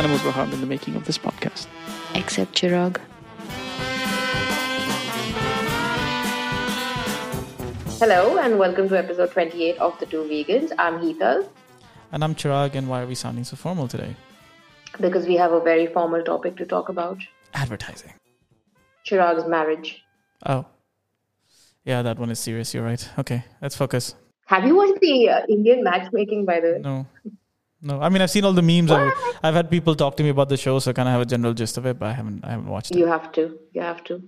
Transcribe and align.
animals 0.00 0.22
were 0.24 0.30
harmed 0.30 0.54
in 0.54 0.62
the 0.62 0.66
making 0.66 0.96
of 0.96 1.04
this 1.04 1.18
podcast. 1.18 1.66
Except 2.14 2.54
Chirag. 2.54 2.98
Hello 7.98 8.38
and 8.38 8.58
welcome 8.58 8.88
to 8.88 8.96
episode 8.98 9.30
28 9.32 9.76
of 9.76 9.98
The 10.00 10.06
Two 10.06 10.22
Vegans. 10.22 10.72
I'm 10.78 11.00
Heathal 11.00 11.46
And 12.12 12.24
I'm 12.24 12.34
Chirag, 12.34 12.74
and 12.76 12.88
why 12.88 13.02
are 13.02 13.06
we 13.06 13.14
sounding 13.14 13.44
so 13.44 13.56
formal 13.56 13.88
today? 13.88 14.16
because 15.00 15.26
we 15.26 15.34
have 15.36 15.52
a 15.52 15.60
very 15.60 15.86
formal 15.86 16.22
topic 16.22 16.56
to 16.56 16.64
talk 16.64 16.88
about 16.88 17.18
Advertising. 17.52 18.14
Chirag's 19.06 19.46
marriage. 19.46 20.02
Oh. 20.46 20.64
Yeah, 21.84 22.00
that 22.02 22.18
one 22.18 22.30
is 22.30 22.38
serious. 22.38 22.72
You're 22.72 22.84
right. 22.84 23.06
Okay, 23.18 23.44
let's 23.60 23.76
focus. 23.76 24.14
Have 24.46 24.64
you 24.64 24.76
watched 24.76 25.00
the 25.00 25.28
uh, 25.28 25.40
Indian 25.48 25.84
matchmaking 25.84 26.44
by 26.46 26.60
the 26.60 26.72
way? 26.72 26.78
No. 26.80 27.06
No, 27.82 28.00
I 28.00 28.08
mean 28.08 28.20
I've 28.22 28.30
seen 28.30 28.44
all 28.44 28.52
the 28.52 28.62
memes. 28.62 28.90
I've, 28.90 29.12
I've 29.42 29.54
had 29.54 29.70
people 29.70 29.94
talk 29.94 30.16
to 30.18 30.22
me 30.22 30.28
about 30.28 30.48
the 30.48 30.56
show, 30.56 30.78
so 30.78 30.90
I 30.90 30.94
kind 30.94 31.08
of 31.08 31.12
have 31.12 31.22
a 31.22 31.26
general 31.26 31.54
gist 31.54 31.78
of 31.78 31.86
it, 31.86 31.98
but 31.98 32.06
I 32.06 32.12
haven't 32.12 32.44
I 32.44 32.50
haven't 32.50 32.66
watched 32.66 32.90
it. 32.90 32.98
You 32.98 33.06
have 33.06 33.32
to. 33.32 33.58
You 33.72 33.80
have 33.82 34.04
to. 34.04 34.22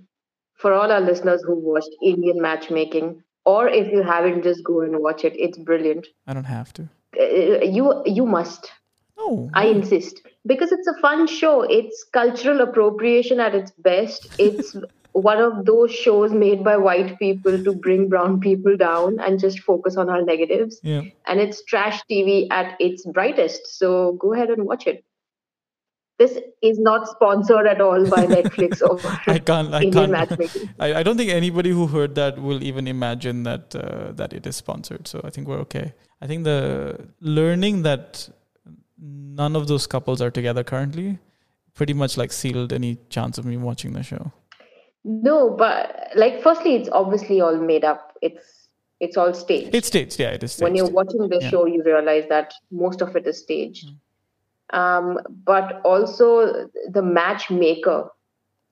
For 0.55 0.73
all 0.73 0.91
our 0.91 1.01
listeners 1.01 1.43
who 1.45 1.55
watched 1.55 1.89
Indian 2.01 2.41
matchmaking, 2.41 3.21
or 3.45 3.67
if 3.67 3.91
you 3.91 4.01
haven't, 4.01 4.43
just 4.43 4.63
go 4.63 4.81
and 4.81 4.99
watch 4.99 5.23
it. 5.25 5.33
It's 5.35 5.57
brilliant. 5.57 6.07
I 6.27 6.33
don't 6.33 6.45
have 6.45 6.73
to. 6.73 6.89
Uh, 7.19 7.63
You 7.77 8.01
you 8.05 8.25
must. 8.25 8.71
No. 9.17 9.49
I 9.53 9.65
insist 9.67 10.21
because 10.45 10.71
it's 10.71 10.87
a 10.87 10.99
fun 11.01 11.27
show. 11.27 11.61
It's 11.61 12.03
cultural 12.11 12.61
appropriation 12.61 13.39
at 13.39 13.53
its 13.53 13.71
best. 13.77 14.27
It's 14.39 14.75
one 15.13 15.39
of 15.39 15.65
those 15.65 15.93
shows 15.93 16.33
made 16.33 16.63
by 16.63 16.75
white 16.75 17.17
people 17.19 17.63
to 17.63 17.73
bring 17.73 18.09
brown 18.09 18.39
people 18.39 18.75
down 18.75 19.19
and 19.19 19.39
just 19.39 19.59
focus 19.59 19.95
on 19.95 20.09
our 20.09 20.23
negatives. 20.23 20.79
Yeah. 20.83 21.03
And 21.27 21.39
it's 21.39 21.63
trash 21.63 22.01
TV 22.09 22.47
at 22.51 22.75
its 22.79 23.05
brightest. 23.05 23.77
So 23.77 24.13
go 24.13 24.33
ahead 24.33 24.49
and 24.49 24.65
watch 24.65 24.87
it. 24.87 25.05
This 26.17 26.39
is 26.61 26.79
not 26.79 27.07
sponsored 27.07 27.67
at 27.67 27.79
all 27.79 28.07
by 28.09 28.25
Netflix 28.37 28.81
or 28.81 28.99
I 29.31 29.39
can't. 29.39 29.73
I 29.73 29.81
Indian 29.81 29.93
can't. 29.93 30.11
matchmaking. 30.11 30.69
I, 30.79 30.95
I 30.95 31.03
don't 31.03 31.17
think 31.17 31.31
anybody 31.31 31.69
who 31.69 31.87
heard 31.87 32.15
that 32.15 32.39
will 32.39 32.63
even 32.63 32.87
imagine 32.87 33.43
that 33.43 33.75
uh, 33.75 34.11
that 34.13 34.33
it 34.33 34.45
is 34.45 34.55
sponsored. 34.55 35.07
So 35.07 35.21
I 35.23 35.29
think 35.29 35.47
we're 35.47 35.59
okay. 35.59 35.93
I 36.21 36.27
think 36.27 36.43
the 36.43 37.07
learning 37.19 37.83
that 37.83 38.29
none 38.99 39.55
of 39.55 39.67
those 39.67 39.85
couples 39.87 40.21
are 40.21 40.31
together 40.31 40.63
currently 40.63 41.19
pretty 41.73 41.93
much 41.93 42.17
like 42.17 42.31
sealed 42.31 42.71
any 42.71 42.97
chance 43.09 43.37
of 43.37 43.45
me 43.45 43.57
watching 43.57 43.93
the 43.93 44.03
show. 44.03 44.31
No, 45.05 45.49
but 45.49 46.09
like 46.15 46.41
firstly, 46.41 46.75
it's 46.75 46.89
obviously 46.91 47.41
all 47.41 47.57
made 47.57 47.83
up. 47.83 48.13
It's 48.21 48.67
it's 48.99 49.17
all 49.17 49.33
staged. 49.33 49.75
It's 49.75 49.87
staged, 49.87 50.19
yeah. 50.19 50.29
It 50.31 50.43
is 50.43 50.53
staged. 50.53 50.63
when 50.63 50.75
you're 50.75 50.89
watching 50.89 51.27
the 51.27 51.39
Yeah. 51.41 51.49
show 51.49 51.65
you 51.65 51.83
realize 51.83 52.25
that 52.29 52.53
most 52.71 53.01
of 53.01 53.15
it 53.17 53.27
is 53.27 53.39
staged 53.39 53.89
um, 54.71 55.19
but 55.45 55.81
also 55.83 56.69
the 56.89 57.01
matchmaker 57.01 58.09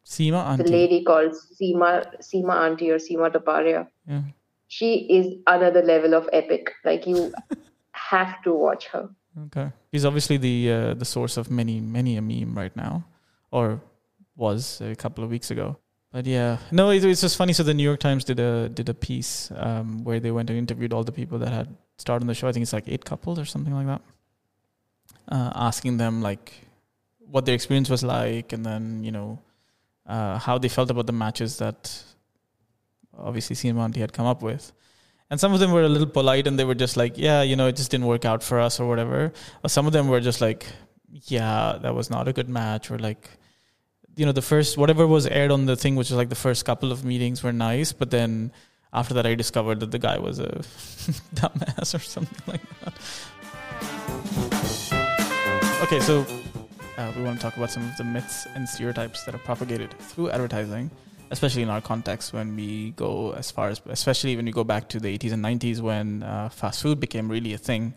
Seema 0.06 0.58
the 0.58 0.64
lady 0.64 1.04
called 1.04 1.34
Seema 1.34 2.06
Seema 2.22 2.56
Auntie 2.66 2.90
or 2.92 2.98
Seema 2.98 3.30
Taparia 3.32 3.88
Yeah. 4.08 4.22
she 4.68 4.94
is 5.18 5.36
another 5.48 5.82
level 5.84 6.14
of 6.14 6.30
epic 6.32 6.72
like 6.86 7.06
you 7.06 7.34
have 7.92 8.42
to 8.44 8.54
watch 8.54 8.88
her 8.88 9.10
Okay. 9.48 9.72
He's 9.92 10.04
obviously 10.06 10.36
the 10.38 10.72
uh, 10.72 10.94
the 10.94 11.06
source 11.06 11.38
of 11.38 11.50
many 11.50 11.80
many 11.80 12.18
a 12.18 12.22
meme 12.22 12.54
right 12.54 12.76
now, 12.76 13.06
or 13.50 13.80
was 14.36 14.82
a 14.82 14.94
couple 14.94 15.24
of 15.24 15.30
weeks 15.30 15.52
ago. 15.52 15.78
But 16.12 16.26
yeah, 16.26 16.58
no, 16.72 16.90
it, 16.90 17.06
it's 17.06 17.22
just 17.22 17.38
funny. 17.38 17.54
So 17.54 17.64
the 17.64 17.74
New 17.74 17.84
York 17.84 18.00
Times 18.00 18.26
did 18.26 18.40
a 18.40 18.68
did 18.68 18.90
a 18.90 18.94
piece 18.94 19.50
um, 19.56 20.04
where 20.04 20.20
they 20.20 20.32
went 20.32 20.50
and 20.50 20.60
interviewed 20.60 20.92
all 20.92 21.04
the 21.04 21.12
people 21.12 21.40
that 21.40 21.54
had 21.54 21.76
starred 21.98 22.22
on 22.22 22.28
the 22.28 22.34
show. 22.34 22.48
I 22.48 22.52
think 22.52 22.64
it's 22.64 22.74
like 22.74 22.88
eight 22.88 23.06
couples 23.06 23.40
or 23.40 23.46
something 23.46 23.74
like 23.74 23.88
that, 23.88 24.02
uh, 25.30 25.52
asking 25.56 25.98
them 25.98 26.22
like 26.22 26.54
what 27.20 27.46
their 27.46 27.56
experience 27.56 27.90
was 27.90 28.04
like, 28.04 28.52
and 28.52 28.66
then 28.66 29.04
you 29.06 29.12
know 29.12 29.40
uh, 30.06 30.38
how 30.38 30.58
they 30.58 30.68
felt 30.68 30.90
about 30.90 31.08
the 31.08 31.14
matches 31.14 31.58
that 31.58 32.04
obviously 33.18 33.70
Auntie 33.70 34.02
had 34.02 34.14
come 34.14 34.26
up 34.26 34.42
with. 34.42 34.72
And 35.30 35.40
some 35.40 35.54
of 35.54 35.62
them 35.62 35.72
were 35.72 35.84
a 35.84 35.90
little 35.90 36.08
polite 36.08 36.46
and 36.46 36.60
they 36.60 36.66
were 36.66 36.76
just 36.76 36.98
like, 36.98 37.18
yeah, 37.18 37.42
you 37.42 37.56
know, 37.56 37.68
it 37.68 37.78
just 37.78 37.90
didn't 37.90 38.06
work 38.06 38.26
out 38.26 38.44
for 38.44 38.60
us 38.60 38.82
or 38.82 38.88
whatever. 38.88 39.32
Or 39.64 39.70
some 39.70 39.88
of 39.88 39.94
them 39.94 40.10
were 40.10 40.20
just 40.20 40.42
like, 40.42 40.66
yeah, 41.10 41.78
that 41.82 41.96
was 41.96 42.10
not 42.10 42.28
a 42.28 42.34
good 42.34 42.50
match. 42.50 42.92
Or 42.92 43.00
like, 43.00 43.30
you 44.16 44.26
know, 44.26 44.32
the 44.32 44.42
first, 44.42 44.78
whatever 44.78 45.08
was 45.08 45.26
aired 45.28 45.52
on 45.52 45.66
the 45.66 45.76
thing, 45.76 45.96
which 45.96 46.10
was 46.10 46.18
like 46.18 46.30
the 46.30 46.36
first 46.36 46.66
couple 46.66 46.92
of 46.92 47.04
meetings 47.06 47.44
were 47.44 47.54
nice. 47.54 47.94
But 47.94 48.12
then 48.12 48.52
after 48.94 49.14
that, 49.16 49.26
I 49.26 49.36
discovered 49.36 49.80
that 49.80 49.92
the 49.92 50.00
guy 50.00 50.18
was 50.20 50.40
a 50.40 50.50
dumbass 51.36 51.96
or 51.96 52.00
something 52.00 52.42
like 52.48 52.62
that. 52.82 52.94
Okay, 55.84 56.00
so 56.00 56.26
uh, 56.98 57.12
we 57.16 57.24
want 57.24 57.38
to 57.38 57.42
talk 57.42 57.58
about 57.58 57.72
some 57.72 57.88
of 57.88 57.98
the 57.98 58.04
myths 58.04 58.48
and 58.56 58.68
stereotypes 58.68 59.24
that 59.24 59.34
are 59.34 59.40
propagated 59.40 59.98
through 60.00 60.30
advertising 60.30 60.92
especially 61.32 61.62
in 61.62 61.70
our 61.70 61.82
context 61.82 62.34
when 62.34 62.56
we 62.56 62.92
go 62.92 63.32
as 63.32 63.50
far 63.50 63.70
as 63.70 63.82
especially 63.90 64.36
when 64.36 64.46
you 64.46 64.54
go 64.54 64.64
back 64.64 64.90
to 64.90 65.00
the 65.00 65.18
80s 65.18 65.32
and 65.32 65.44
90s 65.44 65.80
when 65.80 66.24
uh, 66.24 66.50
fast 66.50 66.82
food 66.84 67.00
became 67.00 67.30
really 67.30 67.54
a 67.54 67.58
thing 67.58 67.94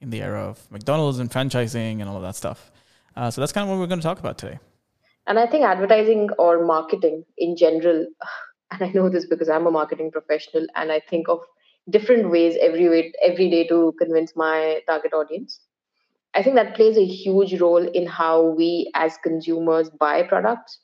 in 0.00 0.10
the 0.10 0.22
era 0.22 0.42
of 0.42 0.70
mcdonald's 0.70 1.18
and 1.18 1.30
franchising 1.30 2.00
and 2.00 2.08
all 2.08 2.16
of 2.16 2.22
that 2.22 2.34
stuff 2.34 2.72
uh, 3.16 3.30
so 3.30 3.40
that's 3.40 3.52
kind 3.52 3.64
of 3.64 3.70
what 3.70 3.78
we're 3.78 3.86
going 3.86 4.00
to 4.00 4.06
talk 4.06 4.18
about 4.18 4.38
today 4.38 4.58
and 5.30 5.38
i 5.38 5.46
think 5.46 5.64
advertising 5.64 6.28
or 6.38 6.66
marketing 6.66 7.24
in 7.38 7.56
general 7.56 8.06
and 8.72 8.82
i 8.82 8.92
know 8.98 9.08
this 9.08 9.26
because 9.26 9.48
i'm 9.48 9.66
a 9.66 9.72
marketing 9.78 10.10
professional 10.10 10.66
and 10.76 10.92
i 10.92 11.00
think 11.10 11.28
of 11.28 11.40
different 11.90 12.30
ways 12.30 12.56
every 12.60 12.88
way 12.88 13.12
every 13.24 13.50
day 13.50 13.66
to 13.68 13.94
convince 13.98 14.36
my 14.36 14.80
target 14.86 15.12
audience. 15.14 15.60
I 16.34 16.42
think 16.42 16.56
that 16.56 16.76
plays 16.76 16.96
a 16.96 17.04
huge 17.04 17.60
role 17.60 17.88
in 17.88 18.06
how 18.06 18.42
we 18.42 18.90
as 18.94 19.18
consumers 19.24 19.90
buy 19.90 20.22
products 20.22 20.78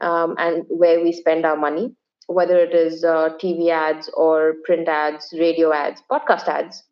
um, 0.00 0.34
and 0.38 0.64
where 0.68 1.02
we 1.02 1.12
spend 1.12 1.46
our 1.46 1.56
money 1.56 1.94
whether 2.26 2.58
it 2.58 2.74
is 2.74 3.04
uh, 3.04 3.30
tv 3.42 3.70
ads 3.70 4.10
or 4.14 4.54
print 4.64 4.88
ads 4.88 5.34
radio 5.38 5.72
ads 5.72 6.02
podcast 6.10 6.48
ads 6.48 6.82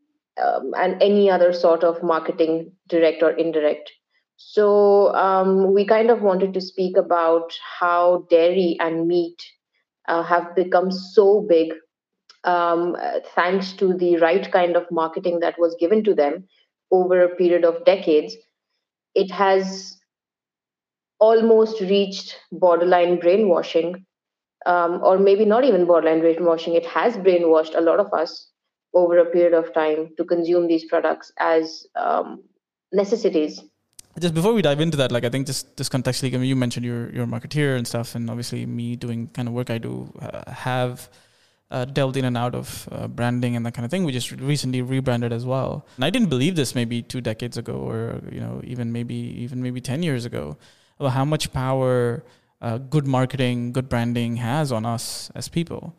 um, 0.42 0.72
and 0.76 1.02
any 1.02 1.30
other 1.30 1.52
sort 1.52 1.84
of 1.84 2.02
marketing 2.02 2.70
direct 2.88 3.22
or 3.22 3.30
indirect 3.32 3.92
so 4.36 5.14
um, 5.14 5.72
we 5.72 5.86
kind 5.86 6.10
of 6.10 6.22
wanted 6.22 6.52
to 6.54 6.60
speak 6.60 6.96
about 6.96 7.52
how 7.80 8.26
dairy 8.30 8.76
and 8.80 9.06
meat 9.06 9.40
uh, 10.08 10.22
have 10.22 10.54
become 10.56 10.90
so 10.90 11.42
big 11.48 11.72
um, 12.44 12.96
thanks 13.34 13.72
to 13.74 13.94
the 13.94 14.16
right 14.18 14.50
kind 14.52 14.76
of 14.76 14.86
marketing 14.90 15.40
that 15.40 15.58
was 15.58 15.76
given 15.80 16.04
to 16.04 16.14
them 16.14 16.46
over 16.92 17.22
a 17.22 17.34
period 17.36 17.64
of 17.64 17.84
decades. 17.84 18.36
It 19.14 19.30
has 19.32 19.98
almost 21.20 21.80
reached 21.80 22.36
borderline 22.50 23.18
brainwashing, 23.18 24.04
um, 24.66 25.00
or 25.04 25.18
maybe 25.18 25.44
not 25.44 25.64
even 25.64 25.86
borderline 25.86 26.20
brainwashing. 26.20 26.74
It 26.74 26.86
has 26.86 27.16
brainwashed 27.16 27.76
a 27.76 27.80
lot 27.82 28.00
of 28.00 28.12
us 28.14 28.50
over 28.94 29.18
a 29.18 29.26
period 29.30 29.54
of 29.54 29.72
time 29.74 30.10
to 30.18 30.24
consume 30.24 30.68
these 30.68 30.86
products 30.86 31.32
as 31.38 31.86
um, 31.96 32.44
necessities 32.92 33.60
just 34.18 34.34
before 34.34 34.52
we 34.52 34.62
dive 34.62 34.80
into 34.80 34.96
that, 34.98 35.10
like 35.10 35.24
I 35.24 35.30
think 35.30 35.46
just 35.46 35.76
just 35.76 35.90
contextually, 35.90 36.34
I 36.34 36.38
mean, 36.38 36.48
you 36.48 36.56
mentioned 36.56 36.84
you're 36.84 37.10
you're 37.10 37.24
a 37.24 37.26
marketeer 37.26 37.76
and 37.76 37.86
stuff, 37.86 38.14
and 38.14 38.28
obviously 38.28 38.66
me 38.66 38.96
doing 38.96 39.28
kind 39.28 39.48
of 39.48 39.54
work 39.54 39.70
I 39.70 39.78
do 39.78 40.12
uh, 40.20 40.50
have 40.50 41.08
uh, 41.70 41.86
delved 41.86 42.16
in 42.18 42.24
and 42.26 42.36
out 42.36 42.54
of 42.54 42.88
uh, 42.92 43.08
branding 43.08 43.56
and 43.56 43.64
that 43.64 43.72
kind 43.72 43.84
of 43.84 43.90
thing. 43.90 44.04
We 44.04 44.12
just 44.12 44.30
recently 44.30 44.82
rebranded 44.82 45.32
as 45.32 45.46
well, 45.46 45.86
and 45.96 46.04
I 46.04 46.10
didn't 46.10 46.28
believe 46.28 46.56
this 46.56 46.74
maybe 46.74 47.02
two 47.02 47.20
decades 47.20 47.56
ago, 47.56 47.74
or 47.74 48.20
you 48.30 48.40
know 48.40 48.60
even 48.64 48.92
maybe 48.92 49.14
even 49.14 49.62
maybe 49.62 49.80
ten 49.80 50.02
years 50.02 50.26
ago, 50.26 50.58
about 51.00 51.12
how 51.12 51.24
much 51.24 51.52
power 51.52 52.22
uh, 52.60 52.78
good 52.78 53.06
marketing, 53.06 53.72
good 53.72 53.88
branding 53.88 54.36
has 54.36 54.70
on 54.70 54.84
us 54.84 55.30
as 55.34 55.48
people, 55.48 55.96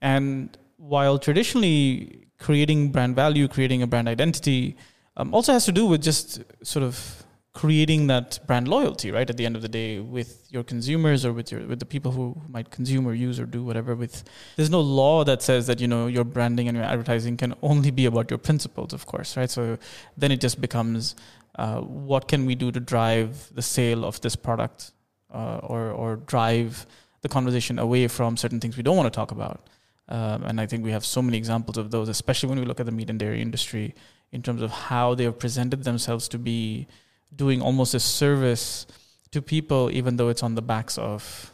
and 0.00 0.58
while 0.78 1.16
traditionally 1.16 2.26
creating 2.40 2.90
brand 2.90 3.14
value, 3.14 3.46
creating 3.46 3.82
a 3.82 3.86
brand 3.86 4.08
identity, 4.08 4.76
um, 5.16 5.32
also 5.32 5.52
has 5.52 5.64
to 5.64 5.70
do 5.70 5.86
with 5.86 6.02
just 6.02 6.42
sort 6.64 6.82
of 6.82 7.24
creating 7.54 8.06
that 8.06 8.38
brand 8.46 8.66
loyalty 8.66 9.10
right 9.10 9.28
at 9.28 9.36
the 9.36 9.44
end 9.44 9.54
of 9.54 9.60
the 9.60 9.68
day 9.68 9.98
with 9.98 10.46
your 10.48 10.62
consumers 10.62 11.22
or 11.24 11.34
with 11.34 11.52
your 11.52 11.60
with 11.66 11.78
the 11.80 11.84
people 11.84 12.10
who 12.10 12.34
might 12.48 12.70
consume 12.70 13.06
or 13.06 13.12
use 13.12 13.38
or 13.38 13.44
do 13.44 13.62
whatever 13.62 13.94
with 13.94 14.24
there's 14.56 14.70
no 14.70 14.80
law 14.80 15.22
that 15.22 15.42
says 15.42 15.66
that 15.66 15.78
you 15.78 15.86
know 15.86 16.06
your 16.06 16.24
branding 16.24 16.66
and 16.66 16.76
your 16.76 16.86
advertising 16.86 17.36
can 17.36 17.54
only 17.60 17.90
be 17.90 18.06
about 18.06 18.30
your 18.30 18.38
principles 18.38 18.94
of 18.94 19.04
course 19.04 19.36
right? 19.36 19.50
So 19.50 19.76
then 20.16 20.32
it 20.32 20.40
just 20.40 20.62
becomes 20.62 21.14
uh, 21.56 21.80
what 21.80 22.26
can 22.26 22.46
we 22.46 22.54
do 22.54 22.72
to 22.72 22.80
drive 22.80 23.50
the 23.54 23.60
sale 23.60 24.06
of 24.06 24.18
this 24.22 24.34
product 24.34 24.92
uh, 25.30 25.58
or 25.62 25.90
or 25.90 26.16
drive 26.16 26.86
the 27.20 27.28
conversation 27.28 27.78
away 27.78 28.08
from 28.08 28.38
certain 28.38 28.60
things 28.60 28.78
we 28.78 28.82
don't 28.82 28.96
want 28.96 29.12
to 29.12 29.16
talk 29.16 29.30
about? 29.30 29.68
Um, 30.08 30.42
and 30.44 30.58
I 30.58 30.66
think 30.66 30.84
we 30.84 30.90
have 30.90 31.04
so 31.04 31.20
many 31.20 31.36
examples 31.36 31.76
of 31.76 31.90
those 31.90 32.08
especially 32.08 32.48
when 32.48 32.60
we 32.60 32.64
look 32.64 32.80
at 32.80 32.86
the 32.86 32.92
meat 32.92 33.10
and 33.10 33.18
dairy 33.18 33.42
industry 33.42 33.94
in 34.30 34.42
terms 34.42 34.62
of 34.62 34.70
how 34.70 35.14
they 35.14 35.24
have 35.24 35.38
presented 35.38 35.84
themselves 35.84 36.28
to 36.28 36.38
be 36.38 36.88
doing 37.34 37.62
almost 37.62 37.94
a 37.94 38.00
service 38.00 38.86
to 39.30 39.42
people, 39.42 39.90
even 39.90 40.16
though 40.16 40.28
it's 40.28 40.42
on 40.42 40.54
the 40.54 40.62
backs 40.62 40.98
of 40.98 41.52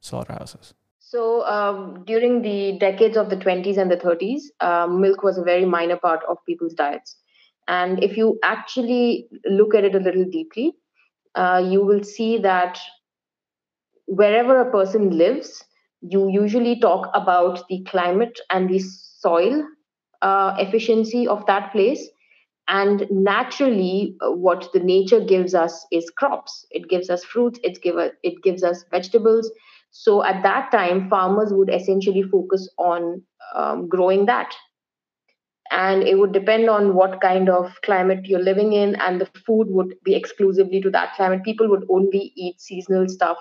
slaughterhouses. 0.00 0.74
So 0.98 1.46
um, 1.46 2.04
during 2.04 2.42
the 2.42 2.78
decades 2.78 3.16
of 3.16 3.30
the 3.30 3.36
20s 3.36 3.78
and 3.78 3.90
the 3.90 3.96
30s, 3.96 4.42
um, 4.60 5.00
milk 5.00 5.22
was 5.22 5.38
a 5.38 5.42
very 5.42 5.64
minor 5.64 5.96
part 5.96 6.22
of 6.28 6.38
people's 6.46 6.74
diets. 6.74 7.16
And 7.68 8.02
if 8.02 8.16
you 8.16 8.38
actually 8.42 9.28
look 9.46 9.74
at 9.74 9.84
it 9.84 9.94
a 9.94 9.98
little 10.00 10.24
deeply, 10.24 10.72
uh, 11.34 11.64
you 11.64 11.84
will 11.84 12.02
see 12.02 12.38
that 12.38 12.78
wherever 14.06 14.60
a 14.60 14.70
person 14.70 15.16
lives, 15.16 15.64
you 16.00 16.28
usually 16.28 16.78
talk 16.80 17.08
about 17.14 17.66
the 17.68 17.82
climate 17.84 18.38
and 18.50 18.68
the 18.68 18.80
soil 18.80 19.64
uh, 20.20 20.54
efficiency 20.58 21.26
of 21.26 21.46
that 21.46 21.72
place. 21.72 22.08
And 22.68 23.06
naturally, 23.10 24.16
uh, 24.20 24.32
what 24.32 24.70
the 24.72 24.80
nature 24.80 25.20
gives 25.20 25.54
us 25.54 25.86
is 25.92 26.10
crops. 26.10 26.66
It 26.70 26.88
gives 26.88 27.10
us 27.10 27.24
fruits. 27.24 27.58
It 27.62 27.80
give 27.82 27.96
it 28.22 28.42
gives 28.42 28.62
us 28.62 28.84
vegetables. 28.90 29.50
So 29.90 30.22
at 30.24 30.42
that 30.42 30.70
time, 30.72 31.08
farmers 31.08 31.52
would 31.52 31.70
essentially 31.72 32.22
focus 32.22 32.68
on 32.78 33.22
um, 33.54 33.88
growing 33.88 34.26
that 34.26 34.54
and 35.70 36.02
it 36.02 36.18
would 36.18 36.32
depend 36.32 36.68
on 36.70 36.94
what 36.94 37.20
kind 37.20 37.48
of 37.48 37.80
climate 37.82 38.26
you're 38.26 38.42
living 38.42 38.72
in 38.72 38.94
and 38.96 39.20
the 39.20 39.26
food 39.26 39.58
would 39.60 39.86
be 39.96 40.06
exclusively 40.06 40.72
to 40.74 40.82
that 40.82 41.06
climate 41.08 41.36
people 41.38 41.62
would 41.64 41.80
only 41.84 42.32
eat 42.36 42.60
seasonal 42.60 43.08
stuff 43.08 43.36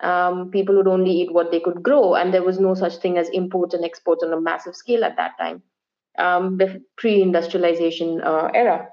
um, 0.00 0.50
people 0.50 0.76
would 0.76 0.86
only 0.88 1.10
eat 1.10 1.32
what 1.32 1.50
they 1.50 1.60
could 1.60 1.82
grow 1.82 2.14
and 2.14 2.32
there 2.32 2.42
was 2.42 2.60
no 2.60 2.74
such 2.74 2.96
thing 2.96 3.16
as 3.18 3.28
imports 3.30 3.74
and 3.74 3.84
exports 3.84 4.22
on 4.22 4.32
a 4.32 4.40
massive 4.40 4.74
scale 4.76 5.04
at 5.04 5.16
that 5.16 5.32
time 5.38 5.62
um, 6.18 6.56
the 6.58 6.82
pre-industrialization 6.96 8.20
uh, 8.22 8.50
era 8.54 8.88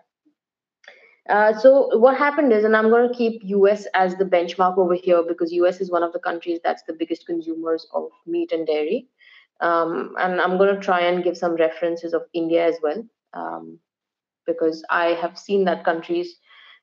uh, 1.30 1.58
so 1.58 1.98
what 1.98 2.18
happened 2.18 2.52
is 2.52 2.64
and 2.64 2.76
i'm 2.76 2.90
going 2.90 3.08
to 3.08 3.18
keep 3.18 3.42
us 3.44 3.86
as 3.94 4.16
the 4.16 4.26
benchmark 4.26 4.78
over 4.78 4.96
here 4.96 5.24
because 5.28 5.52
us 5.52 5.80
is 5.80 5.92
one 5.92 6.04
of 6.04 6.14
the 6.14 6.20
countries 6.20 6.60
that's 6.64 6.84
the 6.84 6.94
biggest 6.94 7.26
consumers 7.26 7.88
of 7.94 8.10
meat 8.26 8.52
and 8.52 8.68
dairy 8.68 9.08
um, 9.64 10.16
and 10.20 10.42
I'm 10.42 10.58
going 10.58 10.76
to 10.76 10.82
try 10.82 11.02
and 11.02 11.24
give 11.24 11.38
some 11.38 11.56
references 11.56 12.14
of 12.14 12.24
India 12.34 12.66
as 12.66 12.76
well, 12.84 13.04
um, 13.34 13.80
because 14.46 14.84
I 14.90 15.18
have 15.22 15.38
seen 15.38 15.64
that 15.66 15.86
country's 15.86 16.36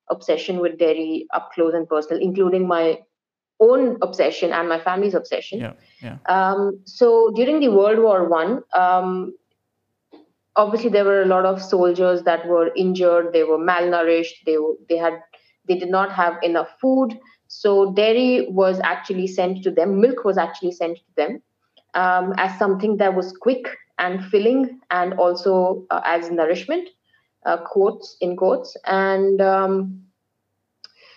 obsession 0.08 0.58
with 0.60 0.78
dairy 0.78 1.26
up 1.34 1.52
close 1.52 1.74
and 1.74 1.88
personal, 1.88 2.22
including 2.22 2.66
my 2.66 3.00
own 3.60 3.98
obsession 4.00 4.52
and 4.52 4.68
my 4.68 4.80
family's 4.80 5.14
obsession. 5.14 5.60
Yeah, 5.60 5.72
yeah. 6.02 6.16
Um, 6.26 6.80
so 6.86 7.30
during 7.34 7.60
the 7.60 7.68
World 7.68 7.98
War 7.98 8.26
One, 8.26 8.62
um, 8.74 9.34
obviously 10.60 10.90
there 10.90 11.04
were 11.04 11.22
a 11.22 11.26
lot 11.26 11.46
of 11.46 11.62
soldiers 11.62 12.22
that 12.24 12.46
were 12.46 12.70
injured. 12.76 13.32
They 13.32 13.44
were 13.44 13.58
malnourished. 13.58 14.44
They 14.46 14.56
they 14.88 14.96
had 14.96 15.20
they 15.66 15.78
did 15.78 15.90
not 15.90 16.12
have 16.12 16.42
enough 16.42 16.68
food. 16.80 17.18
So 17.48 17.92
dairy 17.92 18.46
was 18.48 18.80
actually 18.84 19.26
sent 19.26 19.62
to 19.64 19.70
them. 19.70 20.00
Milk 20.00 20.24
was 20.24 20.38
actually 20.38 20.72
sent 20.72 20.98
to 20.98 21.14
them 21.16 21.42
um, 21.94 22.34
as 22.36 22.58
something 22.58 22.96
that 22.98 23.14
was 23.14 23.32
quick 23.32 23.76
and 23.98 24.24
filling 24.26 24.80
and 24.90 25.14
also 25.14 25.86
uh, 25.90 26.00
as 26.04 26.30
nourishment, 26.30 26.88
uh, 27.46 27.58
quotes 27.58 28.16
in 28.20 28.36
quotes. 28.36 28.76
And 28.86 29.40
um, 29.40 30.02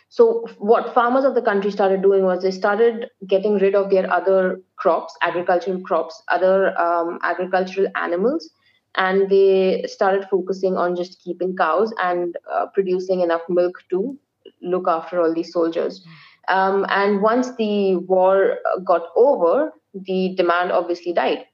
so, 0.10 0.46
what 0.60 0.94
farmers 0.94 1.26
of 1.26 1.34
the 1.36 1.42
country 1.42 1.72
started 1.72 2.02
doing 2.02 2.24
was 2.24 2.44
they 2.44 2.52
started 2.52 3.10
getting 3.28 3.58
rid 3.58 3.76
of 3.76 3.90
their 3.90 4.12
other 4.12 4.62
crops, 4.76 5.16
agricultural 5.22 5.80
crops, 5.82 6.22
other 6.28 6.78
um, 6.80 7.20
agricultural 7.24 7.88
animals, 7.96 8.50
and 8.96 9.30
they 9.30 9.84
started 9.88 10.28
focusing 10.30 10.78
on 10.78 10.96
just 10.96 11.22
keeping 11.24 11.56
cows 11.56 11.94
and 12.02 12.38
uh, 12.52 12.68
producing 12.68 13.22
enough 13.22 13.42
milk 13.50 13.84
to 13.90 14.18
look 14.62 14.88
after 14.88 15.22
all 15.22 15.34
these 15.34 15.52
soldiers. 15.52 16.06
Um, 16.48 16.86
and 16.90 17.22
once 17.22 17.56
the 17.56 17.98
war 17.98 18.60
got 18.84 19.04
over, 19.16 19.74
the 19.94 20.34
demand 20.36 20.72
obviously 20.72 21.14
died. 21.14 21.46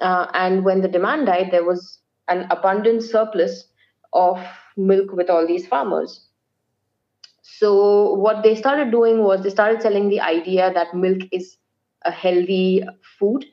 Uh, 0.00 0.26
and 0.34 0.64
when 0.64 0.80
the 0.80 0.88
demand 0.88 1.26
died, 1.26 1.48
there 1.50 1.64
was 1.64 1.98
an 2.28 2.46
abundant 2.50 3.02
surplus 3.02 3.66
of 4.12 4.38
milk 4.76 5.12
with 5.12 5.28
all 5.28 5.46
these 5.46 5.66
farmers. 5.66 6.26
So, 7.42 8.14
what 8.14 8.42
they 8.42 8.54
started 8.54 8.90
doing 8.90 9.22
was 9.22 9.42
they 9.42 9.50
started 9.50 9.82
selling 9.82 10.08
the 10.08 10.20
idea 10.20 10.72
that 10.72 10.94
milk 10.94 11.22
is 11.32 11.56
a 12.04 12.10
healthy 12.10 12.82
food. 13.18 13.44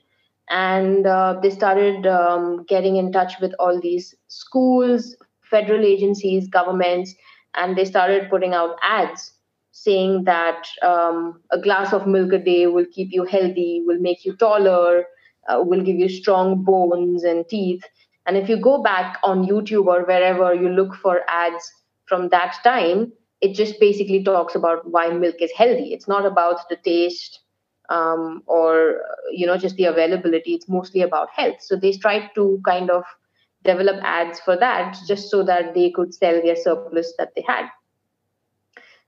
And 0.50 1.06
uh, 1.06 1.38
they 1.42 1.50
started 1.50 2.06
um, 2.06 2.64
getting 2.68 2.96
in 2.96 3.12
touch 3.12 3.34
with 3.40 3.52
all 3.58 3.80
these 3.80 4.14
schools, 4.28 5.16
federal 5.50 5.84
agencies, 5.84 6.48
governments, 6.48 7.14
and 7.54 7.76
they 7.76 7.84
started 7.84 8.30
putting 8.30 8.54
out 8.54 8.76
ads 8.82 9.32
saying 9.72 10.24
that 10.24 10.66
um, 10.82 11.40
a 11.52 11.60
glass 11.60 11.92
of 11.92 12.06
milk 12.06 12.32
a 12.32 12.38
day 12.38 12.66
will 12.66 12.86
keep 12.92 13.08
you 13.12 13.24
healthy, 13.24 13.82
will 13.86 14.00
make 14.00 14.24
you 14.24 14.34
taller, 14.36 15.04
uh, 15.48 15.60
will 15.62 15.82
give 15.82 15.96
you 15.96 16.08
strong 16.08 16.64
bones 16.64 17.22
and 17.24 17.48
teeth. 17.48 17.82
And 18.26 18.36
if 18.36 18.48
you 18.48 18.56
go 18.56 18.82
back 18.82 19.18
on 19.22 19.46
YouTube 19.46 19.86
or 19.86 20.04
wherever 20.04 20.54
you 20.54 20.68
look 20.68 20.94
for 20.96 21.20
ads 21.28 21.70
from 22.06 22.28
that 22.30 22.56
time, 22.64 23.12
it 23.40 23.54
just 23.54 23.78
basically 23.80 24.22
talks 24.24 24.54
about 24.54 24.90
why 24.90 25.10
milk 25.10 25.36
is 25.40 25.52
healthy. 25.52 25.92
It's 25.92 26.08
not 26.08 26.26
about 26.26 26.68
the 26.68 26.76
taste 26.76 27.40
um, 27.88 28.42
or 28.46 29.02
you 29.30 29.46
know 29.46 29.56
just 29.56 29.76
the 29.76 29.84
availability. 29.84 30.54
It's 30.54 30.68
mostly 30.68 31.02
about 31.02 31.30
health. 31.30 31.60
So 31.60 31.76
they 31.76 31.92
tried 31.92 32.30
to 32.34 32.60
kind 32.64 32.90
of 32.90 33.04
develop 33.64 33.96
ads 34.02 34.40
for 34.40 34.56
that 34.56 34.96
just 35.06 35.30
so 35.30 35.42
that 35.42 35.74
they 35.74 35.90
could 35.90 36.14
sell 36.14 36.40
their 36.42 36.56
surplus 36.56 37.12
that 37.18 37.34
they 37.34 37.44
had. 37.46 37.68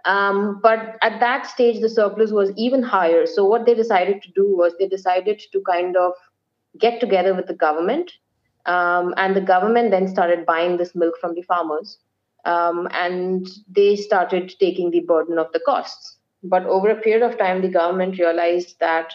Um, 0.04 0.60
but 0.62 0.96
at 1.02 1.20
that 1.20 1.46
stage, 1.46 1.80
the 1.80 1.88
surplus 1.88 2.30
was 2.30 2.52
even 2.56 2.82
higher. 2.82 3.26
So, 3.26 3.44
what 3.44 3.66
they 3.66 3.74
decided 3.74 4.22
to 4.22 4.30
do 4.32 4.56
was 4.56 4.72
they 4.78 4.88
decided 4.88 5.42
to 5.52 5.62
kind 5.62 5.96
of 5.96 6.12
get 6.78 7.00
together 7.00 7.34
with 7.34 7.46
the 7.46 7.54
government. 7.54 8.10
Um, 8.66 9.14
and 9.16 9.34
the 9.34 9.40
government 9.40 9.90
then 9.90 10.06
started 10.08 10.46
buying 10.46 10.76
this 10.76 10.94
milk 10.94 11.14
from 11.20 11.34
the 11.34 11.42
farmers. 11.42 11.98
Um, 12.44 12.88
and 12.92 13.46
they 13.68 13.96
started 13.96 14.54
taking 14.58 14.90
the 14.90 15.00
burden 15.00 15.38
of 15.38 15.52
the 15.52 15.60
costs. 15.60 16.16
But 16.42 16.64
over 16.64 16.90
a 16.90 17.00
period 17.00 17.22
of 17.22 17.38
time, 17.38 17.60
the 17.60 17.68
government 17.68 18.18
realized 18.18 18.78
that 18.80 19.12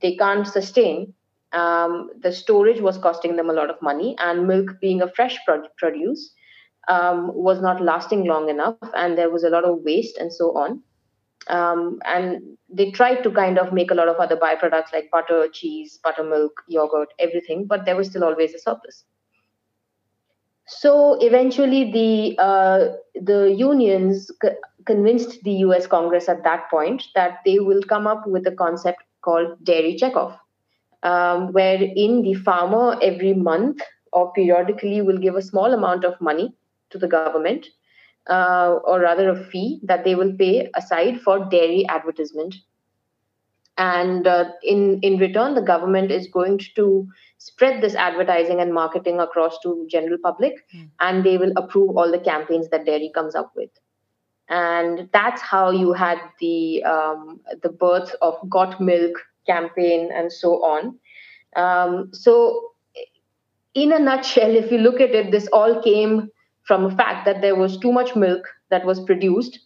they 0.00 0.16
can't 0.16 0.46
sustain. 0.46 1.14
Um, 1.52 2.10
the 2.20 2.32
storage 2.32 2.80
was 2.80 2.98
costing 2.98 3.36
them 3.36 3.50
a 3.50 3.52
lot 3.52 3.70
of 3.70 3.82
money, 3.82 4.16
and 4.18 4.46
milk 4.46 4.76
being 4.80 5.02
a 5.02 5.10
fresh 5.10 5.38
produce, 5.78 6.32
um, 6.88 7.32
was 7.34 7.60
not 7.60 7.80
lasting 7.80 8.24
long 8.24 8.48
enough, 8.48 8.76
and 8.94 9.16
there 9.18 9.30
was 9.30 9.44
a 9.44 9.50
lot 9.50 9.64
of 9.64 9.82
waste 9.82 10.16
and 10.16 10.32
so 10.32 10.56
on. 10.56 10.82
Um, 11.48 11.98
and 12.04 12.56
they 12.68 12.90
tried 12.90 13.22
to 13.22 13.30
kind 13.30 13.58
of 13.58 13.72
make 13.72 13.90
a 13.90 13.94
lot 13.94 14.08
of 14.08 14.16
other 14.16 14.36
byproducts 14.36 14.92
like 14.92 15.10
butter, 15.10 15.48
cheese, 15.48 15.98
buttermilk, 16.02 16.52
yogurt, 16.68 17.12
everything, 17.18 17.64
but 17.66 17.84
there 17.84 17.96
was 17.96 18.08
still 18.08 18.24
always 18.24 18.54
a 18.54 18.58
surplus. 18.58 19.04
So 20.70 21.14
eventually, 21.20 21.90
the 21.92 22.38
uh, 22.42 22.88
the 23.14 23.52
unions 23.52 24.30
c- 24.42 24.50
convinced 24.86 25.42
the 25.44 25.52
U.S. 25.66 25.86
Congress 25.86 26.28
at 26.28 26.44
that 26.44 26.70
point 26.70 27.04
that 27.14 27.38
they 27.44 27.58
will 27.60 27.82
come 27.82 28.06
up 28.06 28.26
with 28.26 28.46
a 28.46 28.52
concept 28.52 29.02
called 29.22 29.62
dairy 29.64 29.96
checkoff, 30.00 30.38
um, 31.02 31.52
wherein 31.52 32.22
the 32.22 32.34
farmer 32.34 32.98
every 33.02 33.34
month 33.34 33.82
or 34.12 34.32
periodically 34.32 35.02
will 35.02 35.18
give 35.18 35.36
a 35.36 35.42
small 35.42 35.72
amount 35.74 36.04
of 36.04 36.20
money 36.20 36.54
to 36.90 36.98
the 36.98 37.08
government, 37.08 37.60
uh, 38.22 38.78
or 38.78 39.00
rather 39.00 39.24
a 39.30 39.34
fee 39.36 39.80
that 39.82 40.04
they 40.04 40.14
will 40.14 40.32
pay 40.36 40.70
aside 40.74 41.20
for 41.20 41.44
dairy 41.50 41.86
advertisement. 41.88 42.54
And 43.80 44.26
uh, 44.26 44.44
in 44.62 45.00
in 45.00 45.16
return, 45.16 45.54
the 45.54 45.62
government 45.62 46.10
is 46.10 46.26
going 46.28 46.58
to 46.76 47.08
spread 47.38 47.82
this 47.82 47.94
advertising 47.94 48.60
and 48.60 48.74
marketing 48.74 49.20
across 49.20 49.58
to 49.60 49.86
general 49.90 50.18
public, 50.22 50.58
mm. 50.74 50.90
and 51.00 51.24
they 51.24 51.38
will 51.38 51.52
approve 51.56 51.96
all 51.96 52.12
the 52.12 52.18
campaigns 52.18 52.68
that 52.68 52.84
dairy 52.84 53.10
comes 53.14 53.34
up 53.34 53.52
with. 53.56 53.70
And 54.50 55.08
that's 55.14 55.40
how 55.40 55.70
you 55.70 55.94
had 55.94 56.18
the 56.40 56.84
um, 56.84 57.40
the 57.62 57.70
birth 57.70 58.14
of 58.20 58.34
Got 58.50 58.82
Milk 58.82 59.16
campaign 59.46 60.10
and 60.12 60.30
so 60.30 60.56
on. 60.62 60.98
Um, 61.56 62.10
so, 62.12 62.72
in 63.72 63.94
a 63.94 63.98
nutshell, 63.98 64.54
if 64.54 64.70
you 64.70 64.76
look 64.76 65.00
at 65.00 65.14
it, 65.22 65.30
this 65.30 65.48
all 65.54 65.80
came 65.82 66.28
from 66.64 66.84
a 66.84 66.94
fact 66.94 67.24
that 67.24 67.40
there 67.40 67.56
was 67.56 67.78
too 67.78 67.92
much 67.92 68.14
milk 68.14 68.46
that 68.68 68.84
was 68.84 69.00
produced 69.00 69.58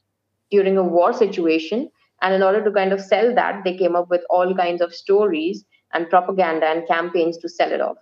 during 0.52 0.76
a 0.76 0.85
war 0.85 1.12
situation. 1.12 1.90
And 2.24 2.32
in 2.34 2.42
order 2.42 2.64
to 2.64 2.72
kind 2.72 2.92
of 2.92 3.00
sell 3.02 3.34
that, 3.34 3.62
they 3.64 3.76
came 3.76 3.94
up 3.94 4.08
with 4.08 4.22
all 4.30 4.54
kinds 4.54 4.80
of 4.80 4.94
stories 4.94 5.64
and 5.92 6.08
propaganda 6.08 6.66
and 6.66 6.88
campaigns 6.88 7.36
to 7.38 7.48
sell 7.48 7.70
it 7.70 7.82
off. 7.82 7.98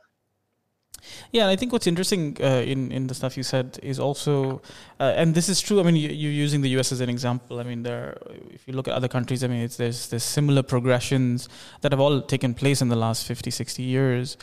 Yeah, 1.32 1.42
and 1.42 1.50
I 1.50 1.56
think 1.56 1.72
what's 1.72 1.88
interesting 1.88 2.36
uh, 2.40 2.62
in 2.64 2.92
in 2.92 3.08
the 3.08 3.14
stuff 3.14 3.36
you 3.36 3.42
said 3.42 3.80
is 3.82 3.98
also, 3.98 4.62
uh, 5.00 5.14
and 5.16 5.34
this 5.34 5.48
is 5.48 5.60
true. 5.60 5.80
I 5.80 5.82
mean, 5.82 5.96
you, 5.96 6.28
are 6.28 6.38
using 6.44 6.60
the 6.60 6.68
U.S. 6.76 6.92
as 6.92 7.00
an 7.00 7.08
example. 7.08 7.58
I 7.58 7.64
mean, 7.64 7.82
there, 7.82 8.16
if 8.50 8.68
you 8.68 8.74
look 8.74 8.86
at 8.86 8.94
other 8.94 9.08
countries, 9.08 9.42
I 9.42 9.48
mean, 9.48 9.68
there's 9.76 10.08
there's 10.10 10.22
similar 10.22 10.62
progressions 10.62 11.48
that 11.80 11.90
have 11.90 11.98
all 12.00 12.22
taken 12.22 12.54
place 12.54 12.80
in 12.80 12.88
the 12.88 12.96
last 12.96 13.26
50, 13.26 13.50
60 13.50 13.82
years, 13.82 14.36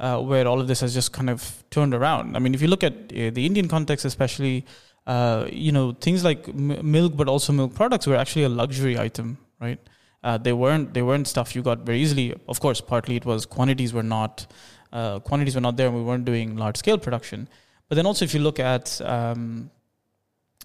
uh, 0.00 0.18
where 0.18 0.46
all 0.46 0.58
of 0.58 0.68
this 0.68 0.80
has 0.80 0.94
just 0.94 1.12
kind 1.12 1.28
of 1.28 1.62
turned 1.70 1.92
around. 1.92 2.34
I 2.34 2.38
mean, 2.38 2.54
if 2.54 2.62
you 2.62 2.68
look 2.68 2.82
at 2.82 2.94
uh, 2.94 3.30
the 3.30 3.44
Indian 3.44 3.68
context, 3.68 4.06
especially, 4.06 4.64
uh, 5.06 5.46
you 5.52 5.72
know, 5.72 5.92
things 5.92 6.24
like 6.24 6.48
m- 6.48 6.90
milk, 6.90 7.16
but 7.16 7.28
also 7.28 7.52
milk 7.52 7.74
products 7.74 8.06
were 8.06 8.16
actually 8.16 8.44
a 8.44 8.48
luxury 8.48 8.98
item, 8.98 9.38
right? 9.60 9.78
Uh, 10.24 10.36
they 10.36 10.52
weren't 10.52 10.92
they 10.92 11.02
weren't 11.02 11.28
stuff 11.28 11.54
you 11.54 11.62
got 11.62 11.80
very 11.80 12.00
easily. 12.00 12.34
Of 12.48 12.58
course, 12.58 12.80
partly 12.80 13.16
it 13.16 13.24
was 13.24 13.46
quantities 13.46 13.92
were 13.92 14.02
not 14.02 14.46
uh, 14.92 15.20
quantities 15.20 15.54
were 15.54 15.60
not 15.60 15.76
there 15.76 15.86
and 15.86 15.96
we 15.96 16.02
weren't 16.02 16.24
doing 16.24 16.56
large 16.56 16.76
scale 16.76 16.98
production. 16.98 17.48
But 17.88 17.94
then 17.94 18.06
also, 18.06 18.24
if 18.24 18.34
you 18.34 18.40
look 18.40 18.58
at 18.58 19.00
um, 19.02 19.70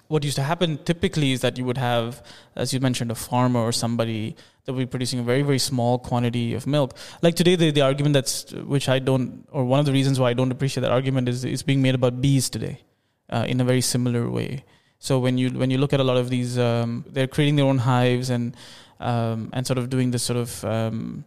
what 0.07 0.23
used 0.23 0.37
to 0.37 0.43
happen 0.43 0.79
typically 0.85 1.31
is 1.33 1.41
that 1.41 1.57
you 1.57 1.65
would 1.65 1.77
have, 1.77 2.25
as 2.55 2.73
you 2.73 2.79
mentioned, 2.79 3.11
a 3.11 3.15
farmer 3.15 3.59
or 3.59 3.71
somebody 3.71 4.35
that 4.65 4.73
would 4.73 4.79
be 4.79 4.85
producing 4.87 5.19
a 5.19 5.23
very, 5.23 5.43
very 5.43 5.59
small 5.59 5.99
quantity 5.99 6.55
of 6.55 6.65
milk. 6.65 6.97
Like 7.21 7.35
today, 7.35 7.55
the, 7.55 7.69
the 7.69 7.81
argument 7.81 8.13
that's, 8.13 8.51
which 8.51 8.89
I 8.89 8.97
don't, 8.97 9.47
or 9.51 9.63
one 9.65 9.79
of 9.79 9.85
the 9.85 9.91
reasons 9.91 10.19
why 10.19 10.31
I 10.31 10.33
don't 10.33 10.51
appreciate 10.51 10.81
that 10.81 10.91
argument 10.91 11.29
is, 11.29 11.45
is 11.45 11.61
being 11.61 11.81
made 11.81 11.93
about 11.93 12.21
bees 12.21 12.49
today 12.49 12.81
uh, 13.31 13.45
in 13.47 13.61
a 13.61 13.63
very 13.63 13.81
similar 13.81 14.29
way. 14.29 14.63
So 14.99 15.17
when 15.19 15.37
you, 15.37 15.49
when 15.49 15.71
you 15.71 15.77
look 15.77 15.93
at 15.93 15.99
a 15.99 16.03
lot 16.03 16.17
of 16.17 16.29
these, 16.29 16.59
um, 16.59 17.05
they're 17.09 17.27
creating 17.27 17.55
their 17.55 17.65
own 17.65 17.79
hives 17.79 18.29
and, 18.29 18.55
um, 18.99 19.49
and 19.53 19.65
sort 19.65 19.79
of 19.79 19.89
doing 19.89 20.11
this 20.11 20.23
sort 20.23 20.37
of, 20.37 20.63
um, 20.65 21.25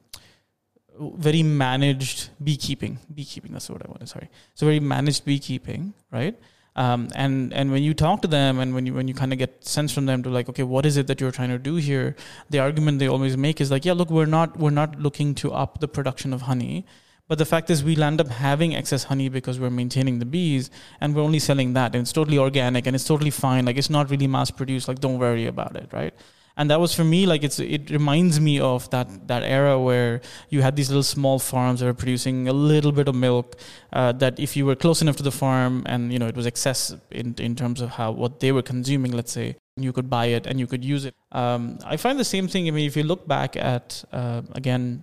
very 0.99 1.43
managed 1.43 2.31
beekeeping. 2.43 2.99
Beekeeping, 3.13 3.53
that's 3.53 3.69
what 3.69 3.85
I 3.85 3.89
wanted. 3.89 4.09
Sorry. 4.09 4.29
So 4.55 4.67
very 4.67 4.81
managed 4.81 5.25
beekeeping, 5.25 5.93
right? 6.13 6.39
Um, 6.77 7.09
and 7.15 7.53
and 7.53 7.71
when 7.71 7.85
you 7.85 7.95
talk 7.95 8.23
to 8.23 8.29
them 8.29 8.59
and 8.59 8.75
when 8.75 8.85
you 8.85 8.95
when 8.95 9.07
you 9.07 9.15
kind 9.15 9.33
of 9.33 9.39
get 9.39 9.65
sense 9.65 9.93
from 9.93 10.07
them 10.07 10.25
to 10.25 10.29
like 10.29 10.49
okay 10.49 10.65
what 10.65 10.85
is 10.85 10.97
it 10.97 11.07
that 11.07 11.21
you're 11.21 11.31
trying 11.31 11.51
to 11.51 11.59
do 11.59 11.77
here 11.77 12.17
the 12.51 12.59
argument 12.59 12.99
they 12.99 13.07
always 13.07 13.37
make 13.37 13.61
is 13.61 13.71
like 13.71 13.85
yeah 13.85 13.93
look 13.93 14.11
we're 14.11 14.27
not 14.27 14.59
we're 14.59 14.71
not 14.71 14.99
looking 14.99 15.37
to 15.37 15.53
up 15.53 15.79
the 15.79 15.87
production 15.87 16.33
of 16.33 16.43
honey 16.43 16.85
but 17.29 17.39
the 17.39 17.45
fact 17.45 17.71
is 17.71 17.83
we'll 17.83 18.03
end 18.03 18.21
up 18.21 18.29
having 18.29 18.75
excess 18.75 19.05
honey 19.05 19.29
because 19.29 19.59
we're 19.59 19.71
maintaining 19.71 20.19
the 20.19 20.27
bees 20.27 20.71
and 21.01 21.15
we're 21.15 21.23
only 21.23 21.39
selling 21.39 21.73
that 21.73 21.95
and 21.95 22.03
it's 22.03 22.13
totally 22.13 22.39
organic 22.39 22.87
and 22.87 22.95
it's 22.95 23.05
totally 23.05 23.31
fine. 23.31 23.65
Like 23.65 23.77
it's 23.77 23.91
not 23.91 24.11
really 24.11 24.27
mass 24.27 24.51
produced 24.51 24.89
like 24.89 25.01
don't 25.01 25.19
worry 25.19 25.47
about 25.47 25.77
it 25.77 25.89
right? 25.93 26.15
And 26.57 26.71
that 26.71 26.79
was 26.79 26.95
for 26.95 27.03
me 27.03 27.27
like 27.27 27.43
it's 27.43 27.59
it 27.59 27.91
reminds 27.91 28.39
me 28.41 28.61
of 28.61 28.89
that 28.91 29.27
that 29.27 29.43
era 29.43 29.81
where 29.81 30.21
you 30.51 30.63
had 30.63 30.77
these 30.77 30.89
little 30.89 31.03
small 31.03 31.39
farms 31.39 31.81
that 31.81 31.87
were 31.87 31.95
producing 31.95 32.47
a 32.47 32.53
little 32.53 32.93
bit 32.93 33.09
of 33.09 33.15
milk 33.15 33.57
uh, 33.93 34.13
that 34.13 34.39
if 34.39 34.57
you 34.57 34.65
were 34.65 34.77
close 34.77 35.03
enough 35.03 35.17
to 35.17 35.25
the 35.25 35.33
farm 35.33 35.83
and 35.87 36.13
you 36.13 36.19
know 36.19 36.29
it 36.29 36.37
was 36.37 36.47
excess 36.47 36.95
in 37.11 37.35
in 37.39 37.57
terms 37.57 37.81
of 37.81 37.91
how 37.91 38.13
what 38.13 38.39
they 38.39 38.53
were 38.53 38.63
consuming 38.63 39.11
let's 39.11 39.33
say 39.33 39.57
you 39.77 39.93
could 39.93 40.09
buy 40.09 40.27
it 40.27 40.47
and 40.47 40.61
you 40.61 40.69
could 40.69 40.85
use 40.85 41.05
it. 41.05 41.15
Um, 41.33 41.79
i 41.85 41.97
find 41.97 42.21
the 42.21 42.25
same 42.25 42.47
thing. 42.47 42.69
I 42.69 42.71
mean 42.71 42.87
if 42.87 42.97
you 42.97 43.03
look 43.03 43.27
back 43.27 43.57
at 43.57 44.05
uh, 44.13 44.43
again 44.53 45.03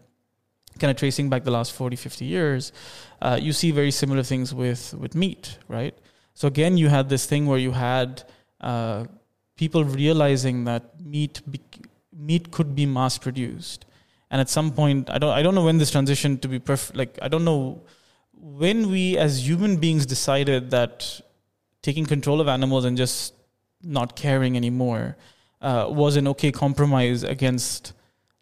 kind 0.79 0.91
of 0.91 0.97
tracing 0.97 1.29
back 1.29 1.43
the 1.43 1.51
last 1.51 1.73
40 1.73 1.95
50 1.95 2.25
years 2.25 2.71
uh, 3.21 3.37
you 3.41 3.53
see 3.53 3.71
very 3.71 3.91
similar 3.91 4.23
things 4.23 4.53
with 4.53 4.93
with 4.93 5.15
meat 5.15 5.57
right? 5.67 5.95
So 6.33 6.47
again 6.47 6.77
you 6.77 6.87
had 6.89 7.09
this 7.09 7.25
thing 7.25 7.45
where 7.45 7.59
you 7.59 7.71
had 7.71 8.23
uh, 8.61 9.05
people 9.55 9.83
realizing 9.83 10.63
that 10.65 10.99
meat 10.99 11.41
be- 11.49 11.61
meat 12.15 12.51
could 12.51 12.75
be 12.75 12.85
mass 12.85 13.17
produced 13.17 13.85
and 14.31 14.41
at 14.41 14.49
some 14.49 14.71
point 14.71 15.09
i 15.09 15.17
don't 15.17 15.33
i 15.39 15.41
don't 15.41 15.55
know 15.55 15.65
when 15.65 15.77
this 15.77 15.91
transition 15.91 16.37
to 16.37 16.47
be 16.47 16.59
perfect 16.59 16.97
like 16.97 17.19
i 17.21 17.27
don't 17.27 17.45
know 17.45 17.81
when 18.33 18.89
we 18.89 19.17
as 19.17 19.47
human 19.47 19.77
beings 19.77 20.05
decided 20.05 20.71
that 20.71 21.21
taking 21.81 22.05
control 22.05 22.41
of 22.41 22.47
animals 22.47 22.85
and 22.85 22.97
just 22.97 23.33
not 23.83 24.15
caring 24.15 24.55
anymore 24.57 25.17
uh, 25.61 25.85
was 25.89 26.15
an 26.15 26.27
okay 26.27 26.51
compromise 26.51 27.23
against 27.23 27.93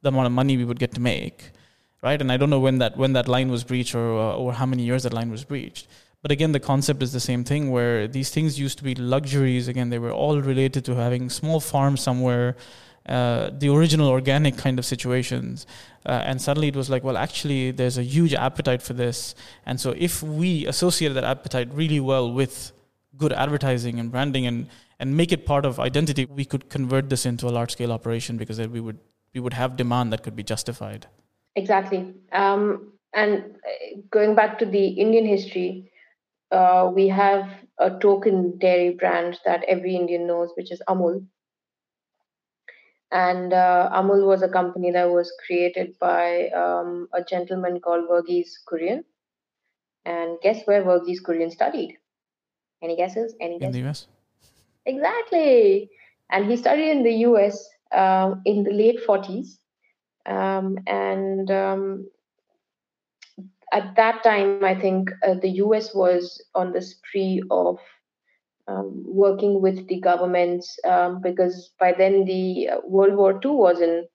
the 0.01 0.09
amount 0.09 0.25
of 0.25 0.31
money 0.31 0.55
we 0.57 0.65
would 0.65 0.79
get 0.79 0.93
to 0.93 1.01
make 1.01 1.51
right 2.01 2.21
and 2.21 2.31
i 2.31 2.37
don't 2.37 2.49
know 2.49 2.59
when 2.59 2.79
that 2.79 2.97
when 2.97 3.13
that 3.13 3.27
line 3.27 3.49
was 3.49 3.63
breached 3.63 3.95
or 3.95 4.17
uh, 4.17 4.35
or 4.35 4.53
how 4.53 4.65
many 4.65 4.83
years 4.83 5.03
that 5.03 5.13
line 5.13 5.31
was 5.31 5.43
breached 5.43 5.87
but 6.21 6.31
again, 6.31 6.51
the 6.51 6.59
concept 6.59 7.01
is 7.01 7.13
the 7.13 7.19
same 7.19 7.43
thing 7.43 7.71
where 7.71 8.07
these 8.07 8.29
things 8.29 8.59
used 8.59 8.77
to 8.79 8.83
be 8.83 8.93
luxuries. 8.93 9.67
Again, 9.67 9.89
they 9.89 9.99
were 9.99 10.11
all 10.11 10.41
related 10.41 10.83
to 10.85 10.95
having 10.95 11.29
small 11.29 11.61
farms 11.61 12.01
somewhere, 12.01 12.57
uh, 13.05 13.51
the 13.57 13.69
original 13.69 14.09
organic 14.09 14.57
kind 14.57 14.79
of 14.79 14.85
situations. 14.85 15.65
Uh, 16.05 16.21
and 16.25 16.41
suddenly 16.41 16.67
it 16.67 16.75
was 16.75 16.89
like, 16.89 17.05
well, 17.05 17.17
actually, 17.17 17.71
there's 17.71 17.97
a 17.97 18.03
huge 18.03 18.33
appetite 18.33 18.81
for 18.81 18.93
this. 18.93 19.33
And 19.65 19.79
so 19.79 19.95
if 19.97 20.21
we 20.21 20.67
associate 20.67 21.13
that 21.13 21.23
appetite 21.23 21.73
really 21.73 22.01
well 22.01 22.31
with 22.31 22.73
good 23.15 23.31
advertising 23.31 23.97
and 23.97 24.11
branding 24.11 24.45
and, 24.45 24.67
and 24.99 25.15
make 25.15 25.31
it 25.31 25.45
part 25.45 25.65
of 25.65 25.79
identity, 25.79 26.25
we 26.25 26.43
could 26.43 26.69
convert 26.69 27.09
this 27.09 27.25
into 27.25 27.47
a 27.47 27.51
large 27.51 27.71
scale 27.71 27.93
operation 27.93 28.35
because 28.35 28.57
then 28.57 28.73
we 28.73 28.81
would, 28.81 28.99
we 29.33 29.39
would 29.39 29.53
have 29.53 29.77
demand 29.77 30.11
that 30.11 30.23
could 30.23 30.35
be 30.35 30.43
justified. 30.43 31.07
Exactly. 31.55 32.13
Um, 32.31 32.93
and 33.13 33.55
uh, 33.65 33.99
going 34.11 34.35
back 34.35 34.59
to 34.59 34.65
the 34.65 34.87
Indian 34.87 35.25
history, 35.25 35.91
uh, 36.51 36.91
we 36.93 37.07
have 37.07 37.49
a 37.79 37.91
token 37.99 38.57
dairy 38.59 38.91
brand 38.91 39.39
that 39.45 39.63
every 39.67 39.95
Indian 39.95 40.27
knows, 40.27 40.51
which 40.55 40.71
is 40.71 40.81
Amul. 40.87 41.25
And 43.11 43.53
uh, 43.53 43.89
Amul 43.93 44.27
was 44.27 44.43
a 44.43 44.49
company 44.49 44.91
that 44.91 45.09
was 45.09 45.31
created 45.45 45.97
by 45.99 46.49
um, 46.49 47.07
a 47.13 47.23
gentleman 47.23 47.79
called 47.79 48.07
Verghese 48.07 48.53
Kurian. 48.71 49.03
And 50.05 50.37
guess 50.41 50.61
where 50.65 50.83
Verghese 50.83 51.21
Kurian 51.25 51.51
studied? 51.51 51.97
Any 52.81 52.95
guesses? 52.95 53.35
Any 53.41 53.59
guesses? 53.59 53.75
In 53.75 53.83
the 53.83 53.89
US. 53.89 54.07
Exactly. 54.85 55.89
And 56.31 56.49
he 56.49 56.57
studied 56.57 56.91
in 56.91 57.03
the 57.03 57.13
US 57.27 57.67
um, 57.91 58.41
in 58.45 58.63
the 58.63 58.71
late 58.71 58.99
40s. 59.07 59.58
Um, 60.25 60.77
and 60.87 61.49
um, 61.49 62.09
at 63.73 63.95
that 63.95 64.23
time, 64.23 64.63
I 64.63 64.75
think 64.75 65.09
uh, 65.25 65.35
the 65.35 65.49
US 65.63 65.93
was 65.93 66.43
on 66.55 66.71
the 66.71 66.81
spree 66.81 67.41
of 67.49 67.79
um, 68.67 69.03
working 69.05 69.61
with 69.61 69.87
the 69.87 69.99
governments 69.99 70.77
um, 70.87 71.21
because 71.21 71.71
by 71.79 71.93
then 71.97 72.25
the 72.25 72.69
uh, 72.69 72.77
World 72.83 73.15
War 73.15 73.39
II 73.43 73.51
was 73.51 73.81
in 73.81 74.05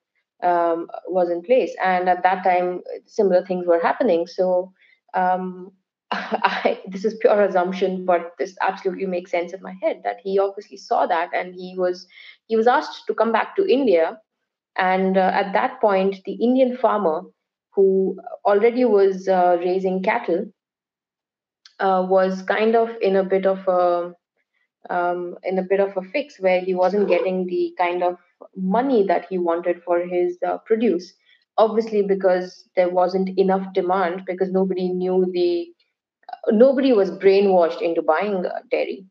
was 1.07 1.31
in 1.31 1.41
place, 1.41 1.75
and 1.83 2.07
at 2.07 2.21
that 2.21 2.43
time 2.43 2.81
similar 3.05 3.43
things 3.45 3.65
were 3.65 3.81
happening. 3.81 4.27
So 4.27 4.71
um, 5.15 5.71
I, 6.11 6.79
this 6.87 7.03
is 7.03 7.17
pure 7.19 7.41
assumption, 7.41 8.05
but 8.05 8.33
this 8.37 8.55
absolutely 8.61 9.07
makes 9.07 9.31
sense 9.31 9.53
in 9.53 9.61
my 9.61 9.73
head 9.81 10.01
that 10.03 10.17
he 10.23 10.37
obviously 10.37 10.77
saw 10.77 11.07
that, 11.07 11.29
and 11.33 11.55
he 11.55 11.75
was 11.77 12.07
he 12.47 12.55
was 12.55 12.67
asked 12.67 13.07
to 13.07 13.15
come 13.15 13.31
back 13.31 13.55
to 13.55 13.67
India, 13.67 14.19
and 14.77 15.17
uh, 15.17 15.31
at 15.33 15.53
that 15.53 15.79
point 15.81 16.17
the 16.25 16.33
Indian 16.33 16.77
farmer 16.77 17.23
who 17.73 18.17
already 18.45 18.85
was 18.85 19.27
uh, 19.27 19.57
raising 19.59 20.01
cattle, 20.03 20.45
uh, 21.79 22.05
was 22.07 22.41
kind 22.43 22.75
of 22.75 22.89
in 23.01 23.15
a 23.15 23.23
bit 23.23 23.45
of 23.45 23.67
a 23.67 24.13
um, 24.89 25.35
in 25.43 25.57
a 25.59 25.63
bit 25.63 25.79
of 25.79 25.95
a 25.97 26.01
fix 26.01 26.39
where 26.39 26.61
he 26.61 26.75
wasn't 26.75 27.07
getting 27.07 27.47
the 27.47 27.73
kind 27.77 28.03
of 28.03 28.17
money 28.55 29.03
that 29.07 29.25
he 29.29 29.37
wanted 29.37 29.81
for 29.83 29.99
his 30.01 30.37
uh, 30.47 30.57
produce. 30.59 31.13
Obviously, 31.57 32.01
because 32.03 32.69
there 32.75 32.89
wasn't 32.89 33.29
enough 33.39 33.73
demand, 33.73 34.23
because 34.27 34.51
nobody 34.51 34.89
knew 34.89 35.25
the 35.33 35.67
nobody 36.51 36.93
was 36.93 37.11
brainwashed 37.11 37.81
into 37.81 38.01
buying 38.01 38.45
dairy. 38.71 39.05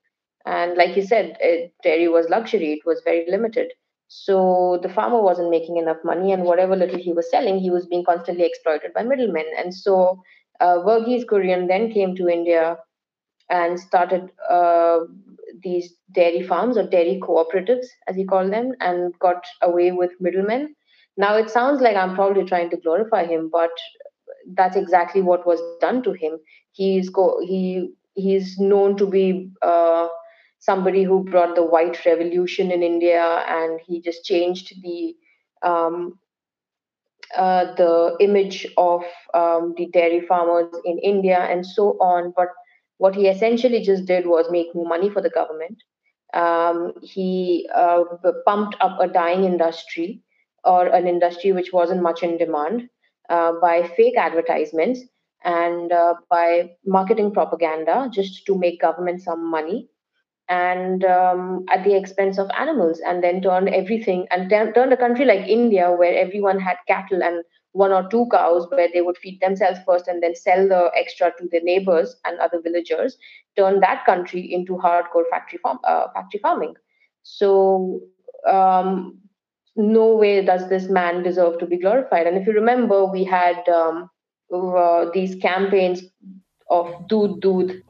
And 0.46 0.76
like 0.76 0.96
you 0.96 1.02
said, 1.02 1.36
it, 1.40 1.72
dairy 1.82 2.08
was 2.08 2.28
luxury; 2.28 2.72
it 2.74 2.86
was 2.86 3.02
very 3.04 3.26
limited. 3.30 3.72
So 4.08 4.78
the 4.82 4.88
farmer 4.88 5.20
wasn't 5.20 5.50
making 5.50 5.76
enough 5.76 5.98
money, 6.04 6.32
and 6.32 6.44
whatever 6.44 6.76
little 6.76 6.98
he 6.98 7.12
was 7.12 7.30
selling, 7.30 7.58
he 7.58 7.70
was 7.70 7.86
being 7.86 8.04
constantly 8.04 8.44
exploited 8.44 8.92
by 8.94 9.02
middlemen. 9.02 9.46
And 9.58 9.74
so 9.74 10.22
uh, 10.60 10.78
Verghese 10.78 11.24
Kurian 11.24 11.68
then 11.68 11.90
came 11.92 12.14
to 12.16 12.28
India 12.28 12.76
and 13.50 13.78
started 13.78 14.30
uh, 14.50 15.00
these 15.62 15.94
dairy 16.12 16.42
farms 16.46 16.76
or 16.76 16.88
dairy 16.88 17.20
cooperatives, 17.22 17.86
as 18.06 18.16
he 18.16 18.24
called 18.24 18.52
them, 18.52 18.72
and 18.80 19.12
got 19.18 19.44
away 19.62 19.92
with 19.92 20.10
middlemen. 20.20 20.74
Now 21.16 21.36
it 21.36 21.50
sounds 21.50 21.80
like 21.80 21.96
I'm 21.96 22.14
probably 22.14 22.44
trying 22.44 22.70
to 22.70 22.76
glorify 22.76 23.24
him, 23.24 23.48
but 23.52 23.70
that's 24.54 24.76
exactly 24.76 25.22
what 25.22 25.46
was 25.46 25.60
done 25.80 26.02
to 26.02 26.12
him. 26.12 26.38
He's 26.72 27.08
go 27.08 27.38
he 27.42 27.92
he's 28.14 28.58
known 28.58 28.96
to 28.96 29.06
be 29.06 29.50
uh, 29.62 30.08
somebody 30.64 31.02
who 31.02 31.24
brought 31.24 31.54
the 31.54 31.64
white 31.64 32.04
revolution 32.06 32.70
in 32.70 32.82
India, 32.82 33.44
and 33.48 33.80
he 33.86 34.00
just 34.00 34.24
changed 34.24 34.72
the 34.82 35.14
um, 35.62 36.18
uh, 37.36 37.74
the 37.74 38.16
image 38.20 38.66
of 38.76 39.02
um, 39.34 39.74
the 39.76 39.86
dairy 39.92 40.20
farmers 40.20 40.74
in 40.84 40.98
India 40.98 41.38
and 41.38 41.66
so 41.66 41.98
on. 42.00 42.32
But 42.36 42.48
what 42.98 43.14
he 43.14 43.28
essentially 43.28 43.82
just 43.82 44.04
did 44.06 44.26
was 44.26 44.50
make 44.50 44.68
money 44.74 45.10
for 45.10 45.20
the 45.20 45.30
government. 45.30 45.82
Um, 46.32 46.92
he 47.02 47.68
uh, 47.74 48.04
pumped 48.46 48.76
up 48.80 48.98
a 49.00 49.08
dying 49.08 49.44
industry 49.44 50.22
or 50.64 50.86
an 50.86 51.06
industry 51.06 51.52
which 51.52 51.72
wasn't 51.72 52.02
much 52.02 52.22
in 52.22 52.38
demand 52.38 52.88
uh, 53.28 53.52
by 53.60 53.88
fake 53.96 54.16
advertisements 54.16 55.00
and 55.44 55.92
uh, 55.92 56.14
by 56.30 56.70
marketing 56.86 57.32
propaganda 57.32 58.08
just 58.12 58.46
to 58.46 58.56
make 58.56 58.80
government 58.80 59.22
some 59.22 59.48
money 59.50 59.88
and 60.48 61.04
um, 61.04 61.64
at 61.70 61.84
the 61.84 61.96
expense 61.96 62.38
of 62.38 62.50
animals, 62.58 63.00
and 63.06 63.22
then 63.22 63.40
turned 63.40 63.68
everything 63.68 64.26
and 64.30 64.50
t- 64.50 64.72
turned 64.74 64.92
a 64.92 64.96
country 64.96 65.24
like 65.24 65.48
India, 65.48 65.90
where 65.90 66.16
everyone 66.16 66.58
had 66.60 66.76
cattle 66.86 67.22
and 67.22 67.44
one 67.72 67.90
or 67.90 68.08
two 68.08 68.26
cows, 68.30 68.66
where 68.70 68.88
they 68.92 69.00
would 69.00 69.18
feed 69.18 69.40
themselves 69.40 69.80
first 69.84 70.06
and 70.06 70.22
then 70.22 70.34
sell 70.34 70.68
the 70.68 70.90
extra 70.96 71.32
to 71.38 71.48
their 71.50 71.62
neighbors 71.62 72.14
and 72.24 72.38
other 72.38 72.60
villagers, 72.60 73.16
turned 73.56 73.82
that 73.82 74.04
country 74.06 74.40
into 74.52 74.74
hardcore 74.74 75.28
factory 75.30 75.58
farm, 75.60 75.78
uh, 75.84 76.06
factory 76.14 76.40
farming. 76.40 76.74
So 77.24 78.00
um, 78.48 79.18
no 79.76 80.14
way 80.14 80.44
does 80.44 80.68
this 80.68 80.88
man 80.88 81.22
deserve 81.24 81.58
to 81.58 81.66
be 81.66 81.78
glorified. 81.78 82.26
And 82.26 82.36
if 82.36 82.46
you 82.46 82.52
remember, 82.52 83.04
we 83.06 83.24
had 83.24 83.68
um, 83.68 84.08
uh, 84.52 85.06
these 85.12 85.34
campaigns 85.36 86.02
of 86.70 86.86
doodh 87.08 87.40
doodh. 87.40 87.82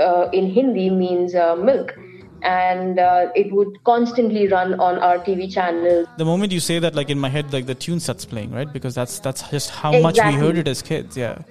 Uh, 0.00 0.28
in 0.32 0.46
Hindi 0.50 0.90
means 0.90 1.34
uh, 1.34 1.56
milk 1.56 1.96
and 2.42 2.98
uh, 2.98 3.28
it 3.34 3.52
would 3.52 3.82
constantly 3.84 4.48
run 4.48 4.78
on 4.80 4.98
our 4.98 5.18
TV 5.18 5.52
channels. 5.52 6.08
The 6.18 6.24
moment 6.24 6.52
you 6.52 6.60
say 6.60 6.78
that, 6.78 6.94
like 6.94 7.10
in 7.10 7.18
my 7.18 7.28
head, 7.28 7.52
like 7.52 7.66
the 7.66 7.74
tune 7.74 8.00
starts 8.00 8.24
playing, 8.24 8.50
right? 8.52 8.72
Because 8.72 8.94
that's 8.94 9.18
that's 9.20 9.48
just 9.50 9.70
how 9.70 9.92
exactly. 9.92 10.22
much 10.22 10.34
we 10.34 10.40
heard 10.40 10.58
it 10.58 10.68
as 10.68 10.82
kids. 10.82 11.16
Yeah. 11.16 11.42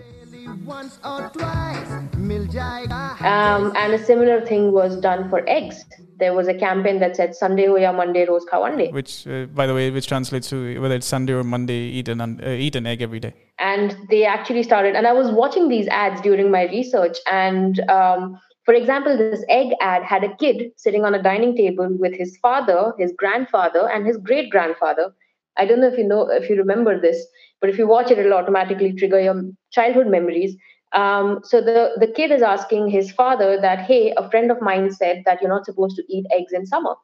Um, 3.21 3.73
and 3.75 3.93
a 3.93 4.03
similar 4.03 4.41
thing 4.45 4.71
was 4.71 4.99
done 4.99 5.29
for 5.29 5.47
eggs. 5.49 5.85
There 6.21 6.33
was 6.35 6.47
a 6.47 6.53
campaign 6.53 6.99
that 6.99 7.15
said 7.15 7.35
Sunday 7.35 7.65
ho 7.65 7.75
ya 7.83 7.91
Monday 7.91 8.25
rose 8.29 8.45
khawande. 8.51 8.91
Which, 8.97 9.25
uh, 9.27 9.45
by 9.59 9.65
the 9.65 9.73
way, 9.73 9.89
which 9.89 10.07
translates 10.07 10.49
to 10.51 10.79
whether 10.79 10.95
it's 10.95 11.07
Sunday 11.07 11.33
or 11.33 11.43
Monday, 11.43 11.79
eat 11.99 12.09
an 12.13 12.21
uh, 12.21 12.49
eat 12.65 12.75
an 12.75 12.85
egg 12.93 13.01
every 13.01 13.19
day. 13.19 13.33
And 13.57 13.97
they 14.11 14.23
actually 14.33 14.63
started. 14.63 14.95
And 14.95 15.07
I 15.07 15.13
was 15.13 15.31
watching 15.31 15.67
these 15.67 15.87
ads 15.87 16.21
during 16.21 16.51
my 16.51 16.63
research, 16.77 17.17
and 17.39 17.79
um, 17.89 18.39
for 18.65 18.75
example, 18.75 19.17
this 19.17 19.43
egg 19.49 19.73
ad 19.81 20.03
had 20.03 20.23
a 20.23 20.35
kid 20.35 20.71
sitting 20.77 21.03
on 21.03 21.15
a 21.15 21.23
dining 21.23 21.55
table 21.55 21.89
with 21.99 22.13
his 22.13 22.37
father, 22.37 22.93
his 22.99 23.13
grandfather, 23.17 23.89
and 23.89 24.05
his 24.05 24.17
great 24.17 24.51
grandfather. 24.51 25.11
I 25.57 25.65
don't 25.65 25.81
know 25.81 25.87
if 25.87 25.97
you 25.97 26.07
know 26.07 26.29
if 26.29 26.49
you 26.49 26.55
remember 26.55 26.99
this, 26.99 27.25
but 27.59 27.69
if 27.69 27.77
you 27.77 27.87
watch 27.87 28.11
it, 28.11 28.19
it'll 28.19 28.33
automatically 28.33 28.93
trigger 28.93 29.19
your 29.19 29.41
childhood 29.71 30.07
memories. 30.07 30.55
Um, 30.92 31.40
so 31.42 31.60
the 31.60 31.92
the 31.98 32.06
kid 32.06 32.30
is 32.30 32.42
asking 32.42 32.88
his 32.88 33.10
father 33.10 33.60
that, 33.60 33.80
hey, 33.80 34.14
a 34.16 34.28
friend 34.30 34.50
of 34.50 34.62
mine 34.62 34.90
said 34.92 35.22
that 35.26 35.42
you're 35.42 35.50
not 35.50 35.66
supposed 35.66 35.96
to 35.96 36.04
eat 36.08 36.26
eggs 36.32 36.52
in 36.52 36.66
summer 36.66 36.94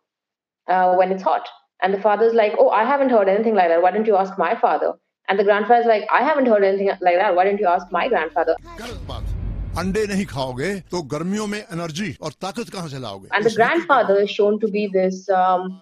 uh, 0.69 0.95
when 0.95 1.13
it's 1.13 1.23
hot. 1.23 1.49
And 1.83 1.93
the 1.93 2.01
father's 2.01 2.33
like, 2.33 2.55
oh, 2.59 2.71
I 2.71 2.85
haven't 2.85 3.11
heard 3.11 3.29
anything 3.29 3.55
like 3.55 3.69
that. 3.69 3.83
Why 3.83 3.91
don't 3.91 4.07
you 4.07 4.17
ask 4.17 4.39
my 4.39 4.55
father? 4.55 4.93
And 5.29 5.39
the 5.39 5.45
grandfather's 5.45 5.87
like, 5.87 6.05
I 6.13 6.23
haven't 6.23 6.47
heard 6.47 6.65
anything 6.65 6.89
like 7.01 7.17
that. 7.17 7.35
Why 7.35 7.45
don't 7.45 7.59
you 7.59 7.67
ask 7.67 7.91
my 7.91 8.09
grandfather? 8.09 8.57
अंडे 9.79 10.07
नहीं 10.07 10.25
खाओगे 10.29 10.73
तो 10.93 11.01
गर्मियों 11.13 11.47
में 11.49 11.59
energy 11.59 12.17
और 12.23 12.33
ताकत 12.45 12.69
कहां 12.73 12.89
से 12.89 12.99
लाओगे 13.01 13.29
and 13.37 13.47
the 13.47 13.55
grandfather 13.55 14.17
is 14.25 14.31
shown 14.31 14.59
to 14.65 14.69
be 14.75 14.83
this 14.97 15.21
um, 15.43 15.81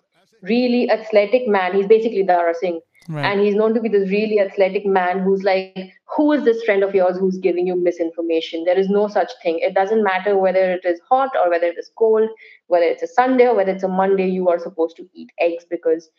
really 0.51 0.83
athletic 0.97 1.49
man 1.57 1.75
he's 1.77 1.89
basically 1.93 2.23
Dara 2.29 2.53
Singh 2.61 2.79
Right. 3.08 3.26
And 3.26 3.42
he's 3.42 3.56
known 3.56 3.74
to 3.76 3.82
be 3.82 3.90
this 3.90 4.10
really 4.10 4.40
athletic 4.40 4.86
man 4.86 5.20
who's 5.20 5.44
like, 5.44 5.94
Who 6.16 6.32
is 6.32 6.44
this 6.44 6.64
friend 6.64 6.84
of 6.84 6.96
yours 6.96 7.18
who's 7.18 7.38
giving 7.38 7.68
you 7.68 7.76
misinformation? 7.76 8.64
There 8.64 8.78
is 8.78 8.90
no 8.90 9.08
such 9.08 9.32
thing. 9.44 9.60
It 9.60 9.76
doesn't 9.76 10.04
matter 10.04 10.38
whether 10.38 10.72
it 10.72 10.86
is 10.86 11.00
hot 11.08 11.30
or 11.36 11.50
whether 11.50 11.68
it 11.68 11.78
is 11.78 11.92
cold, 11.96 12.30
whether 12.68 12.86
it's 12.86 13.04
a 13.04 13.08
Sunday 13.08 13.46
or 13.48 13.56
whether 13.56 13.72
it's 13.72 13.84
a 13.84 13.88
Monday, 13.88 14.28
you 14.28 14.50
are 14.50 14.60
supposed 14.60 14.98
to 14.98 15.08
eat 15.14 15.30
eggs 15.40 15.66
because 15.70 16.10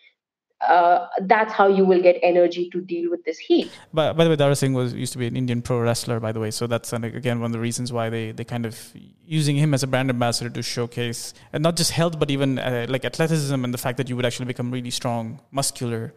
uh, 0.60 1.06
that's 1.22 1.52
how 1.52 1.66
you 1.66 1.84
will 1.84 2.00
get 2.00 2.16
energy 2.22 2.70
to 2.70 2.80
deal 2.80 3.10
with 3.10 3.24
this 3.24 3.38
heat. 3.38 3.70
But 3.92 4.16
by 4.16 4.24
the 4.24 4.30
way, 4.30 4.36
Dara 4.36 4.56
Singh 4.56 4.72
was 4.72 4.94
used 4.94 5.12
to 5.12 5.18
be 5.18 5.26
an 5.26 5.36
Indian 5.36 5.60
pro 5.60 5.80
wrestler, 5.80 6.18
by 6.18 6.32
the 6.32 6.40
way. 6.40 6.50
So 6.50 6.66
that's 6.66 6.92
again 6.92 7.40
one 7.40 7.46
of 7.46 7.52
the 7.52 7.60
reasons 7.60 7.92
why 7.92 8.08
they 8.08 8.32
they 8.32 8.44
kind 8.44 8.64
of 8.64 8.92
using 9.24 9.56
him 9.56 9.74
as 9.74 9.82
a 9.82 9.86
brand 9.86 10.08
ambassador 10.08 10.48
to 10.50 10.62
showcase 10.62 11.34
and 11.52 11.62
not 11.62 11.76
just 11.76 11.90
health, 11.90 12.18
but 12.18 12.30
even 12.30 12.58
uh, 12.58 12.86
like 12.88 13.04
athleticism 13.04 13.64
and 13.64 13.74
the 13.74 13.78
fact 13.78 13.98
that 13.98 14.08
you 14.08 14.16
would 14.16 14.24
actually 14.24 14.46
become 14.46 14.70
really 14.70 14.90
strong, 14.90 15.40
muscular. 15.50 16.14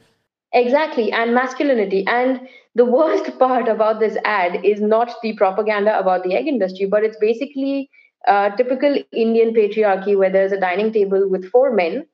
Exactly, 0.54 1.12
and 1.12 1.34
masculinity. 1.34 2.06
And 2.08 2.48
the 2.76 2.86
worst 2.86 3.38
part 3.40 3.68
about 3.68 4.00
this 4.00 4.18
ad 4.26 4.64
is 4.66 4.82
not 4.82 5.14
the 5.22 5.34
propaganda 5.34 5.98
about 5.98 6.24
the 6.24 6.36
egg 6.36 6.48
industry, 6.48 6.86
but 6.86 7.04
it's 7.04 7.18
basically 7.20 7.90
uh, 8.28 8.50
typical 8.56 8.98
Indian 9.14 9.54
patriarchy 9.54 10.18
where 10.18 10.30
there's 10.30 10.52
a 10.52 10.60
dining 10.60 10.92
table 10.92 11.30
with 11.30 11.50
four 11.52 11.74
men 11.74 12.06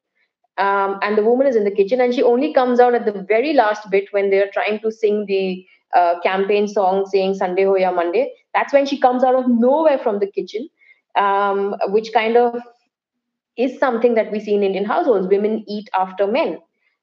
um, 0.57 0.99
and 1.01 1.17
the 1.17 1.23
woman 1.23 1.47
is 1.47 1.55
in 1.55 1.63
the 1.65 1.71
kitchen 1.71 2.01
and 2.01 2.13
she 2.13 2.23
only 2.23 2.53
comes 2.53 2.79
out 2.79 2.93
at 2.95 3.05
the 3.05 3.25
very 3.27 3.53
last 3.53 3.89
bit 3.91 4.05
when 4.11 4.29
they're 4.29 4.51
trying 4.53 4.79
to 4.81 4.91
sing 4.91 5.25
the 5.27 5.65
uh, 5.95 6.19
campaign 6.21 6.67
song 6.67 7.05
saying 7.07 7.33
sunday 7.35 7.63
Hoya 7.65 7.91
monday. 7.91 8.31
That's 8.53 8.73
when 8.73 8.85
she 8.85 8.99
comes 8.99 9.23
out 9.23 9.35
of 9.35 9.45
nowhere 9.49 9.97
from 9.99 10.19
the 10.19 10.27
kitchen 10.27 10.69
um, 11.17 11.75
which 11.87 12.13
kind 12.13 12.37
of 12.37 12.61
is 13.57 13.79
something 13.79 14.15
that 14.15 14.31
we 14.31 14.39
see 14.39 14.53
in 14.55 14.63
indian 14.63 14.85
households. 14.85 15.27
Women 15.27 15.63
eat 15.67 15.89
after 15.98 16.27
men 16.27 16.59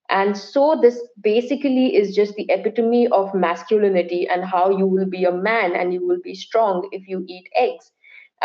and 0.09 0.37
so 0.37 0.79
this 0.81 1.01
basically 1.21 1.97
is 1.97 2.15
just 2.15 2.35
the 2.35 2.47
epitome 2.51 3.09
of 3.09 3.35
masculinity 3.35 4.29
and 4.29 4.45
how 4.45 4.71
you 4.71 4.87
will 4.87 5.07
be 5.07 5.25
a 5.25 5.33
man 5.33 5.75
and 5.75 5.93
you 5.93 6.07
will 6.07 6.21
be 6.23 6.35
strong 6.35 6.88
if 6.93 7.09
you 7.09 7.25
eat 7.29 7.49
eggs 7.57 7.93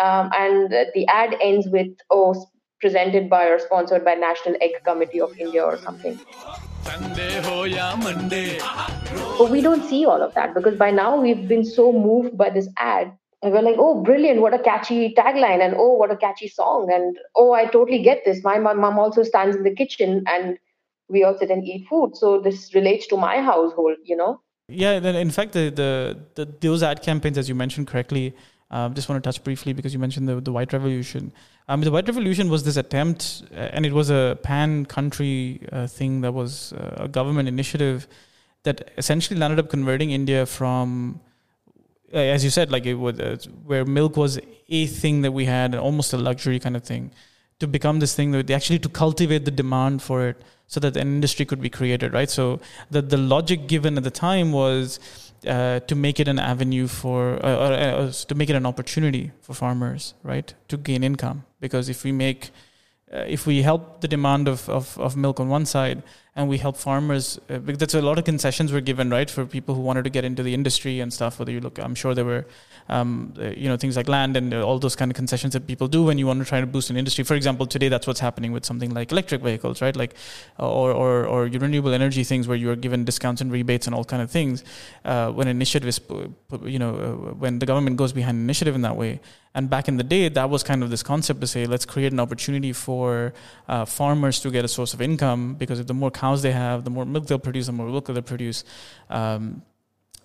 um, 0.02 0.30
and 0.34 0.72
the 0.93 1.06
ad 1.08 1.36
ends 1.41 1.67
with 1.67 1.88
oh 2.12 2.36
presented 2.80 3.30
by 3.30 3.48
or 3.48 3.60
sponsored 3.60 4.06
by 4.06 4.13
National 4.13 4.56
Egg 4.62 4.72
Committee 4.84 5.20
of 5.20 5.36
India 5.38 5.63
or 5.63 5.78
something. 5.78 6.20
But 9.38 9.50
we 9.50 9.62
don't 9.62 9.84
see 9.84 10.06
all 10.06 10.22
of 10.22 10.34
that 10.36 10.54
because 10.54 10.76
by 10.78 10.91
now 10.91 11.20
we've 11.20 11.48
been 11.48 11.65
so 11.65 11.91
moved 11.91 12.38
by 12.38 12.50
this 12.50 12.70
ad. 12.78 13.12
And 13.43 13.54
we're 13.54 13.62
like, 13.62 13.76
oh, 13.78 14.02
brilliant, 14.02 14.41
what 14.41 14.56
a 14.56 14.60
catchy 14.60 15.13
tagline, 15.13 15.63
and 15.63 15.76
oh, 15.78 15.93
what 15.93 16.12
a 16.12 16.17
catchy 16.17 16.48
song, 16.48 16.91
and 16.91 17.15
oh, 17.36 17.54
I 17.54 17.65
totally 17.65 18.02
get 18.02 18.24
this. 18.26 18.43
My, 18.43 18.58
my 18.58 18.74
mom 18.74 18.98
also 18.98 19.22
stands 19.22 19.56
in 19.56 19.62
the 19.62 19.76
kitchen 19.76 20.24
and 20.28 20.58
we 21.10 21.24
all 21.24 21.38
sit 21.38 21.50
and 21.50 21.63
eat 21.63 21.88
food. 21.89 22.15
So 22.15 22.39
this 22.39 22.74
relates 22.74 23.08
to 23.08 23.17
my 23.17 23.41
household, 23.41 23.98
you 24.04 24.15
know? 24.15 24.41
Yeah, 24.70 24.93
in 24.93 25.32
fact, 25.32 25.54
the, 25.54 25.70
the, 25.70 26.20
the 26.36 26.46
those 26.60 26.84
ad 26.84 27.02
campaigns, 27.02 27.38
as 27.38 27.48
you 27.48 27.56
mentioned 27.56 27.88
correctly, 27.88 28.36
uh, 28.70 28.89
just 28.89 29.08
want 29.08 29.24
to 29.24 29.26
touch 29.26 29.41
briefly 29.43 29.72
because 29.72 29.93
you 29.93 30.00
mentioned 30.00 30.28
the, 30.28 30.41
the 30.41 30.52
White 30.52 30.74
Revolution. 30.74 31.32
Um, 31.70 31.82
the 31.82 31.91
White 31.91 32.08
Revolution 32.08 32.50
was 32.50 32.63
this 32.63 32.76
attempt, 32.76 33.43
uh, 33.52 33.56
and 33.56 33.86
it 33.86 33.93
was 33.93 34.10
a 34.10 34.38
pan 34.43 34.86
country 34.86 35.62
uh, 35.72 35.88
thing 35.88 36.20
that 36.22 36.34
was 36.34 36.74
uh, 36.74 36.96
a 36.98 37.08
government 37.08 37.48
initiative 37.48 38.08
that 38.63 38.91
essentially 38.98 39.39
landed 39.39 39.60
up 39.60 39.70
converting 39.70 40.12
India 40.12 40.46
from, 40.46 41.22
uh, 42.13 42.17
as 42.17 42.43
you 42.43 42.50
said, 42.50 42.70
like 42.70 42.86
it 42.86 42.96
was 42.96 43.17
uh, 43.22 43.38
where 43.65 43.86
milk 43.86 44.17
was 44.17 44.38
a 44.67 44.86
thing 44.88 45.22
that 45.22 45.32
we 45.32 45.46
had, 45.46 45.74
almost 45.76 46.12
a 46.12 46.17
luxury 46.17 46.60
kind 46.60 46.76
of 46.76 46.84
thing, 46.84 47.12
to 47.60 47.67
become 47.67 48.00
this 48.00 48.15
thing 48.15 48.32
that 48.32 48.50
actually 48.52 48.80
to 48.80 48.89
cultivate 48.89 49.46
the 49.46 49.52
demand 49.52 50.02
for 50.02 50.28
it 50.28 50.41
so 50.67 50.80
that 50.80 50.96
an 50.98 51.08
industry 51.08 51.46
could 51.46 51.62
be 51.62 51.70
created, 51.70 52.13
right? 52.13 52.30
So 52.30 52.60
the 52.91 53.02
the 53.02 53.17
logic 53.17 53.67
given 53.67 53.98
at 53.98 54.04
the 54.04 54.12
time 54.12 54.52
was 54.52 55.00
uh, 55.46 55.80
to 55.82 55.96
make 55.96 56.20
it 56.20 56.28
an 56.28 56.39
avenue 56.39 56.88
for, 56.88 57.43
uh, 57.46 57.56
or, 57.56 57.74
uh, 57.74 58.12
to 58.12 58.36
make 58.36 58.50
it 58.50 58.56
an 58.56 58.65
opportunity 58.65 59.32
for 59.41 59.54
farmers, 59.54 60.13
right, 60.24 60.54
to 60.67 60.78
gain 60.78 61.04
income. 61.04 61.46
Because 61.60 61.89
if 61.89 62.04
we 62.04 62.12
make, 62.12 62.52
uh, 63.13 63.20
if 63.28 63.48
we 63.48 63.62
help 63.62 64.02
the 64.02 64.08
demand 64.08 64.48
of, 64.48 64.67
of, 64.70 64.98
of 65.00 65.15
milk 65.15 65.39
on 65.39 65.50
one 65.50 65.65
side, 65.65 66.04
and 66.36 66.48
we 66.48 66.60
help 66.60 66.78
farmers 66.78 67.39
uh, 67.50 67.58
because 67.58 67.80
that's 67.80 67.93
a 67.96 68.02
lot 68.02 68.20
of 68.20 68.26
concessions 68.26 68.72
were 68.72 68.82
given 68.82 69.10
right 69.10 69.30
for 69.30 69.46
people 69.46 69.74
who 69.74 69.82
wanted 69.82 70.04
to 70.04 70.10
get 70.10 70.24
into 70.24 70.43
the 70.43 70.54
industry 70.54 71.00
and 71.00 71.12
stuff 71.12 71.39
whether 71.39 71.52
you 71.52 71.60
look 71.60 71.80
i'm 71.80 71.96
sure 71.96 72.13
there 72.13 72.26
were 72.26 72.46
um, 72.89 73.34
uh, 73.39 73.50
you 73.50 73.67
know 73.67 73.78
things 73.78 73.98
like 73.98 74.08
land 74.08 74.38
and 74.38 74.54
uh, 74.54 74.62
all 74.62 74.80
those 74.80 74.96
kind 74.96 75.12
of 75.12 75.15
concessions 75.15 75.54
that 75.54 75.67
people 75.67 75.88
do 75.88 76.04
when 76.04 76.17
you 76.17 76.26
want 76.26 76.39
to 76.39 76.46
try 76.46 76.62
to 76.62 76.67
boost 76.67 76.89
an 76.89 76.98
industry. 76.98 77.24
For 77.24 77.36
example 77.36 77.65
today 77.65 77.89
that's 77.89 78.08
what's 78.08 78.20
happening 78.20 78.52
with 78.52 78.65
something 78.65 78.93
like 78.93 79.12
electric 79.12 79.41
vehicles 79.41 79.82
right? 79.82 79.96
Like 79.96 80.15
or 80.58 80.91
or, 80.91 81.26
or 81.26 81.43
renewable 81.43 81.93
energy 81.93 82.24
things 82.24 82.48
where 82.48 82.58
you 82.58 82.70
are 82.72 82.76
given 82.76 83.04
discounts 83.04 83.41
and 83.41 83.52
rebates 83.52 83.88
and 83.88 83.96
all 83.96 84.06
kind 84.06 84.22
of 84.22 84.32
things 84.32 84.63
uh, 85.06 85.32
when 85.32 85.48
initiative 85.48 85.89
is 85.89 86.00
you 86.63 86.80
know 86.80 86.96
uh, 86.96 87.34
when 87.34 87.60
the 87.60 87.65
government 87.65 87.98
goes 87.98 88.13
behind 88.13 88.38
initiative 88.38 88.76
in 88.76 88.82
that 88.82 88.96
way 88.96 89.20
and 89.58 89.72
back 89.72 89.88
in 89.88 89.98
the 89.98 90.04
day, 90.04 90.30
that 90.30 90.52
was 90.52 90.62
kind 90.62 90.84
of 90.84 90.91
this 90.91 91.02
concept 91.02 91.41
to 91.41 91.48
say, 91.48 91.65
let's 91.65 91.84
create 91.84 92.13
an 92.13 92.20
opportunity 92.20 92.74
for 92.74 93.34
uh, 93.67 93.86
farmers 93.86 94.39
to 94.41 94.52
get 94.52 94.63
a 94.63 94.67
source 94.67 94.93
of 94.93 95.02
income 95.02 95.56
because 95.56 95.80
if 95.80 95.88
the 95.88 95.96
more 95.96 96.12
cows 96.12 96.43
they 96.43 96.52
have, 96.52 96.84
the 96.84 96.91
more 96.91 97.06
milk 97.06 97.26
they'll 97.26 97.39
produce, 97.39 97.65
the 97.65 97.72
more 97.72 97.88
milk 97.88 98.06
they'll 98.06 98.22
produce. 98.22 98.63
Um, 99.10 99.63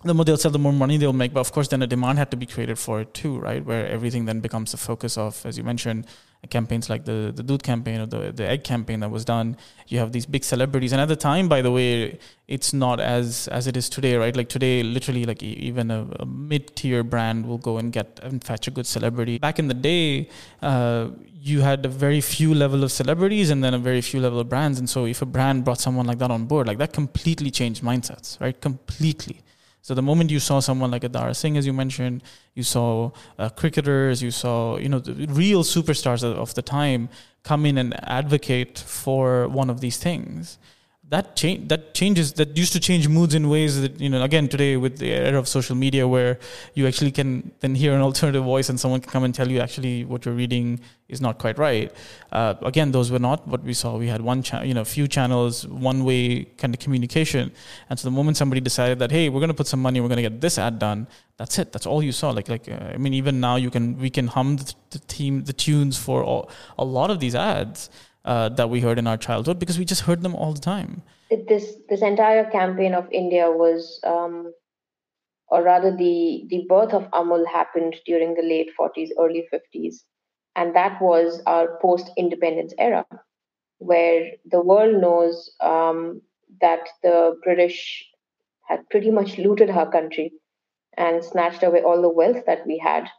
the 0.03 0.13
more 0.13 0.23
they'll 0.23 0.37
sell, 0.37 0.51
the 0.51 0.59
more 0.59 0.71
money 0.71 0.97
they'll 0.97 1.13
make. 1.13 1.33
But 1.33 1.39
of 1.39 1.51
course, 1.51 1.69
then 1.69 1.81
a 1.81 1.87
demand 1.87 2.19
had 2.19 2.29
to 2.29 2.37
be 2.37 2.45
created 2.45 2.77
for 2.77 3.01
it 3.01 3.15
too, 3.15 3.39
right? 3.39 3.65
Where 3.65 3.87
everything 3.87 4.25
then 4.25 4.39
becomes 4.39 4.69
the 4.69 4.77
focus 4.77 5.17
of, 5.17 5.43
as 5.47 5.57
you 5.57 5.63
mentioned, 5.63 6.05
campaigns 6.49 6.89
like 6.89 7.05
the 7.05 7.31
the 7.35 7.43
Doodh 7.43 7.63
campaign 7.63 7.99
or 8.01 8.05
the 8.05 8.31
the 8.31 8.47
egg 8.47 8.63
campaign 8.63 8.99
that 8.99 9.09
was 9.09 9.25
done. 9.25 9.57
You 9.87 9.99
have 9.99 10.11
these 10.11 10.25
big 10.25 10.43
celebrities, 10.43 10.91
and 10.91 11.01
at 11.01 11.07
the 11.07 11.15
time, 11.15 11.47
by 11.47 11.61
the 11.61 11.71
way, 11.71 12.19
it's 12.47 12.73
not 12.73 12.99
as 12.99 13.47
as 13.49 13.67
it 13.67 13.77
is 13.77 13.89
today, 13.89 14.15
right? 14.15 14.35
Like 14.35 14.49
today, 14.49 14.83
literally, 14.83 15.25
like 15.25 15.41
even 15.43 15.91
a, 15.91 16.07
a 16.19 16.25
mid 16.25 16.75
tier 16.75 17.03
brand 17.03 17.45
will 17.45 17.57
go 17.57 17.77
and 17.77 17.91
get 17.91 18.19
and 18.23 18.43
fetch 18.43 18.67
a 18.67 18.71
good 18.71 18.87
celebrity. 18.87 19.37
Back 19.39 19.59
in 19.59 19.67
the 19.67 19.73
day, 19.73 20.29
uh, 20.61 21.09
you 21.31 21.61
had 21.61 21.85
a 21.85 21.89
very 21.89 22.21
few 22.21 22.53
level 22.53 22.83
of 22.83 22.91
celebrities 22.91 23.49
and 23.49 23.63
then 23.63 23.73
a 23.73 23.79
very 23.79 24.01
few 24.01 24.19
level 24.19 24.39
of 24.39 24.49
brands, 24.49 24.79
and 24.79 24.89
so 24.89 25.05
if 25.05 25.21
a 25.21 25.25
brand 25.25 25.63
brought 25.63 25.79
someone 25.79 26.05
like 26.05 26.19
that 26.19 26.31
on 26.31 26.45
board, 26.45 26.67
like 26.67 26.77
that 26.77 26.93
completely 26.93 27.51
changed 27.51 27.83
mindsets, 27.83 28.39
right? 28.39 28.59
Completely. 28.59 29.41
So 29.83 29.93
the 29.93 30.01
moment 30.01 30.31
you 30.31 30.39
saw 30.39 30.61
someone 30.61 30.91
like 30.91 31.03
a 31.03 31.09
Dara 31.09 31.33
Singh, 31.33 31.57
as 31.57 31.65
you 31.65 31.73
mentioned, 31.73 32.23
you 32.53 32.63
saw 32.63 33.11
uh, 33.37 33.49
cricketers, 33.49 34.23
you 34.23 34.31
saw 34.31 34.77
you 34.77 34.87
know 34.87 34.99
the 34.99 35.27
real 35.27 35.61
superstars 35.61 36.23
of, 36.23 36.37
of, 36.37 36.53
the 36.53 36.61
time 36.61 37.09
come 37.43 37.65
in 37.65 37.77
and 37.77 37.93
advocate 38.09 38.79
for 38.79 39.49
one 39.49 39.69
of 39.69 39.81
these 39.81 39.97
things. 39.97 40.57
That 41.09 41.35
change 41.35 41.67
that 41.67 41.93
changes 41.93 42.33
that 42.33 42.55
used 42.57 42.71
to 42.71 42.79
change 42.79 43.07
moods 43.07 43.35
in 43.35 43.49
ways 43.49 43.81
that 43.81 43.99
you 43.99 44.09
know 44.09 44.23
again 44.23 44.47
today 44.47 44.77
with 44.77 44.97
the 44.97 45.11
era 45.11 45.37
of 45.37 45.47
social 45.47 45.75
media 45.75 46.07
where 46.07 46.39
you 46.75 46.87
actually 46.87 47.11
can 47.11 47.51
then 47.59 47.75
hear 47.75 47.93
an 47.93 48.01
alternative 48.01 48.43
voice 48.43 48.69
and 48.69 48.79
someone 48.79 49.01
can 49.01 49.11
come 49.11 49.23
and 49.23 49.35
tell 49.35 49.49
you 49.49 49.59
actually 49.59 50.05
what 50.05 50.25
you're 50.25 50.33
reading 50.33 50.79
is 51.09 51.19
not 51.19 51.37
quite 51.37 51.57
right. 51.59 51.93
Uh, 52.31 52.55
again 52.63 52.91
those 52.91 53.11
were 53.11 53.19
not 53.19 53.45
what 53.47 53.61
we 53.63 53.73
saw. 53.73 53.97
We 53.97 54.07
had 54.07 54.21
one 54.21 54.41
cha- 54.43 54.61
you 54.61 54.73
know 54.73 54.85
few 54.85 55.07
channels 55.07 55.67
one 55.67 56.05
way 56.05 56.45
kind 56.57 56.73
of 56.73 56.79
communication. 56.79 57.51
And 57.89 57.99
so 57.99 58.07
the 58.07 58.15
moment 58.19 58.37
somebody 58.37 58.61
decided 58.61 58.97
that 58.99 59.11
hey 59.11 59.27
we're 59.29 59.41
going 59.41 59.55
to 59.57 59.61
put 59.61 59.67
some 59.67 59.81
money 59.81 59.99
we're 59.99 60.07
going 60.07 60.23
to 60.23 60.29
get 60.29 60.39
this 60.39 60.57
ad 60.57 60.79
done 60.79 61.07
that's 61.37 61.57
it. 61.57 61.71
That's 61.71 61.87
all 61.87 62.01
you 62.03 62.11
saw. 62.11 62.29
Like 62.29 62.47
like 62.47 62.69
uh, 62.69 62.93
i 62.93 62.97
mean 62.97 63.13
even 63.13 63.39
now 63.39 63.55
you 63.57 63.69
can 63.69 63.97
we 63.97 64.09
can 64.09 64.27
hum 64.27 64.57
the, 64.57 64.73
the 64.91 64.99
team 64.99 65.43
the 65.43 65.53
tunes 65.53 65.97
for 65.97 66.23
all, 66.23 66.49
a 66.77 66.85
lot 66.85 67.11
of 67.11 67.19
these 67.19 67.35
ads 67.35 67.89
uh, 68.25 68.49
that 68.49 68.69
we 68.69 68.79
heard 68.79 68.99
in 68.99 69.07
our 69.07 69.17
childhood 69.17 69.59
because 69.59 69.77
we 69.77 69.85
just 69.85 70.01
heard 70.01 70.21
them 70.21 70.35
all 70.35 70.53
the 70.53 70.59
time. 70.59 71.01
This 71.29 71.73
this 71.89 72.01
entire 72.01 72.49
campaign 72.49 72.93
of 72.93 73.11
India 73.11 73.49
was, 73.49 73.99
um, 74.03 74.53
or 75.47 75.63
rather, 75.63 75.95
the 75.95 76.45
the 76.49 76.65
birth 76.69 76.93
of 76.93 77.09
Amul 77.11 77.45
happened 77.47 77.95
during 78.05 78.35
the 78.35 78.43
late 78.43 78.69
40s, 78.79 79.09
early 79.19 79.47
50s, 79.51 79.95
and 80.55 80.75
that 80.75 81.01
was 81.01 81.41
our 81.47 81.79
post-independence 81.81 82.73
era, 82.77 83.05
where 83.79 84.31
the 84.45 84.61
world 84.61 85.01
knows 85.01 85.51
um, 85.59 86.21
that 86.61 86.87
the 87.01 87.35
British 87.43 88.05
had 88.67 88.87
pretty 88.89 89.11
much 89.11 89.37
looted 89.37 89.69
our 89.69 89.91
country 89.91 90.31
and 90.95 91.23
snatched 91.23 91.63
away 91.63 91.81
all 91.81 92.01
the 92.01 92.09
wealth 92.09 92.45
that 92.45 92.65
we 92.65 92.77
had. 92.77 93.09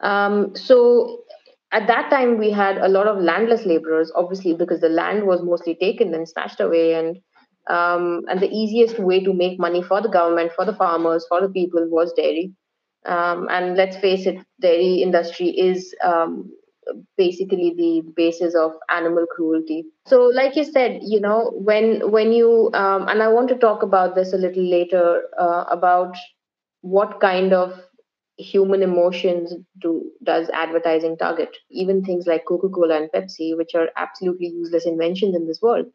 Um, 0.00 0.56
so 0.56 1.22
at 1.72 1.86
that 1.86 2.10
time 2.10 2.38
we 2.38 2.50
had 2.50 2.78
a 2.78 2.88
lot 2.88 3.06
of 3.06 3.22
landless 3.22 3.64
laborers 3.64 4.10
obviously 4.14 4.52
because 4.54 4.80
the 4.80 4.88
land 4.88 5.24
was 5.26 5.42
mostly 5.42 5.74
taken 5.74 6.14
and 6.14 6.28
snatched 6.28 6.60
away 6.60 6.94
and 6.94 7.18
um, 7.68 8.22
and 8.28 8.40
the 8.40 8.50
easiest 8.50 8.98
way 8.98 9.22
to 9.22 9.32
make 9.32 9.58
money 9.58 9.82
for 9.82 10.00
the 10.00 10.08
government 10.08 10.52
for 10.56 10.64
the 10.64 10.74
farmers 10.74 11.24
for 11.28 11.40
the 11.40 11.48
people 11.48 11.86
was 11.88 12.12
dairy. 12.14 12.52
Um, 13.06 13.46
and 13.50 13.76
let's 13.76 13.96
face 13.96 14.26
it 14.26 14.38
dairy 14.60 14.96
industry 15.02 15.48
is 15.48 15.94
um, 16.04 16.50
basically 17.16 17.72
the 17.76 18.02
basis 18.16 18.54
of 18.54 18.72
animal 18.90 19.26
cruelty. 19.34 19.84
So 20.06 20.24
like 20.24 20.56
you 20.56 20.64
said 20.64 21.00
you 21.02 21.20
know 21.20 21.52
when 21.54 22.10
when 22.10 22.32
you 22.32 22.70
um, 22.74 23.08
and 23.08 23.22
i 23.22 23.28
want 23.28 23.48
to 23.48 23.56
talk 23.56 23.82
about 23.82 24.14
this 24.14 24.32
a 24.32 24.38
little 24.38 24.64
later 24.64 25.22
uh, 25.38 25.64
about 25.70 26.16
what 26.82 27.20
kind 27.20 27.52
of 27.52 27.72
human 28.40 28.82
emotions 28.82 29.54
do 29.80 30.10
does 30.22 30.48
advertising 30.50 31.16
target. 31.16 31.56
Even 31.70 32.04
things 32.04 32.26
like 32.26 32.44
coca-cola 32.46 32.96
and 32.96 33.10
pepsi 33.12 33.56
which 33.56 33.74
are 33.74 33.88
absolutely 33.96 34.48
useless 34.48 34.86
inventions 34.86 35.34
in 35.34 35.46
this 35.46 35.60
world. 35.62 35.86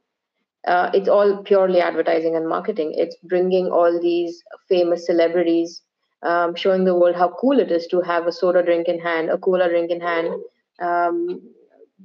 Uh, 0.67 0.89
it's 0.93 1.09
all 1.09 1.43
purely 1.43 1.79
advertising 1.79 2.35
and 2.35 2.47
marketing. 2.49 2.93
It's 2.95 3.15
bringing 3.23 3.67
all 3.67 3.99
these 4.01 4.41
famous 4.67 5.05
celebrities 5.05 5.81
um, 6.23 6.55
showing 6.55 6.85
the 6.85 6.95
world 6.95 7.15
how 7.15 7.35
cool 7.39 7.59
it 7.59 7.71
is 7.71 7.85
to 7.87 8.01
have 8.01 8.25
a 8.25 8.31
soda 8.31 8.63
drink 8.63 8.87
in 8.87 8.99
hand 8.99 9.29
a 9.29 9.37
cola 9.37 9.69
drink 9.69 9.91
in 9.91 10.01
hand. 10.01 10.29
Um, 10.81 11.41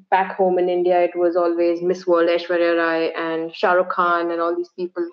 back 0.08 0.36
home 0.36 0.56
in 0.58 0.68
india 0.68 1.00
it 1.02 1.16
was 1.16 1.36
always 1.36 1.82
miss 1.82 2.06
world 2.06 2.28
aishwarya 2.28 2.76
rai 2.76 3.12
and 3.22 3.54
shah 3.54 3.72
rukh 3.72 3.90
khan 3.94 4.30
and 4.30 4.40
all 4.40 4.54
these 4.56 4.70
people 4.76 5.08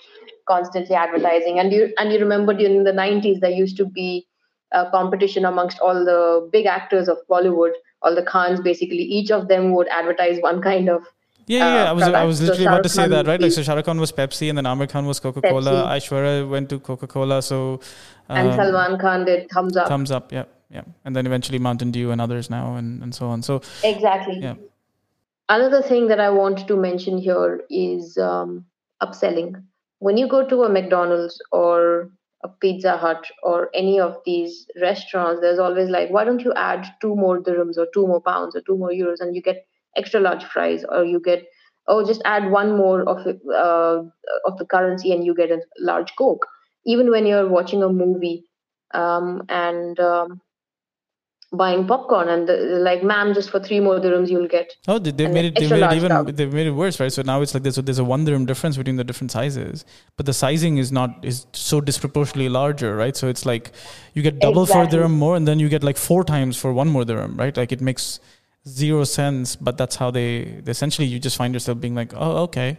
constantly 0.48 0.96
advertising. 0.96 1.60
And 1.60 1.72
you 1.72 1.94
and 2.00 2.12
you 2.12 2.20
remember 2.20 2.54
during 2.54 2.84
the 2.84 2.92
90s 2.94 3.40
there 3.42 3.52
used 3.52 3.78
to 3.78 3.86
be 3.86 4.26
uh, 4.72 4.90
competition 4.92 5.46
amongst 5.46 5.80
all 5.80 6.06
the 6.06 6.50
big 6.52 6.66
actors 6.66 7.08
of 7.08 7.18
Bollywood, 7.30 7.72
all 8.02 8.16
the 8.16 8.24
Khans 8.24 8.62
basically. 8.62 9.04
Each 9.04 9.32
of 9.32 9.48
them 9.48 9.74
would 9.74 9.88
advertise 9.88 10.40
one 10.42 10.62
kind 10.62 10.90
of. 10.90 11.04
Yeah, 11.50 11.60
yeah, 11.60 11.84
uh, 11.84 11.90
I 11.90 11.94
was 11.94 12.04
I 12.04 12.24
was 12.26 12.42
literally 12.42 12.66
so 12.66 12.70
about 12.70 12.84
to 12.84 12.90
say 12.90 13.04
Khan 13.04 13.12
that, 13.12 13.28
right? 13.28 13.40
Like, 13.40 13.54
so 13.54 13.64
Shah 13.64 13.76
Rukh 13.76 13.86
Khan 13.86 14.02
was 14.02 14.12
Pepsi, 14.12 14.50
and 14.50 14.58
then 14.58 14.66
Aamir 14.66 14.90
Khan 14.90 15.06
was 15.06 15.22
Coca 15.22 15.42
Cola. 15.42 15.86
Aishwarya 15.94 16.50
went 16.50 16.70
to 16.72 16.80
Coca 16.80 17.08
Cola, 17.08 17.42
so. 17.42 17.80
Um, 18.28 18.38
and 18.38 18.54
Salman 18.54 19.00
Khan 19.00 19.24
did 19.24 19.50
Thums 19.50 19.78
Up. 19.78 19.88
Thums 19.88 20.12
Up, 20.12 20.34
yeah, 20.34 20.44
yeah, 20.70 20.82
and 21.06 21.16
then 21.16 21.26
eventually 21.26 21.58
Mountain 21.58 21.92
Dew 21.92 22.12
and 22.12 22.20
others 22.20 22.50
now, 22.50 22.76
and 22.76 23.02
and 23.02 23.16
so 23.16 23.28
on. 23.28 23.42
So. 23.42 23.62
Exactly. 23.86 24.40
Yeah. 24.42 24.56
Another 25.48 25.82
thing 25.82 26.08
that 26.10 26.20
I 26.20 26.30
want 26.30 26.68
to 26.68 26.76
mention 26.76 27.18
here 27.18 27.62
is 27.70 28.18
um, 28.18 28.66
upselling. 29.02 29.64
When 30.00 30.18
you 30.18 30.28
go 30.28 30.46
to 30.46 30.64
a 30.64 30.70
McDonald's 30.70 31.42
or 31.54 31.87
a 32.48 32.54
Pizza 32.62 32.98
Hut 32.98 33.26
or 33.44 33.70
any 33.74 34.00
of 34.00 34.18
these 34.26 34.66
restaurants, 34.82 35.42
there's 35.42 35.60
always 35.60 35.90
like, 35.90 36.10
why 36.10 36.24
don't 36.24 36.44
you 36.48 36.54
add 36.56 36.88
two 37.02 37.16
more 37.16 37.42
dirhams 37.42 37.78
or 37.78 37.88
two 37.94 38.08
more 38.08 38.22
pounds 38.22 38.56
or 38.56 38.62
two 38.62 38.78
more 38.78 38.92
euros 38.92 39.20
and 39.20 39.36
you 39.36 39.42
get 39.42 39.66
extra 39.96 40.20
large 40.20 40.44
fries 40.44 40.86
or 40.90 41.04
you 41.04 41.20
get, 41.20 41.44
oh, 41.88 42.06
just 42.06 42.22
add 42.26 42.52
one 42.52 42.76
more 42.78 43.02
of 43.08 43.26
uh, 43.28 44.02
of 44.46 44.58
the 44.58 44.66
currency 44.66 45.12
and 45.14 45.26
you 45.26 45.36
get 45.36 45.52
a 45.52 45.62
large 45.80 46.14
Coke. 46.18 46.46
Even 46.86 47.12
when 47.12 47.26
you're 47.26 47.50
watching 47.50 47.84
a 47.84 47.90
movie 47.90 48.44
um, 48.94 49.44
and 49.50 50.00
um, 50.00 50.42
buying 51.54 51.88
popcorn 51.88 52.28
and 52.28 52.48
the, 52.48 52.58
like 52.58 53.04
ma'am 53.04 53.34
just 53.34 53.50
for 53.50 53.60
three 53.60 53.80
more 53.80 54.00
dirhams 54.00 54.30
you'll 54.30 54.48
get. 54.48 54.74
Oh 54.88 55.00
they, 55.00 55.12
they 55.12 55.28
made 55.28 55.46
it 55.46 55.56
they 55.56 55.70
made 55.70 55.82
it 55.82 55.94
even 55.94 56.36
they've 56.36 56.52
made 56.52 56.68
it 56.68 56.72
worse 56.72 57.00
right? 57.00 57.12
So 57.12 57.22
now 57.22 57.42
it's 57.42 57.54
like 57.54 57.64
there's 57.64 57.78
a, 57.78 57.82
there's 57.82 58.00
a 58.00 58.04
one 58.04 58.26
dirham 58.26 58.46
difference 58.46 58.76
between 58.76 58.98
the 58.98 59.04
different 59.04 59.32
sizes. 59.32 59.86
But 60.18 60.26
the 60.26 60.34
sizing 60.34 60.78
is 60.78 60.92
not 60.92 61.24
is 61.24 61.48
so 61.54 61.80
disproportionately 61.80 62.50
larger 62.50 62.96
right? 62.96 63.16
So 63.16 63.30
it's 63.30 63.46
like 63.46 63.72
you 64.14 64.22
get 64.22 64.40
double 64.40 64.64
exactly. 64.64 64.86
for 64.86 64.92
dirham 64.92 65.14
more 65.14 65.38
and 65.38 65.48
then 65.48 65.60
you 65.60 65.70
get 65.70 65.84
like 65.84 65.98
four 65.98 66.26
times 66.26 66.58
for 66.58 66.74
one 66.74 66.90
more 66.90 67.06
dirham 67.06 67.38
right? 67.38 67.56
Like 67.56 67.72
it 67.72 67.80
makes 67.80 68.20
zero 68.68 69.06
sense 69.06 69.56
but 69.56 69.78
that's 69.78 69.96
how 69.96 70.12
they 70.12 70.40
essentially 70.68 71.08
you 71.08 71.18
just 71.18 71.38
find 71.38 71.54
yourself 71.54 71.80
being 71.80 71.96
like 71.96 72.14
oh 72.14 72.44
okay. 72.44 72.78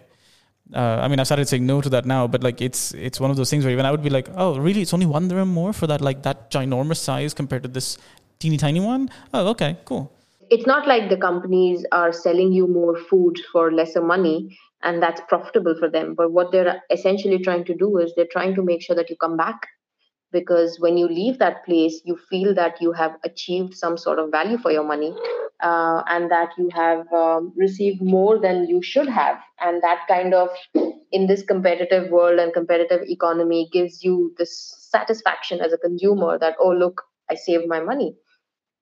Uh, 0.75 1.01
I 1.01 1.09
mean, 1.09 1.19
I 1.19 1.23
started 1.23 1.49
saying 1.49 1.65
no 1.65 1.81
to 1.81 1.89
that 1.89 2.05
now, 2.05 2.27
but 2.27 2.43
like 2.43 2.61
it's 2.61 2.93
it's 2.93 3.19
one 3.19 3.31
of 3.31 3.39
those 3.39 3.49
things 3.49 3.65
where 3.65 3.73
even 3.73 3.87
I 3.87 3.91
would 3.91 4.03
be 4.03 4.11
like, 4.11 4.29
oh, 4.37 4.59
really? 4.59 4.83
It's 4.83 4.93
only 4.93 5.07
one 5.07 5.27
dirham 5.27 5.49
more 5.49 5.73
for 5.73 5.87
that 5.87 6.03
like 6.03 6.25
that 6.25 6.51
ginormous 6.51 6.99
size 6.99 7.33
compared 7.33 7.63
to 7.63 7.71
this 7.71 7.97
teeny 8.38 8.57
tiny 8.57 8.81
one? 8.81 9.11
Oh, 9.35 9.48
okay, 9.48 9.77
cool. 9.85 10.12
It's 10.51 10.66
not 10.66 10.88
like 10.88 11.11
the 11.11 11.16
companies 11.16 11.85
are 11.92 12.12
selling 12.12 12.53
you 12.53 12.66
more 12.66 12.96
food 12.96 13.38
for 13.53 13.70
lesser 13.70 14.01
money 14.01 14.59
and 14.83 15.03
that's 15.03 15.20
profitable 15.29 15.74
for 15.79 15.90
them. 15.90 16.14
But 16.14 16.33
what 16.33 16.53
they're 16.53 16.83
essentially 16.90 17.38
trying 17.38 17.64
to 17.64 17.74
do 17.74 17.98
is 17.98 18.12
they're 18.14 18.27
trying 18.31 18.55
to 18.55 18.62
make 18.62 18.83
sure 18.83 18.96
that 18.96 19.11
you 19.11 19.16
come 19.16 19.37
back 19.37 19.66
because 20.33 20.79
when 20.79 20.96
you 20.96 21.07
leave 21.07 21.38
that 21.38 21.64
place, 21.64 22.01
you 22.05 22.18
feel 22.31 22.55
that 22.55 22.81
you 22.81 22.92
have 22.92 23.16
achieved 23.24 23.74
some 23.74 23.96
sort 23.96 24.18
of 24.18 24.31
value 24.31 24.59
for 24.59 24.70
your 24.70 24.85
money 24.85 25.14
uh, 25.62 26.03
and 26.09 26.31
that 26.31 26.51
you 26.57 26.70
have 26.74 27.11
um, 27.12 27.53
received 27.57 28.01
more 28.01 28.38
than 28.38 28.68
you 28.68 28.83
should 28.83 29.09
have. 29.09 29.38
And 29.61 29.83
that 29.83 30.07
kind 30.07 30.35
of, 30.35 30.48
in 31.12 31.27
this 31.27 31.42
competitive 31.42 32.11
world 32.11 32.38
and 32.38 32.53
competitive 32.53 33.03
economy, 33.09 33.68
gives 33.72 34.05
you 34.05 34.35
this 34.38 34.77
satisfaction 34.90 35.61
as 35.61 35.72
a 35.72 35.79
consumer 35.79 36.38
that, 36.38 36.57
oh, 36.61 36.72
look, 36.72 37.03
I 37.31 37.35
saved 37.35 37.66
my 37.66 37.81
money 37.81 38.14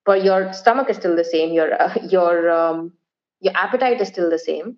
but 0.07 0.23
your 0.23 0.51
stomach 0.53 0.89
is 0.89 0.97
still 0.97 1.15
the 1.15 1.29
same 1.35 1.53
your 1.53 1.69
uh, 1.79 1.93
your 2.15 2.49
um, 2.49 2.91
your 3.39 3.55
appetite 3.55 4.01
is 4.01 4.07
still 4.07 4.29
the 4.31 4.39
same 4.39 4.77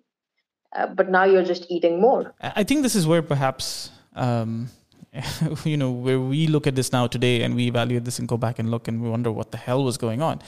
uh, 0.76 0.86
but 0.86 1.08
now 1.08 1.24
you're 1.24 1.44
just 1.44 1.66
eating 1.68 2.00
more. 2.00 2.32
I 2.40 2.62
think 2.62 2.82
this 2.82 2.94
is 2.94 3.06
where 3.06 3.22
perhaps 3.22 3.90
um, 4.14 4.68
you 5.64 5.76
know 5.76 5.90
where 5.90 6.20
we 6.20 6.46
look 6.46 6.66
at 6.66 6.76
this 6.76 6.92
now 6.92 7.06
today 7.06 7.42
and 7.42 7.56
we 7.56 7.66
evaluate 7.66 8.04
this 8.04 8.18
and 8.18 8.28
go 8.28 8.36
back 8.36 8.58
and 8.58 8.70
look 8.70 8.86
and 8.86 9.02
we 9.02 9.08
wonder 9.08 9.32
what 9.32 9.50
the 9.50 9.58
hell 9.58 9.82
was 9.84 9.96
going 9.96 10.22
on. 10.22 10.40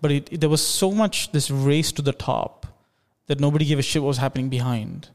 But 0.00 0.12
it, 0.12 0.32
it, 0.32 0.40
there 0.40 0.50
was 0.50 0.66
so 0.66 0.92
much 0.92 1.32
this 1.32 1.50
race 1.50 1.92
to 1.92 2.02
the 2.02 2.12
top 2.12 2.66
that 3.26 3.40
nobody 3.40 3.64
gave 3.64 3.78
a 3.78 3.82
shit 3.82 4.02
what 4.02 4.08
was 4.08 4.18
happening 4.18 4.48
behind 4.48 5.08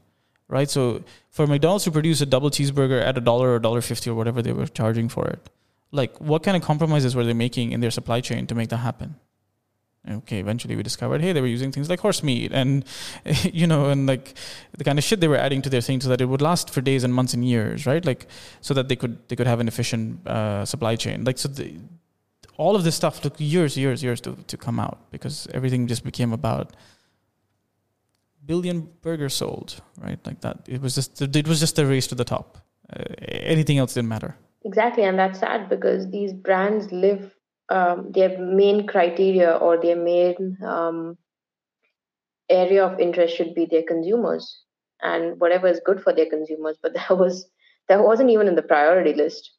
right? 0.48 0.70
So 0.70 1.02
for 1.30 1.46
mcdonald's 1.46 1.84
to 1.84 1.90
produce 1.90 2.20
a 2.20 2.26
double 2.26 2.50
cheeseburger 2.50 3.02
at 3.02 3.18
a 3.18 3.20
dollar 3.20 3.54
or 3.54 3.58
dollar 3.58 3.80
fifty 3.80 4.08
or 4.10 4.14
whatever 4.14 4.42
they 4.42 4.52
were 4.52 4.66
charging 4.66 5.08
for 5.08 5.26
it 5.26 5.50
like 5.92 6.20
what 6.20 6.42
kind 6.42 6.56
of 6.56 6.62
compromises 6.62 7.14
were 7.14 7.24
they 7.24 7.34
making 7.34 7.72
in 7.72 7.80
their 7.80 7.90
supply 7.90 8.20
chain 8.20 8.46
to 8.46 8.54
make 8.54 8.68
that 8.70 8.78
happen? 8.78 9.16
Okay 10.08 10.38
eventually 10.38 10.76
we 10.76 10.84
discovered 10.84 11.20
hey 11.20 11.32
they 11.32 11.40
were 11.40 11.48
using 11.48 11.72
things 11.72 11.90
like 11.90 11.98
horse 11.98 12.22
meat 12.22 12.52
and 12.52 12.84
you 13.42 13.66
know 13.66 13.86
and 13.86 14.06
like 14.06 14.34
the 14.78 14.84
kind 14.84 14.98
of 14.98 15.04
shit 15.04 15.20
they 15.20 15.26
were 15.26 15.36
adding 15.36 15.62
to 15.62 15.68
their 15.68 15.80
thing 15.80 16.00
so 16.00 16.08
that 16.08 16.20
it 16.20 16.26
would 16.26 16.40
last 16.40 16.70
for 16.70 16.80
days 16.80 17.02
and 17.02 17.12
months 17.12 17.34
and 17.34 17.44
years 17.44 17.86
right? 17.86 18.04
Like 18.04 18.28
so 18.60 18.72
that 18.74 18.88
they 18.88 18.96
could 18.96 19.28
they 19.28 19.36
could 19.36 19.48
have 19.48 19.58
an 19.60 19.68
efficient 19.68 20.26
uh, 20.26 20.64
supply 20.64 20.94
chain. 20.96 21.24
Like 21.24 21.38
so 21.38 21.48
the, 21.48 21.74
all 22.56 22.76
of 22.76 22.84
this 22.84 22.94
stuff 22.94 23.20
took 23.20 23.34
years 23.38 23.76
years 23.76 24.02
years 24.02 24.20
to, 24.20 24.36
to 24.46 24.56
come 24.56 24.78
out 24.78 25.10
because 25.10 25.48
everything 25.52 25.88
just 25.88 26.04
became 26.04 26.32
about 26.32 26.76
billion 28.44 28.88
burgers 29.02 29.34
sold 29.34 29.80
right? 30.00 30.24
Like 30.24 30.40
that 30.42 30.68
it 30.68 30.80
was 30.80 30.94
just 30.94 31.20
it 31.20 31.48
was 31.48 31.58
just 31.58 31.78
a 31.80 31.86
race 31.86 32.06
to 32.08 32.14
the 32.14 32.24
top. 32.24 32.58
Uh, 32.88 33.02
anything 33.26 33.78
else 33.78 33.94
didn't 33.94 34.08
matter 34.08 34.36
Exactly, 34.66 35.04
and 35.04 35.16
that's 35.16 35.38
sad 35.38 35.68
because 35.68 36.10
these 36.10 36.32
brands 36.32 36.90
live 36.90 37.32
um, 37.68 38.10
their 38.10 38.36
main 38.36 38.86
criteria 38.86 39.52
or 39.52 39.80
their 39.80 39.94
main 39.94 40.58
um, 40.66 41.16
area 42.50 42.84
of 42.84 42.98
interest 42.98 43.36
should 43.36 43.54
be 43.54 43.66
their 43.70 43.84
consumers 43.84 44.62
and 45.02 45.38
whatever 45.40 45.68
is 45.68 45.80
good 45.84 46.02
for 46.02 46.12
their 46.12 46.28
consumers. 46.28 46.78
But 46.82 46.94
that 46.98 47.16
was 47.16 47.46
that 47.88 48.02
wasn't 48.02 48.30
even 48.30 48.48
in 48.48 48.56
the 48.56 48.62
priority 48.62 49.14
list. 49.14 49.52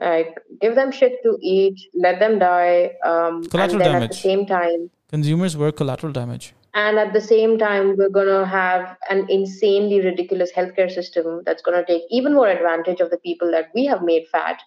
Like, 0.00 0.36
give 0.60 0.76
them 0.76 0.90
shit 0.92 1.12
to 1.24 1.36
eat, 1.40 1.80
let 1.94 2.18
them 2.20 2.38
die, 2.38 2.92
um, 3.04 3.44
collateral 3.44 3.72
and 3.72 3.80
then 3.80 3.92
damage. 3.92 4.04
at 4.04 4.10
the 4.10 4.16
same 4.16 4.46
time, 4.46 4.90
consumers 5.08 5.56
were 5.56 5.72
collateral 5.72 6.12
damage. 6.12 6.54
And 6.74 6.98
at 6.98 7.12
the 7.12 7.20
same 7.20 7.56
time 7.56 7.96
we're 7.96 8.08
going 8.08 8.26
to 8.26 8.44
have 8.44 8.96
an 9.08 9.26
insanely 9.30 10.00
ridiculous 10.00 10.50
healthcare 10.52 10.90
system 10.90 11.42
that's 11.46 11.62
going 11.62 11.78
to 11.78 11.86
take 11.86 12.02
even 12.10 12.34
more 12.34 12.48
advantage 12.48 13.00
of 13.00 13.10
the 13.10 13.18
people 13.18 13.50
that 13.52 13.70
we 13.74 13.84
have 13.86 14.02
made 14.02 14.26
fat 14.30 14.60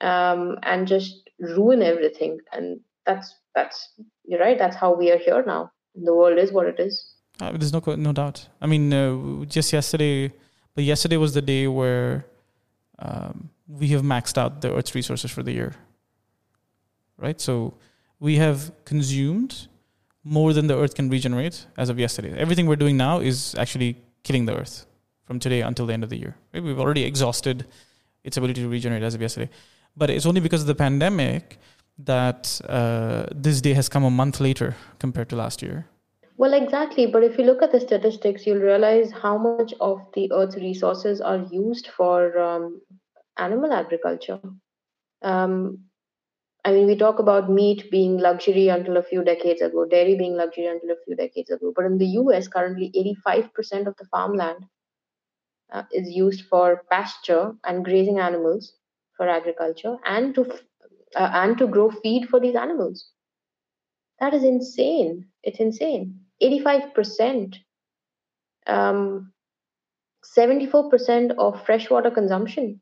um, 0.00 0.56
and 0.62 0.86
just 0.86 1.28
ruin 1.40 1.82
everything. 1.82 2.38
And 2.52 2.80
that's 3.04 3.34
that's 3.54 3.88
you're 4.24 4.40
right 4.40 4.58
that's 4.58 4.76
how 4.76 4.94
we 4.94 5.10
are 5.10 5.18
here 5.18 5.42
now. 5.44 5.72
The 5.94 6.14
world 6.14 6.38
is 6.38 6.52
what 6.52 6.66
it 6.66 6.78
is. 6.78 7.14
Uh, 7.40 7.50
there's 7.52 7.72
no 7.72 7.82
no 7.96 8.12
doubt. 8.12 8.48
I 8.60 8.66
mean 8.66 8.92
uh, 8.92 9.44
just 9.46 9.72
yesterday 9.72 10.32
but 10.74 10.84
yesterday 10.84 11.16
was 11.16 11.34
the 11.34 11.42
day 11.42 11.66
where 11.66 12.24
um, 13.00 13.50
we 13.66 13.88
have 13.88 14.02
maxed 14.02 14.38
out 14.38 14.60
the 14.60 14.72
earth's 14.72 14.94
resources 14.94 15.30
for 15.30 15.42
the 15.42 15.52
year. 15.52 15.74
Right? 17.18 17.40
So 17.40 17.74
we 18.20 18.36
have 18.36 18.72
consumed 18.84 19.68
more 20.24 20.52
than 20.52 20.66
the 20.66 20.76
earth 20.78 20.94
can 20.94 21.08
regenerate 21.10 21.66
as 21.76 21.88
of 21.88 21.98
yesterday. 21.98 22.32
Everything 22.36 22.66
we're 22.66 22.76
doing 22.76 22.96
now 22.96 23.20
is 23.20 23.54
actually 23.56 23.96
killing 24.22 24.46
the 24.46 24.56
earth 24.56 24.86
from 25.24 25.38
today 25.38 25.60
until 25.62 25.86
the 25.86 25.92
end 25.92 26.04
of 26.04 26.10
the 26.10 26.16
year. 26.16 26.36
Right? 26.54 26.62
We've 26.62 26.78
already 26.78 27.04
exhausted 27.04 27.66
its 28.24 28.36
ability 28.36 28.62
to 28.62 28.68
regenerate 28.68 29.02
as 29.02 29.14
of 29.14 29.20
yesterday. 29.20 29.50
But 29.96 30.10
it's 30.10 30.26
only 30.26 30.40
because 30.40 30.62
of 30.62 30.68
the 30.68 30.74
pandemic 30.74 31.58
that 31.98 32.60
uh, 32.68 33.26
this 33.34 33.60
day 33.60 33.74
has 33.74 33.88
come 33.88 34.04
a 34.04 34.10
month 34.10 34.40
later 34.40 34.76
compared 34.98 35.28
to 35.30 35.36
last 35.36 35.62
year. 35.62 35.86
Well, 36.36 36.54
exactly. 36.54 37.06
But 37.06 37.24
if 37.24 37.38
you 37.38 37.44
look 37.44 37.62
at 37.62 37.72
the 37.72 37.80
statistics, 37.80 38.46
you'll 38.46 38.58
realize 38.62 39.12
how 39.12 39.36
much 39.36 39.74
of 39.80 40.00
the 40.14 40.32
Earth's 40.32 40.56
resources 40.56 41.20
are 41.20 41.46
used 41.50 41.88
for 41.88 42.38
um, 42.38 42.80
animal 43.38 43.72
agriculture. 43.72 44.40
Um, 45.22 45.84
I 46.64 46.70
mean, 46.72 46.86
we 46.86 46.96
talk 46.96 47.18
about 47.18 47.50
meat 47.50 47.90
being 47.90 48.18
luxury 48.18 48.68
until 48.68 48.96
a 48.96 49.02
few 49.02 49.24
decades 49.24 49.60
ago, 49.62 49.84
dairy 49.84 50.14
being 50.14 50.36
luxury 50.36 50.66
until 50.66 50.90
a 50.90 51.00
few 51.04 51.16
decades 51.16 51.50
ago. 51.50 51.72
But 51.74 51.86
in 51.86 51.98
the 51.98 52.06
US, 52.06 52.46
currently 52.46 52.92
85% 53.26 53.88
of 53.88 53.96
the 53.96 54.04
farmland 54.10 54.66
uh, 55.72 55.82
is 55.92 56.08
used 56.08 56.42
for 56.42 56.84
pasture 56.90 57.54
and 57.64 57.84
grazing 57.84 58.20
animals 58.20 58.74
for 59.16 59.28
agriculture 59.28 59.96
and 60.04 60.34
to 60.36 60.42
uh, 61.16 61.30
and 61.34 61.58
to 61.58 61.66
grow 61.66 61.90
feed 61.90 62.28
for 62.28 62.38
these 62.38 62.54
animals. 62.54 63.08
That 64.20 64.32
is 64.32 64.44
insane. 64.44 65.26
It's 65.42 65.58
insane. 65.58 66.20
85%. 66.42 67.56
Um, 68.66 69.32
74% 70.36 71.32
of 71.36 71.66
freshwater 71.66 72.10
consumption 72.10 72.80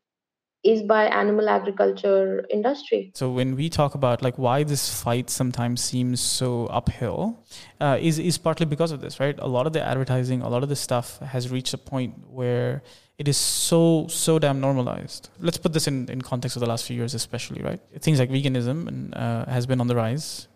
is 0.63 0.83
by 0.83 1.05
animal 1.05 1.49
agriculture 1.49 2.45
industry. 2.49 3.11
So 3.15 3.31
when 3.31 3.55
we 3.55 3.69
talk 3.69 3.95
about 3.95 4.21
like 4.21 4.37
why 4.37 4.63
this 4.63 5.01
fight 5.01 5.29
sometimes 5.29 5.83
seems 5.83 6.21
so 6.21 6.67
uphill 6.67 7.43
uh, 7.79 7.97
is 7.99 8.19
is 8.19 8.37
partly 8.37 8.65
because 8.65 8.91
of 8.91 9.01
this 9.01 9.19
right? 9.19 9.37
A 9.39 9.47
lot 9.47 9.65
of 9.65 9.73
the 9.73 9.81
advertising 9.81 10.41
a 10.41 10.49
lot 10.49 10.61
of 10.61 10.69
the 10.69 10.75
stuff 10.75 11.17
has 11.19 11.49
reached 11.49 11.73
a 11.73 11.79
point 11.79 12.13
where 12.29 12.83
it 13.17 13.27
is 13.27 13.37
so 13.37 14.07
so 14.07 14.37
damn 14.37 14.61
normalized. 14.61 15.29
Let's 15.39 15.57
put 15.57 15.73
this 15.73 15.87
in 15.87 16.09
in 16.09 16.21
context 16.21 16.55
of 16.57 16.61
the 16.61 16.69
last 16.69 16.85
few 16.85 16.95
years 16.95 17.15
especially 17.15 17.63
right? 17.63 17.79
Things 17.99 18.19
like 18.19 18.29
veganism 18.29 18.87
and, 18.87 19.15
uh, 19.15 19.45
has 19.45 19.65
been 19.65 19.81
on 19.81 19.87
the 19.87 19.95
rise. 19.95 20.47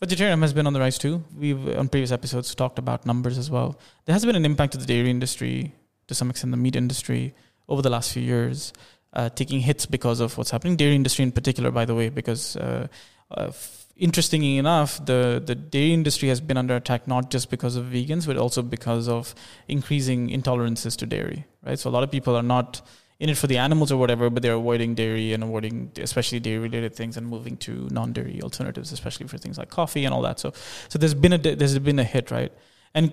Vegetarianism 0.00 0.42
has 0.42 0.52
been 0.52 0.66
on 0.66 0.74
the 0.74 0.80
rise 0.80 0.98
too. 0.98 1.24
We've 1.34 1.78
on 1.78 1.88
previous 1.88 2.12
episodes 2.12 2.54
talked 2.54 2.78
about 2.78 3.06
numbers 3.06 3.38
as 3.38 3.50
well. 3.50 3.78
There 4.04 4.12
has 4.12 4.26
been 4.26 4.36
an 4.36 4.44
impact 4.44 4.72
to 4.72 4.78
the 4.78 4.84
dairy 4.84 5.08
industry, 5.08 5.72
to 6.08 6.14
some 6.14 6.28
extent 6.28 6.50
the 6.50 6.58
meat 6.58 6.76
industry, 6.76 7.34
over 7.68 7.82
the 7.82 7.90
last 7.90 8.12
few 8.12 8.22
years 8.22 8.72
uh, 9.12 9.28
taking 9.30 9.60
hits 9.60 9.86
because 9.86 10.20
of 10.20 10.36
what's 10.36 10.50
happening. 10.50 10.76
Dairy 10.76 10.94
industry 10.94 11.22
in 11.22 11.32
particular, 11.32 11.70
by 11.70 11.84
the 11.84 11.94
way, 11.94 12.08
because 12.08 12.56
uh, 12.56 12.86
uh, 13.30 13.52
interestingly 13.96 14.58
enough, 14.58 15.04
the 15.04 15.42
the 15.44 15.54
dairy 15.54 15.92
industry 15.92 16.28
has 16.28 16.40
been 16.40 16.56
under 16.56 16.76
attack 16.76 17.08
not 17.08 17.30
just 17.30 17.50
because 17.50 17.76
of 17.76 17.86
vegans, 17.86 18.26
but 18.26 18.36
also 18.36 18.62
because 18.62 19.08
of 19.08 19.34
increasing 19.68 20.28
intolerances 20.28 20.96
to 20.96 21.06
dairy. 21.06 21.46
Right, 21.64 21.78
so 21.78 21.90
a 21.90 21.92
lot 21.92 22.02
of 22.02 22.10
people 22.10 22.36
are 22.36 22.42
not 22.42 22.82
in 23.18 23.30
it 23.30 23.38
for 23.38 23.46
the 23.46 23.56
animals 23.56 23.90
or 23.90 23.96
whatever, 23.96 24.28
but 24.28 24.42
they're 24.42 24.54
avoiding 24.54 24.94
dairy 24.94 25.32
and 25.32 25.42
avoiding 25.42 25.90
especially 25.96 26.38
dairy 26.38 26.58
related 26.58 26.94
things 26.94 27.16
and 27.16 27.26
moving 27.26 27.56
to 27.56 27.88
non 27.90 28.12
dairy 28.12 28.40
alternatives, 28.42 28.92
especially 28.92 29.26
for 29.26 29.38
things 29.38 29.58
like 29.58 29.70
coffee 29.70 30.04
and 30.04 30.12
all 30.12 30.22
that. 30.22 30.38
So, 30.38 30.52
so 30.88 30.98
there's 30.98 31.14
been 31.14 31.32
a 31.32 31.38
there's 31.38 31.78
been 31.78 31.98
a 31.98 32.04
hit, 32.04 32.30
right? 32.30 32.52
And 32.94 33.12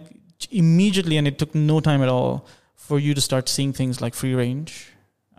immediately, 0.52 1.18
and 1.18 1.28
it 1.28 1.40
took 1.40 1.56
no 1.56 1.80
time 1.80 2.02
at 2.02 2.10
all 2.10 2.46
for 2.76 3.00
you 3.00 3.14
to 3.14 3.22
start 3.22 3.48
seeing 3.48 3.72
things 3.72 4.02
like 4.02 4.14
free 4.14 4.34
range 4.34 4.93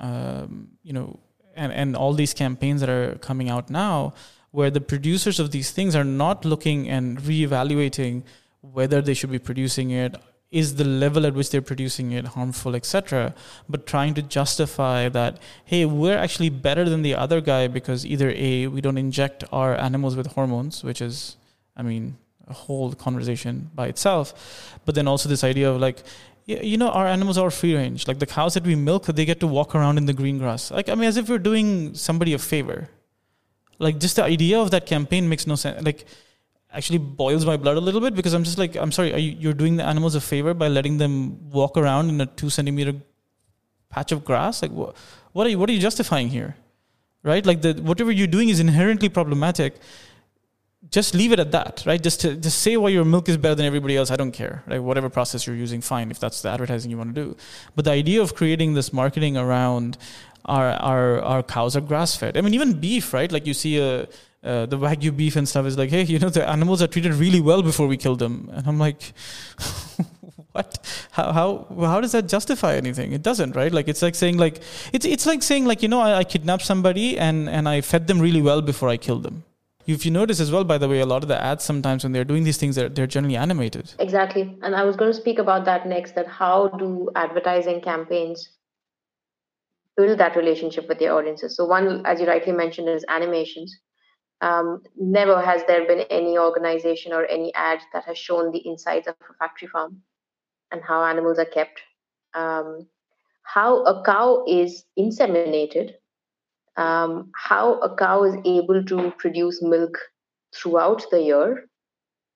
um, 0.04 0.68
you 0.82 0.92
know, 0.92 1.18
and, 1.56 1.72
and 1.72 1.96
all 1.96 2.12
these 2.12 2.34
campaigns 2.34 2.80
that 2.82 2.90
are 2.90 3.14
coming 3.28 3.48
out 3.48 3.70
now, 3.70 4.12
where 4.50 4.70
the 4.70 4.80
producers 4.80 5.40
of 5.40 5.50
these 5.50 5.70
things 5.70 5.96
are 5.96 6.04
not 6.04 6.44
looking 6.44 6.88
and 6.88 7.18
reevaluating 7.18 8.22
whether 8.60 9.00
they 9.00 9.14
should 9.14 9.30
be 9.30 9.38
producing 9.38 9.90
it, 9.90 10.16
is 10.50 10.76
the 10.76 10.84
level 10.84 11.26
at 11.26 11.34
which 11.34 11.50
they're 11.50 11.68
producing 11.72 12.12
it 12.12 12.26
harmful, 12.36 12.76
etc. 12.76 13.34
But 13.68 13.86
trying 13.86 14.14
to 14.14 14.22
justify 14.22 15.08
that, 15.08 15.38
hey, 15.64 15.84
we're 15.84 16.16
actually 16.16 16.50
better 16.50 16.84
than 16.88 17.02
the 17.02 17.14
other 17.14 17.40
guy 17.40 17.66
because 17.66 18.06
either 18.06 18.30
a 18.36 18.68
we 18.68 18.80
don't 18.80 18.98
inject 18.98 19.42
our 19.52 19.74
animals 19.74 20.14
with 20.16 20.28
hormones, 20.28 20.84
which 20.84 21.00
is, 21.00 21.36
I 21.76 21.82
mean, 21.82 22.16
a 22.46 22.52
whole 22.52 22.92
conversation 22.92 23.70
by 23.74 23.88
itself. 23.88 24.78
But 24.84 24.94
then 24.94 25.08
also 25.08 25.28
this 25.28 25.44
idea 25.44 25.70
of 25.70 25.80
like, 25.80 26.04
yeah, 26.46 26.60
you 26.60 26.76
know, 26.76 26.90
our 26.90 27.06
animals 27.06 27.38
are 27.38 27.50
free 27.50 27.74
range. 27.74 28.06
Like 28.06 28.18
the 28.18 28.26
cows 28.26 28.54
that 28.54 28.64
we 28.64 28.74
milk, 28.74 29.06
they 29.06 29.24
get 29.24 29.40
to 29.40 29.46
walk 29.46 29.74
around 29.74 29.96
in 29.96 30.06
the 30.06 30.12
green 30.12 30.38
grass. 30.38 30.70
Like, 30.70 30.88
I 30.88 30.94
mean, 30.94 31.08
as 31.08 31.16
if 31.16 31.28
we're 31.28 31.38
doing 31.38 31.94
somebody 31.94 32.34
a 32.34 32.38
favor. 32.38 32.88
Like, 33.78 33.98
just 33.98 34.16
the 34.16 34.24
idea 34.24 34.60
of 34.60 34.70
that 34.70 34.86
campaign 34.86 35.28
makes 35.28 35.46
no 35.46 35.54
sense. 35.56 35.82
Like, 35.84 36.04
actually 36.72 36.98
boils 36.98 37.46
my 37.46 37.56
blood 37.56 37.76
a 37.76 37.80
little 37.80 38.00
bit 38.00 38.14
because 38.14 38.34
I'm 38.34 38.44
just 38.44 38.58
like, 38.58 38.76
I'm 38.76 38.92
sorry, 38.92 39.14
are 39.14 39.18
you, 39.18 39.36
you're 39.38 39.54
doing 39.54 39.76
the 39.76 39.84
animals 39.84 40.14
a 40.14 40.20
favor 40.20 40.54
by 40.54 40.68
letting 40.68 40.98
them 40.98 41.50
walk 41.50 41.76
around 41.76 42.08
in 42.10 42.20
a 42.20 42.26
two 42.26 42.50
centimeter 42.50 42.94
patch 43.88 44.12
of 44.12 44.24
grass? 44.24 44.60
Like, 44.60 44.72
what, 44.72 44.96
what 45.32 45.46
are 45.46 45.50
you, 45.50 45.58
what 45.58 45.70
are 45.70 45.72
you 45.72 45.80
justifying 45.80 46.28
here? 46.28 46.56
Right? 47.22 47.44
Like, 47.46 47.62
the, 47.62 47.74
whatever 47.74 48.12
you're 48.12 48.26
doing 48.26 48.50
is 48.50 48.60
inherently 48.60 49.08
problematic 49.08 49.76
just 50.94 51.12
leave 51.12 51.32
it 51.32 51.40
at 51.40 51.50
that, 51.50 51.82
right? 51.86 52.00
Just 52.00 52.20
to 52.20 52.36
just 52.36 52.60
say 52.60 52.76
why 52.76 52.90
your 52.90 53.04
milk 53.04 53.28
is 53.28 53.36
better 53.36 53.56
than 53.56 53.66
everybody 53.66 53.96
else. 53.96 54.12
I 54.12 54.16
don't 54.16 54.30
care, 54.30 54.62
right? 54.68 54.78
Whatever 54.78 55.10
process 55.10 55.44
you're 55.44 55.56
using, 55.56 55.80
fine. 55.80 56.12
If 56.12 56.20
that's 56.20 56.40
the 56.42 56.50
advertising 56.50 56.88
you 56.92 56.96
want 56.96 57.12
to 57.16 57.20
do, 57.24 57.36
but 57.74 57.84
the 57.84 57.90
idea 57.90 58.22
of 58.22 58.36
creating 58.36 58.74
this 58.74 58.92
marketing 58.92 59.36
around 59.36 59.98
our 60.44 60.68
our 60.92 61.20
our 61.32 61.42
cows 61.42 61.74
are 61.74 61.80
grass 61.80 62.14
fed. 62.14 62.36
I 62.36 62.42
mean, 62.42 62.54
even 62.54 62.78
beef, 62.78 63.12
right? 63.12 63.30
Like 63.30 63.44
you 63.46 63.54
see 63.54 63.78
a. 63.78 64.08
Uh, 64.44 64.66
the 64.66 64.76
wagyu 64.76 65.10
beef 65.16 65.36
and 65.36 65.48
stuff 65.48 65.64
is 65.64 65.78
like, 65.78 65.88
hey, 65.88 66.02
you 66.02 66.18
know, 66.18 66.28
the 66.28 66.46
animals 66.46 66.82
are 66.82 66.86
treated 66.86 67.14
really 67.14 67.40
well 67.40 67.62
before 67.62 67.86
we 67.86 67.96
kill 67.96 68.14
them, 68.14 68.50
and 68.52 68.66
I'm 68.66 68.78
like, 68.78 69.14
what? 70.52 70.70
How 71.12 71.32
how 71.32 71.46
how 71.92 72.02
does 72.02 72.12
that 72.12 72.28
justify 72.28 72.74
anything? 72.76 73.12
It 73.12 73.22
doesn't, 73.22 73.56
right? 73.56 73.72
Like 73.72 73.88
it's 73.88 74.02
like 74.02 74.14
saying 74.14 74.36
like 74.36 74.60
it's 74.92 75.06
it's 75.06 75.24
like 75.24 75.42
saying 75.42 75.64
like 75.64 75.82
you 75.82 75.88
know 75.88 76.02
I, 76.08 76.18
I 76.18 76.24
kidnapped 76.24 76.66
somebody 76.66 77.18
and 77.18 77.48
and 77.48 77.66
I 77.66 77.80
fed 77.80 78.06
them 78.06 78.20
really 78.20 78.42
well 78.42 78.60
before 78.60 78.90
I 78.90 78.98
killed 78.98 79.22
them 79.22 79.44
if 79.86 80.04
you 80.04 80.10
notice 80.10 80.40
as 80.40 80.50
well, 80.50 80.64
by 80.64 80.78
the 80.78 80.88
way, 80.88 81.00
a 81.00 81.06
lot 81.06 81.22
of 81.22 81.28
the 81.28 81.40
ads 81.40 81.64
sometimes 81.64 82.04
when 82.04 82.12
they're 82.12 82.24
doing 82.24 82.44
these 82.44 82.56
things, 82.56 82.76
they're, 82.76 82.88
they're 82.88 83.06
generally 83.06 83.36
animated. 83.36 83.92
Exactly. 83.98 84.56
And 84.62 84.74
I 84.74 84.84
was 84.84 84.96
going 84.96 85.12
to 85.12 85.18
speak 85.18 85.38
about 85.38 85.64
that 85.66 85.86
next 85.86 86.14
that 86.14 86.26
how 86.26 86.68
do 86.68 87.10
advertising 87.14 87.80
campaigns 87.80 88.50
build 89.96 90.18
that 90.18 90.36
relationship 90.36 90.88
with 90.88 90.98
their 90.98 91.14
audiences? 91.14 91.56
So, 91.56 91.64
one, 91.64 92.04
as 92.06 92.20
you 92.20 92.26
rightly 92.26 92.52
mentioned, 92.52 92.88
is 92.88 93.04
animations. 93.08 93.76
Um, 94.40 94.82
never 94.96 95.40
has 95.40 95.62
there 95.66 95.86
been 95.86 96.04
any 96.10 96.36
organization 96.36 97.12
or 97.12 97.24
any 97.26 97.54
ad 97.54 97.80
that 97.92 98.04
has 98.04 98.18
shown 98.18 98.52
the 98.52 98.66
insides 98.66 99.06
of 99.06 99.14
a 99.30 99.34
factory 99.34 99.68
farm 99.68 100.02
and 100.70 100.82
how 100.82 101.04
animals 101.04 101.38
are 101.38 101.44
kept. 101.44 101.80
Um, 102.34 102.86
how 103.44 103.84
a 103.84 104.02
cow 104.02 104.44
is 104.48 104.84
inseminated 104.98 105.92
um, 106.76 107.30
how 107.36 107.74
a 107.80 107.94
cow 107.96 108.24
is 108.24 108.36
able 108.44 108.84
to 108.84 109.12
produce 109.18 109.62
milk 109.62 109.98
throughout 110.54 111.04
the 111.10 111.22
year. 111.22 111.66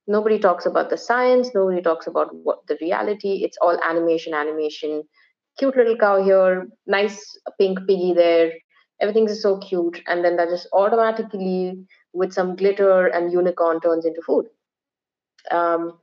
Nobody 0.07 0.39
talks 0.39 0.65
about 0.67 0.91
the 0.91 0.97
science, 0.97 1.51
nobody 1.55 1.83
talks 1.83 2.07
about 2.07 2.35
what 2.35 2.67
the 2.67 2.79
reality. 2.81 3.45
It's 3.45 3.59
all 3.61 3.79
animation, 3.83 4.35
animation. 4.35 5.03
Cute 5.59 5.77
little 5.77 5.97
cow 5.97 6.23
here, 6.23 6.69
nice 6.87 7.37
pink 7.59 7.79
piggy 7.87 8.15
there. 8.15 8.53
Everything's 9.01 9.43
so 9.43 9.59
cute. 9.59 10.01
And 10.07 10.25
then 10.25 10.37
that 10.37 10.49
just 10.49 10.69
automatically, 10.73 11.75
with 12.13 12.33
some 12.33 12.57
glitter 12.57 13.07
and 13.07 13.33
unicorn, 13.33 13.81
turns 13.81 14.07
into 14.07 14.23
food. 14.27 14.47
Um, 15.51 15.99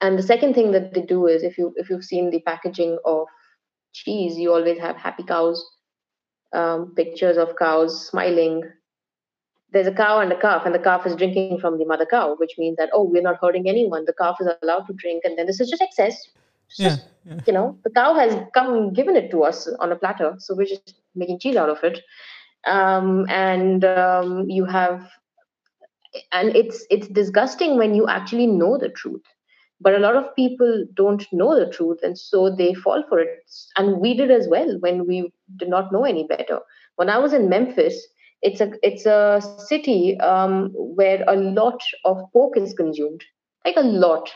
and 0.00 0.18
the 0.18 0.22
second 0.22 0.54
thing 0.54 0.72
that 0.72 0.94
they 0.94 1.02
do 1.02 1.26
is 1.26 1.42
if 1.42 1.58
you 1.58 1.72
if 1.76 1.90
you've 1.90 2.04
seen 2.04 2.30
the 2.30 2.40
packaging 2.40 2.98
of 3.04 3.26
cheese, 3.92 4.36
you 4.36 4.52
always 4.52 4.78
have 4.78 4.96
happy 4.96 5.22
cows 5.22 5.64
um, 6.52 6.94
pictures 6.94 7.36
of 7.36 7.56
cows 7.56 8.08
smiling. 8.08 8.62
There's 9.70 9.86
a 9.86 9.92
cow 9.92 10.20
and 10.20 10.32
a 10.32 10.40
calf, 10.40 10.64
and 10.64 10.74
the 10.74 10.78
calf 10.78 11.06
is 11.06 11.14
drinking 11.14 11.58
from 11.60 11.78
the 11.78 11.84
mother 11.84 12.06
cow, 12.06 12.36
which 12.36 12.52
means 12.56 12.76
that 12.78 12.90
oh, 12.92 13.02
we're 13.02 13.22
not 13.22 13.38
hurting 13.40 13.68
anyone. 13.68 14.04
The 14.06 14.14
calf 14.14 14.36
is 14.40 14.48
allowed 14.62 14.86
to 14.86 14.94
drink, 14.94 15.22
and 15.24 15.36
then 15.38 15.46
this 15.46 15.60
is 15.60 15.68
just 15.68 15.82
excess. 15.82 16.28
yeah, 16.76 16.96
yeah. 17.24 17.40
You 17.46 17.52
know, 17.52 17.78
the 17.84 17.90
cow 17.90 18.14
has 18.14 18.34
come 18.54 18.92
given 18.92 19.16
it 19.16 19.30
to 19.30 19.42
us 19.42 19.68
on 19.78 19.92
a 19.92 19.96
platter, 19.96 20.36
so 20.38 20.54
we're 20.54 20.66
just 20.66 20.94
making 21.14 21.38
cheese 21.40 21.56
out 21.56 21.68
of 21.68 21.82
it. 21.84 22.00
Um, 22.66 23.26
and 23.28 23.84
um, 23.84 24.48
you 24.48 24.64
have, 24.64 25.10
and 26.32 26.56
it's 26.56 26.86
it's 26.90 27.08
disgusting 27.08 27.76
when 27.76 27.94
you 27.94 28.08
actually 28.08 28.46
know 28.46 28.78
the 28.78 28.88
truth. 28.88 29.22
But 29.80 29.94
a 29.94 29.98
lot 29.98 30.16
of 30.16 30.34
people 30.34 30.84
don't 30.94 31.26
know 31.32 31.58
the 31.58 31.70
truth 31.70 31.98
and 32.02 32.18
so 32.18 32.54
they 32.54 32.74
fall 32.74 33.04
for 33.08 33.20
it. 33.20 33.30
And 33.76 34.00
we 34.00 34.14
did 34.14 34.30
as 34.30 34.48
well 34.48 34.76
when 34.80 35.06
we 35.06 35.32
did 35.56 35.68
not 35.68 35.92
know 35.92 36.04
any 36.04 36.24
better. 36.26 36.60
When 36.96 37.08
i 37.08 37.18
was 37.18 37.32
in 37.32 37.48
memphis 37.48 38.06
it's 38.42 38.60
a 38.60 38.72
it's 38.82 39.06
a 39.06 39.42
city 39.66 40.18
um, 40.20 40.70
where 40.74 41.24
a 41.26 41.36
lot 41.36 41.80
of 42.04 42.18
pork 42.32 42.56
is 42.56 42.72
consumed. 42.74 43.24
Like 43.64 43.76
a 43.76 43.80
lot. 43.82 44.30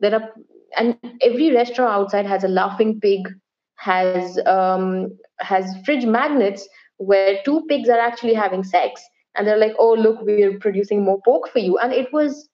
There 0.00 0.14
are 0.14 0.32
and 0.76 0.96
every 1.22 1.52
restaurant 1.52 1.92
outside 1.92 2.26
has 2.26 2.44
a 2.44 2.48
laughing 2.48 3.00
pig 3.00 3.28
has 3.76 4.38
um, 4.46 5.16
has 5.40 5.74
fridge 5.84 6.04
magnets 6.04 6.68
where 6.98 7.38
two 7.44 7.64
pigs 7.68 7.88
are 7.88 7.98
actually 7.98 8.34
having 8.34 8.64
sex. 8.64 9.02
And 9.34 9.46
they're 9.46 9.56
like 9.56 9.74
oh 9.78 9.94
look 9.94 10.22
we're 10.22 10.58
producing 10.58 11.04
more 11.04 11.20
pork 11.24 11.50
for 11.52 11.58
you. 11.58 11.78
And 11.78 11.92
it 11.92 12.12
was 12.12 12.48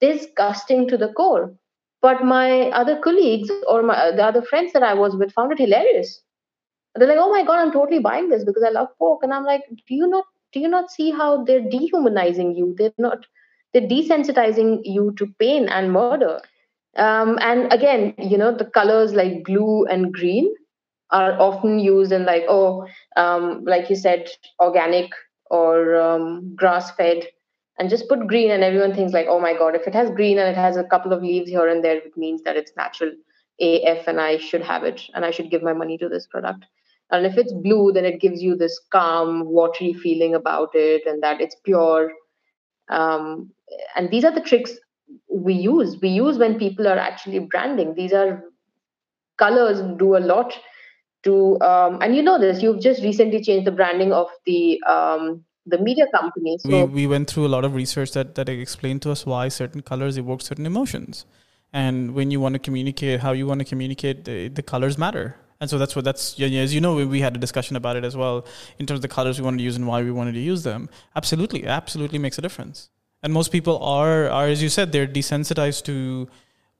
disgusting 0.00 0.88
to 0.88 0.96
the 0.96 1.12
core 1.12 1.54
but 2.00 2.24
my 2.24 2.70
other 2.70 2.98
colleagues 2.98 3.50
or 3.66 3.82
my 3.82 4.10
the 4.12 4.24
other 4.24 4.42
friends 4.42 4.72
that 4.72 4.82
i 4.82 4.94
was 4.94 5.16
with 5.16 5.32
found 5.32 5.52
it 5.52 5.58
hilarious. 5.58 6.20
They're 6.94 7.08
like 7.08 7.18
oh 7.20 7.30
my 7.30 7.44
god 7.44 7.58
i'm 7.60 7.72
totally 7.72 8.00
buying 8.00 8.28
this 8.28 8.44
because 8.44 8.64
i 8.66 8.70
love 8.70 8.88
pork. 8.98 9.20
And 9.22 9.32
i'm 9.32 9.44
like 9.44 9.62
do 9.70 9.94
you 9.94 10.06
not 10.08 10.24
do 10.52 10.60
you 10.60 10.68
not 10.68 10.90
see 10.90 11.10
how 11.10 11.44
they're 11.44 11.68
dehumanizing 11.68 12.54
you? 12.56 12.74
They're 12.78 12.92
not 12.98 13.26
they're 13.72 13.82
desensitizing 13.82 14.80
you 14.84 15.14
to 15.18 15.26
pain 15.38 15.68
and 15.68 15.92
murder. 15.92 16.40
Um, 16.96 17.38
and 17.40 17.72
again 17.72 18.14
you 18.18 18.38
know 18.38 18.56
the 18.56 18.64
colors 18.64 19.12
like 19.14 19.44
blue 19.44 19.84
and 19.86 20.12
green 20.12 20.52
are 21.10 21.32
often 21.40 21.78
used 21.78 22.12
in 22.12 22.24
like 22.24 22.44
oh 22.48 22.86
um, 23.16 23.64
like 23.64 23.88
you 23.90 23.96
said 23.96 24.28
organic 24.60 25.10
or 25.50 25.96
um, 25.96 26.54
grass 26.54 26.90
fed 26.92 27.26
and 27.78 27.90
just 27.90 28.08
put 28.08 28.26
green 28.26 28.50
and 28.50 28.64
everyone 28.64 28.94
thinks 28.94 29.12
like 29.12 29.26
oh 29.28 29.40
my 29.40 29.52
god 29.56 29.74
if 29.74 29.86
it 29.86 29.94
has 29.94 30.10
green 30.10 30.38
and 30.38 30.48
it 30.48 30.56
has 30.56 30.76
a 30.76 30.84
couple 30.84 31.12
of 31.12 31.22
leaves 31.22 31.48
here 31.48 31.68
and 31.68 31.84
there 31.84 31.96
it 31.96 32.16
means 32.16 32.42
that 32.42 32.56
it's 32.56 32.72
natural. 32.76 33.12
Af 33.60 34.06
and 34.06 34.20
i 34.20 34.36
should 34.38 34.62
have 34.62 34.84
it 34.84 35.02
and 35.14 35.24
i 35.24 35.32
should 35.32 35.50
give 35.50 35.62
my 35.62 35.72
money 35.72 35.98
to 35.98 36.08
this 36.08 36.26
product. 36.28 36.64
And 37.10 37.26
if 37.26 37.36
it's 37.36 37.52
blue 37.52 37.92
then 37.92 38.04
it 38.04 38.20
gives 38.20 38.42
you 38.42 38.56
this 38.56 38.80
calm 38.90 39.46
watery 39.46 39.94
feeling 39.94 40.34
about 40.34 40.70
it 40.74 41.06
and 41.06 41.22
that 41.22 41.40
it's 41.40 41.56
pure. 41.64 42.12
Um, 42.88 43.50
and 43.96 44.10
these 44.10 44.24
are 44.24 44.32
the 44.32 44.40
tricks 44.40 44.72
we 45.28 45.54
use. 45.54 45.96
We 46.00 46.08
use 46.08 46.38
when 46.38 46.58
people 46.58 46.86
are 46.86 46.98
actually 46.98 47.40
branding. 47.40 47.94
These 47.94 48.12
are 48.12 48.44
colors 49.38 49.80
do 49.98 50.16
a 50.16 50.18
lot 50.20 50.58
to 51.24 51.60
um, 51.60 52.00
and 52.02 52.14
you 52.14 52.22
know 52.22 52.38
this 52.38 52.62
you've 52.62 52.80
just 52.80 53.02
recently 53.02 53.42
changed 53.42 53.66
the 53.66 53.72
branding 53.72 54.12
of 54.12 54.28
the 54.46 54.80
um, 54.84 55.44
the 55.68 55.78
media 55.78 56.06
company. 56.14 56.58
So 56.58 56.84
we, 56.86 57.02
we 57.02 57.06
went 57.06 57.30
through 57.30 57.46
a 57.46 57.52
lot 57.56 57.64
of 57.64 57.74
research 57.74 58.12
that 58.12 58.34
that 58.36 58.48
explained 58.48 59.02
to 59.02 59.10
us 59.10 59.26
why 59.26 59.48
certain 59.48 59.82
colors 59.82 60.16
evoke 60.16 60.42
certain 60.42 60.66
emotions. 60.66 61.26
And 61.72 62.14
when 62.14 62.30
you 62.30 62.40
want 62.40 62.54
to 62.54 62.58
communicate 62.58 63.20
how 63.20 63.32
you 63.32 63.46
want 63.46 63.60
to 63.60 63.64
communicate 63.64 64.24
the, 64.24 64.48
the 64.48 64.62
colors 64.62 64.96
matter. 64.96 65.36
And 65.60 65.68
so 65.68 65.76
that's 65.76 65.96
what 65.96 66.04
that's 66.04 66.38
yeah, 66.38 66.60
as 66.60 66.74
you 66.74 66.80
know 66.80 66.94
we 67.06 67.20
had 67.20 67.34
a 67.36 67.38
discussion 67.38 67.76
about 67.76 67.96
it 67.96 68.04
as 68.04 68.16
well 68.16 68.46
in 68.78 68.86
terms 68.86 68.98
of 68.98 69.02
the 69.02 69.08
colors 69.08 69.40
we 69.40 69.44
wanted 69.44 69.58
to 69.58 69.64
use 69.64 69.76
and 69.76 69.86
why 69.86 70.02
we 70.02 70.12
wanted 70.12 70.32
to 70.32 70.40
use 70.40 70.62
them. 70.62 70.88
Absolutely 71.16 71.66
absolutely 71.66 72.18
makes 72.18 72.38
a 72.38 72.42
difference. 72.42 72.90
And 73.22 73.32
most 73.32 73.50
people 73.50 73.82
are 73.82 74.28
are 74.30 74.46
as 74.46 74.62
you 74.62 74.68
said 74.68 74.92
they're 74.92 75.06
desensitized 75.06 75.84
to 75.84 76.28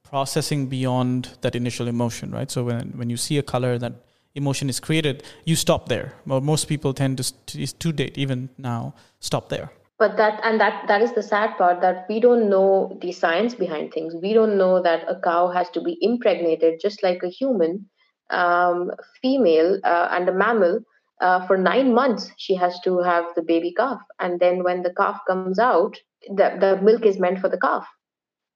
processing 0.03 0.67
beyond 0.67 1.37
that 1.41 1.55
initial 1.55 1.87
emotion 1.87 2.31
right? 2.31 2.49
So 2.49 2.63
when 2.63 2.91
when 2.91 3.09
you 3.09 3.17
see 3.17 3.37
a 3.37 3.43
color 3.43 3.77
that 3.77 3.93
emotion 4.35 4.69
is 4.69 4.79
created 4.79 5.23
you 5.45 5.55
stop 5.55 5.89
there. 5.89 6.13
Well 6.25 6.41
most 6.41 6.67
people 6.67 6.93
tend 6.93 7.17
to 7.17 7.67
to 7.67 7.91
date 7.91 8.17
even 8.17 8.49
now 8.57 8.93
stop 9.19 9.49
there. 9.49 9.71
But 9.97 10.15
that 10.17 10.39
and 10.43 10.59
that 10.61 10.87
that 10.87 11.01
is 11.01 11.13
the 11.13 11.23
sad 11.23 11.57
part 11.57 11.81
that 11.81 12.05
we 12.09 12.19
don't 12.19 12.49
know 12.49 12.97
the 13.01 13.11
science 13.11 13.53
behind 13.55 13.93
things. 13.93 14.15
We 14.21 14.33
don't 14.33 14.57
know 14.57 14.81
that 14.81 15.03
a 15.09 15.19
cow 15.19 15.49
has 15.49 15.69
to 15.71 15.81
be 15.81 15.97
impregnated 16.01 16.79
just 16.81 17.03
like 17.03 17.21
a 17.23 17.29
human 17.29 17.89
um, 18.29 18.91
female 19.21 19.79
uh, 19.83 20.07
and 20.11 20.29
a 20.29 20.33
mammal 20.33 20.79
uh, 21.19 21.45
for 21.47 21.57
nine 21.57 21.93
months 21.93 22.31
she 22.37 22.55
has 22.55 22.79
to 22.81 22.99
have 22.99 23.25
the 23.35 23.41
baby 23.41 23.73
calf. 23.73 23.99
And 24.19 24.39
then 24.39 24.63
when 24.63 24.83
the 24.83 24.93
calf 24.93 25.19
comes 25.27 25.59
out 25.59 25.97
the, 26.27 26.57
the 26.59 26.81
milk 26.81 27.05
is 27.05 27.19
meant 27.19 27.39
for 27.39 27.49
the 27.49 27.59
calf 27.59 27.85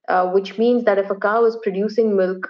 uh, 0.10 0.30
which 0.30 0.58
means 0.58 0.84
that 0.86 0.98
if 0.98 1.10
a 1.10 1.16
cow 1.16 1.46
is 1.46 1.58
producing 1.64 2.16
milk 2.16 2.48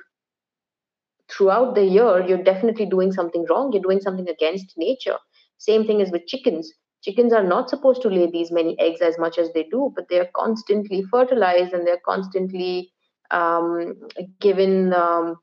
throughout 1.35 1.75
the 1.75 1.83
year 1.83 2.25
you're 2.25 2.43
definitely 2.43 2.85
doing 2.85 3.11
something 3.11 3.45
wrong. 3.49 3.71
You're 3.73 3.81
doing 3.81 4.01
something 4.01 4.29
against 4.29 4.73
nature. 4.77 5.17
Same 5.57 5.85
thing 5.85 5.99
is 5.99 6.11
with 6.11 6.27
chickens. 6.27 6.71
Chickens 7.03 7.33
are 7.33 7.43
not 7.43 7.69
supposed 7.69 8.01
to 8.03 8.09
lay 8.09 8.29
these 8.29 8.51
many 8.51 8.79
eggs 8.79 9.01
as 9.01 9.17
much 9.17 9.37
as 9.37 9.51
they 9.53 9.63
do 9.63 9.91
but 9.95 10.05
they're 10.09 10.29
constantly 10.35 11.03
fertilized 11.11 11.73
and 11.73 11.85
they're 11.85 12.05
constantly 12.05 12.91
um, 13.31 13.95
given 14.39 14.93
um, 14.93 15.37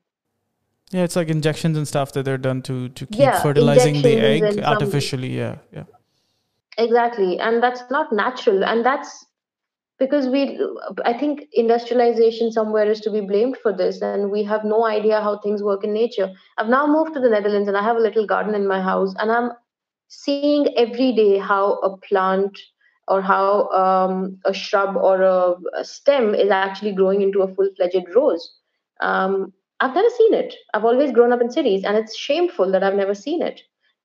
yeah, 0.91 1.03
it's 1.03 1.15
like 1.15 1.29
injections 1.29 1.77
and 1.77 1.87
stuff 1.87 2.11
that 2.13 2.23
they're 2.23 2.37
done 2.37 2.61
to 2.63 2.89
to 2.89 3.05
keep 3.05 3.19
yeah, 3.19 3.41
fertilizing 3.41 4.01
the 4.01 4.17
egg 4.19 4.59
artificially. 4.59 5.35
Yeah, 5.37 5.57
yeah. 5.71 5.85
Exactly, 6.77 7.39
and 7.39 7.63
that's 7.63 7.83
not 7.89 8.11
natural, 8.11 8.65
and 8.65 8.85
that's 8.85 9.25
because 10.01 10.27
we. 10.27 10.59
I 11.05 11.13
think 11.13 11.43
industrialization 11.53 12.51
somewhere 12.51 12.89
is 12.89 12.99
to 13.01 13.11
be 13.11 13.21
blamed 13.21 13.57
for 13.61 13.71
this, 13.71 14.01
and 14.01 14.31
we 14.31 14.43
have 14.43 14.63
no 14.65 14.85
idea 14.85 15.21
how 15.21 15.37
things 15.37 15.61
work 15.61 15.83
in 15.83 15.93
nature. 15.93 16.31
I've 16.57 16.69
now 16.69 16.87
moved 16.87 17.13
to 17.13 17.19
the 17.19 17.29
Netherlands, 17.29 17.67
and 17.67 17.77
I 17.77 17.83
have 17.83 17.97
a 17.97 18.05
little 18.07 18.25
garden 18.25 18.55
in 18.55 18.67
my 18.67 18.81
house, 18.81 19.13
and 19.19 19.31
I'm 19.31 19.51
seeing 20.07 20.75
every 20.75 21.11
day 21.13 21.37
how 21.37 21.73
a 21.89 21.95
plant 21.97 22.59
or 23.07 23.21
how 23.21 23.69
um, 23.83 24.39
a 24.45 24.53
shrub 24.53 24.95
or 24.95 25.21
a, 25.21 25.53
a, 25.77 25.85
stem 25.85 26.33
is 26.33 26.49
actually 26.49 26.93
growing 26.93 27.21
into 27.21 27.41
a 27.41 27.53
full-fledged 27.53 28.15
rose. 28.15 28.55
Um, 29.01 29.53
I've 29.81 29.95
never 29.95 30.09
seen 30.09 30.33
it. 30.33 30.55
I've 30.73 30.85
always 30.85 31.11
grown 31.11 31.31
up 31.31 31.41
in 31.41 31.51
cities, 31.51 31.83
and 31.83 31.95
it's 31.95 32.17
shameful 32.17 32.71
that 32.71 32.83
I've 32.83 33.01
never 33.03 33.13
seen 33.13 33.43
it. 33.43 33.61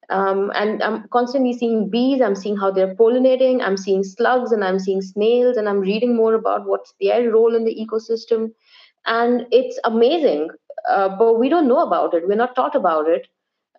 Um, 0.09 0.53
and 0.55 0.83
I'm 0.83 1.09
constantly 1.09 1.53
seeing 1.53 1.91
bees. 1.91 2.21
I'm 2.21 2.37
seeing 2.37 2.57
how 2.57 2.71
they're 2.71 2.95
pollinating. 2.95 3.61
I'm 3.63 3.77
seeing 3.77 4.05
slugs, 4.05 4.53
and 4.53 4.65
I'm 4.65 4.79
seeing 4.79 5.03
snails, 5.03 5.57
and 5.57 5.69
I'm 5.69 5.81
reading 5.81 6.15
more 6.17 6.35
about 6.35 6.67
what's 6.67 6.95
their 7.01 7.31
role 7.31 7.55
in 7.55 7.65
the 7.65 7.75
ecosystem. 7.75 8.53
And 9.07 9.47
it's 9.51 9.79
amazing, 9.85 10.51
uh, 10.89 11.09
but 11.17 11.39
we 11.39 11.49
don't 11.49 11.69
know 11.69 11.81
about 11.81 12.15
it. 12.15 12.27
We're 12.27 12.37
not 12.37 12.55
taught 12.55 12.75
about 12.75 13.09
it. 13.09 13.29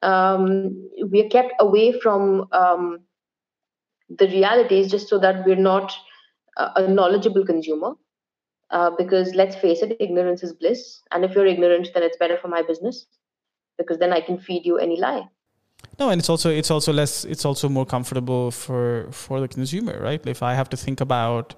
Um, 0.02 0.90
we're 1.00 1.30
kept 1.30 1.54
away 1.60 2.00
from 2.00 2.48
um, 2.52 3.00
the 4.10 4.28
realities 4.28 4.90
just 4.92 5.08
so 5.10 5.18
that 5.20 5.46
we're 5.46 5.56
not 5.56 5.94
a, 6.58 6.88
knowledgeable 6.88 7.46
consumer 7.46 7.94
uh, 8.70 8.92
because 8.98 9.34
let's 9.36 9.56
face 9.56 9.82
it, 9.82 9.98
ignorance 10.00 10.44
is 10.44 10.54
bliss. 10.54 11.02
And 11.12 11.26
if 11.26 11.36
you're 11.36 11.46
ignorant, 11.46 11.90
then 11.94 12.04
it's 12.04 12.18
better 12.18 12.38
for 12.38 12.48
my 12.48 12.62
business 12.62 13.06
because 13.78 13.98
then 13.98 14.14
I 14.14 14.22
can 14.22 14.40
feed 14.40 14.66
you 14.66 14.78
any 14.78 15.00
lie. 15.00 15.24
No, 16.00 16.10
and 16.10 16.20
it's 16.20 16.30
also 16.30 16.50
it's 16.50 16.70
also 16.70 16.94
less 16.94 17.26
it's 17.26 17.46
also 17.46 17.70
more 17.70 17.86
comfortable 17.86 18.52
for 18.52 19.08
for 19.12 19.40
the 19.40 19.48
consumer, 19.48 20.00
right? 20.02 20.26
If 20.28 20.44
I 20.44 20.54
have 20.54 20.70
to 20.70 20.78
think 20.78 21.02
about 21.02 21.56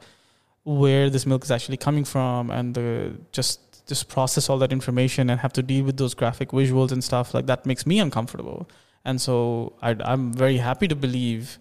where 0.63 1.09
this 1.09 1.25
milk 1.25 1.43
is 1.43 1.51
actually 1.51 1.77
coming 1.77 2.05
from 2.05 2.49
and 2.51 2.73
the 2.73 3.15
just 3.31 3.85
just 3.87 4.07
process 4.07 4.49
all 4.49 4.57
that 4.59 4.71
information 4.71 5.29
and 5.29 5.39
have 5.39 5.51
to 5.53 5.63
deal 5.63 5.83
with 5.83 5.97
those 5.97 6.13
graphic 6.13 6.49
visuals 6.49 6.91
and 6.91 7.03
stuff 7.03 7.33
like 7.33 7.47
that 7.47 7.65
makes 7.65 7.85
me 7.85 7.99
uncomfortable. 7.99 8.69
And 9.03 9.19
so 9.19 9.73
I, 9.81 9.95
I'm 10.01 10.31
very 10.33 10.57
happy 10.57 10.87
to 10.87 10.95
believe 10.95 11.57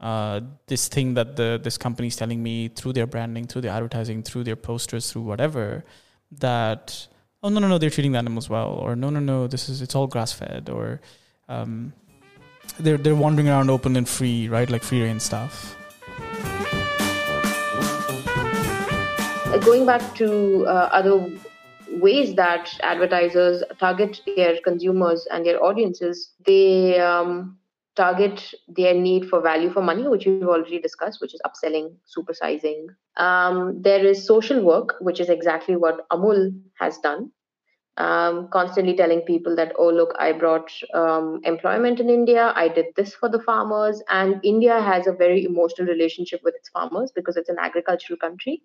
uh, 0.00 0.40
this 0.66 0.88
thing 0.88 1.14
that 1.14 1.36
the 1.36 1.60
this 1.62 1.78
company 1.78 2.08
is 2.08 2.16
telling 2.16 2.42
me 2.42 2.68
through 2.68 2.92
their 2.92 3.06
branding, 3.06 3.46
through 3.46 3.62
their 3.62 3.72
advertising, 3.72 4.22
through 4.22 4.44
their 4.44 4.56
posters, 4.56 5.10
through 5.10 5.22
whatever, 5.22 5.84
that 6.30 7.06
oh 7.42 7.48
no 7.48 7.60
no 7.60 7.68
no 7.68 7.78
they're 7.78 7.90
treating 7.90 8.12
the 8.12 8.18
animals 8.18 8.48
well, 8.50 8.70
or 8.70 8.94
no 8.96 9.10
no 9.10 9.20
no 9.20 9.46
this 9.46 9.68
is 9.68 9.80
it's 9.82 9.94
all 9.94 10.06
grass 10.06 10.32
fed, 10.32 10.68
or 10.68 11.00
um, 11.48 11.92
they're 12.78 12.98
they're 12.98 13.14
wandering 13.14 13.48
around 13.48 13.70
open 13.70 13.96
and 13.96 14.08
free, 14.08 14.48
right, 14.48 14.68
like 14.70 14.82
free 14.82 15.02
range 15.02 15.22
stuff. 15.22 15.76
Going 19.64 19.86
back 19.86 20.14
to 20.16 20.66
uh, 20.66 20.88
other 20.92 21.30
ways 21.90 22.34
that 22.36 22.70
advertisers 22.82 23.62
target 23.78 24.20
their 24.36 24.58
consumers 24.62 25.26
and 25.30 25.44
their 25.44 25.62
audiences, 25.62 26.32
they 26.46 26.98
um, 27.00 27.58
target 27.96 28.54
their 28.68 28.94
need 28.94 29.28
for 29.28 29.40
value 29.40 29.70
for 29.70 29.82
money, 29.82 30.06
which 30.06 30.26
we've 30.26 30.46
already 30.46 30.78
discussed, 30.78 31.20
which 31.20 31.34
is 31.34 31.40
upselling, 31.44 31.94
supersizing. 32.16 32.86
Um, 33.16 33.82
there 33.82 34.04
is 34.04 34.24
social 34.24 34.62
work, 34.62 34.94
which 35.00 35.18
is 35.18 35.28
exactly 35.28 35.76
what 35.76 36.08
Amul 36.10 36.60
has 36.78 36.98
done. 36.98 37.32
Um, 37.98 38.48
constantly 38.52 38.94
telling 38.94 39.22
people 39.22 39.56
that, 39.56 39.72
oh, 39.76 39.88
look, 39.90 40.14
I 40.20 40.30
brought 40.30 40.70
um, 40.94 41.40
employment 41.42 41.98
in 41.98 42.08
India, 42.08 42.52
I 42.54 42.68
did 42.68 42.86
this 42.94 43.12
for 43.12 43.28
the 43.28 43.40
farmers. 43.40 44.00
And 44.08 44.40
India 44.44 44.80
has 44.80 45.08
a 45.08 45.12
very 45.12 45.44
emotional 45.44 45.88
relationship 45.88 46.40
with 46.44 46.54
its 46.54 46.68
farmers 46.68 47.10
because 47.12 47.36
it's 47.36 47.48
an 47.48 47.56
agricultural 47.60 48.16
country. 48.16 48.62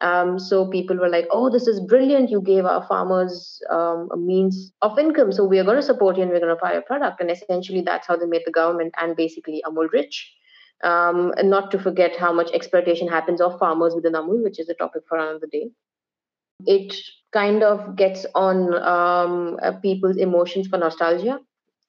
Um, 0.00 0.38
so 0.38 0.68
people 0.68 0.96
were 0.96 1.08
like, 1.08 1.28
"Oh, 1.30 1.48
this 1.48 1.68
is 1.68 1.78
brilliant! 1.80 2.30
You 2.30 2.40
gave 2.40 2.64
our 2.64 2.84
farmers 2.88 3.62
um, 3.70 4.08
a 4.12 4.16
means 4.16 4.72
of 4.82 4.98
income, 4.98 5.30
so 5.30 5.44
we 5.44 5.60
are 5.60 5.64
going 5.64 5.76
to 5.76 5.82
support 5.82 6.16
you 6.16 6.22
and 6.24 6.32
we're 6.32 6.40
going 6.40 6.56
to 6.56 6.60
buy 6.60 6.72
your 6.72 6.82
product." 6.82 7.20
And 7.20 7.30
essentially, 7.30 7.82
that's 7.82 8.08
how 8.08 8.16
they 8.16 8.26
made 8.26 8.42
the 8.44 8.50
government 8.50 8.94
and 9.00 9.14
basically 9.14 9.62
Amul 9.64 9.92
rich. 9.92 10.32
Um, 10.82 11.32
and 11.36 11.48
not 11.50 11.70
to 11.70 11.78
forget 11.78 12.16
how 12.16 12.32
much 12.32 12.50
exploitation 12.52 13.06
happens 13.06 13.40
of 13.40 13.58
farmers 13.60 13.94
within 13.94 14.14
Amul, 14.14 14.42
which 14.42 14.58
is 14.58 14.68
a 14.68 14.74
topic 14.74 15.02
for 15.08 15.18
another 15.18 15.46
day. 15.46 15.70
It 16.66 16.94
kind 17.32 17.62
of 17.62 17.96
gets 17.96 18.26
on 18.34 18.74
um, 18.74 19.58
uh, 19.62 19.72
people's 19.80 20.16
emotions 20.16 20.68
for 20.68 20.78
nostalgia. 20.78 21.40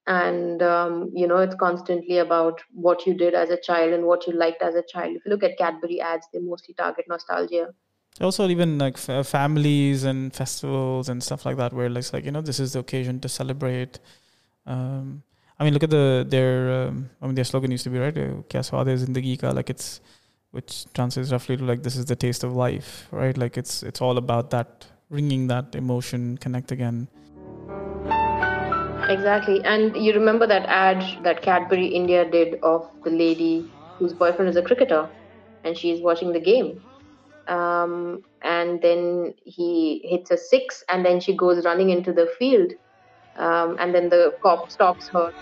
And 0.06 0.62
um, 0.62 1.12
you 1.14 1.28
know 1.28 1.38
it's 1.38 1.56
constantly 1.56 2.18
about 2.18 2.62
what 2.74 3.06
you 3.06 3.14
did 3.14 3.34
as 3.34 3.50
a 3.50 3.58
child 3.58 3.94
and 3.94 4.06
what 4.06 4.28
you 4.28 4.34
liked 4.34 4.62
as 4.62 4.76
a 4.76 4.84
child. 4.84 5.16
If 5.16 5.26
you 5.26 5.32
look 5.32 5.44
at 5.44 5.58
cadbury 5.58 6.02
ads 6.02 6.28
they 6.34 6.40
mostly 6.40 6.74
target 6.74 7.06
nostalgia. 7.08 7.74
Also 8.20 8.48
even 8.50 8.78
like 8.78 8.98
f- 8.98 9.26
families 9.26 10.04
and 10.04 10.34
festivals 10.34 11.08
and 11.08 11.24
stuff 11.24 11.46
like 11.46 11.56
that 11.58 11.72
where 11.74 11.86
it's 11.86 12.12
like 12.12 12.26
you 12.26 12.32
know 12.32 12.42
this 12.42 12.60
is 12.60 12.74
the 12.74 12.80
occasion 12.80 13.22
to 13.22 13.30
celebrate. 13.30 14.00
Um, 14.66 15.24
i 15.60 15.64
mean 15.64 15.74
look 15.74 15.84
at 15.84 15.90
the 15.90 16.26
their 16.28 16.88
um, 16.88 17.10
i 17.22 17.26
mean 17.26 17.36
their 17.36 17.44
slogan 17.44 17.72
used 17.72 17.84
to 17.84 17.90
be 17.90 18.00
right 18.00 18.16
kya 18.50 18.64
swad 18.70 18.88
hai 18.92 18.96
zindagi 19.04 19.34
like 19.60 19.70
it's 19.74 20.02
which 20.54 20.86
translates 20.94 21.32
roughly 21.32 21.58
to 21.58 21.64
like 21.64 21.84
this 21.84 21.96
is 21.96 22.06
the 22.06 22.16
taste 22.16 22.44
of 22.44 22.54
life 22.54 23.08
right 23.12 23.38
like 23.38 23.58
it's 23.58 23.84
it's 23.84 24.02
all 24.02 24.18
about 24.18 24.50
that 24.52 24.86
bringing 25.10 25.48
that 25.48 25.76
emotion 25.76 26.38
connect 26.38 26.72
again 26.72 27.08
Exactly. 29.10 29.62
And 29.66 29.96
you 29.98 30.14
remember 30.14 30.48
that 30.48 30.66
ad 30.68 31.24
that 31.24 31.42
Cadbury 31.42 31.88
India 31.88 32.30
did 32.30 32.60
of 32.64 32.90
the 33.04 33.10
lady 33.10 33.70
whose 33.98 34.14
boyfriend 34.14 34.50
is 34.50 34.56
a 34.56 34.62
cricketer 34.62 35.10
and 35.64 35.78
she's 35.78 36.02
watching 36.02 36.32
the 36.32 36.40
game. 36.40 36.82
Um, 37.48 38.24
and 38.42 38.82
then 38.82 39.34
he 39.44 40.02
hits 40.06 40.32
a 40.32 40.38
six 40.38 40.84
and 40.90 41.06
then 41.06 41.20
she 41.20 41.36
goes 41.36 41.66
running 41.66 41.90
into 41.90 42.14
the 42.14 42.28
field. 42.40 42.74
Um, 43.36 43.78
and 43.80 43.94
then 43.94 44.10
the 44.10 44.36
cop 44.42 44.72
stops 44.72 45.10
her. 45.10 45.34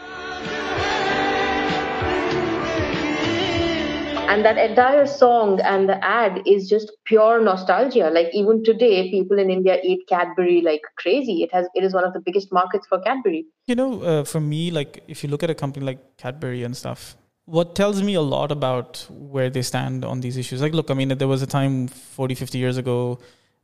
And 4.32 4.46
that 4.46 4.58
entire 4.58 5.06
song 5.06 5.60
and 5.60 5.90
the 5.90 6.04
ad 6.04 6.42
is 6.46 6.70
just 6.70 6.92
pure 7.06 7.42
nostalgia. 7.44 8.10
Like 8.10 8.30
even 8.34 8.64
today 8.64 9.12
people 9.12 9.40
in 9.44 9.50
india 9.50 9.80
eat 9.84 10.08
cadbury 10.08 10.62
like 10.62 10.84
crazy. 11.04 11.44
It 11.44 11.54
has 11.54 11.68
it 11.76 11.84
is 11.84 11.94
one 11.94 12.06
of 12.10 12.14
the 12.14 12.22
biggest 12.28 12.54
markets 12.60 12.88
for 12.88 13.02
cadbury. 13.08 13.46
You 13.66 13.76
know 13.76 13.90
uh, 14.02 14.24
for 14.24 14.40
me 14.40 14.62
like 14.72 15.04
if 15.08 15.24
you 15.24 15.30
look 15.30 15.44
at 15.44 15.50
a 15.50 15.58
company 15.64 15.86
like 15.86 16.06
cadbury 16.18 16.64
and 16.64 16.78
stuff 16.84 17.16
what 17.46 17.76
tells 17.76 18.02
me 18.08 18.14
a 18.14 18.22
lot 18.22 18.52
about 18.52 19.06
where 19.10 19.50
they 19.50 19.62
stand 19.62 20.06
on 20.06 20.22
these 20.22 20.38
issues 20.38 20.62
like 20.62 20.76
look 20.80 20.92
i 20.92 20.94
mean 21.00 21.10
there 21.22 21.28
was 21.28 21.42
a 21.42 21.48
time 21.54 21.88
40 21.88 22.36
50 22.36 22.58
years 22.58 22.78
ago 22.78 22.98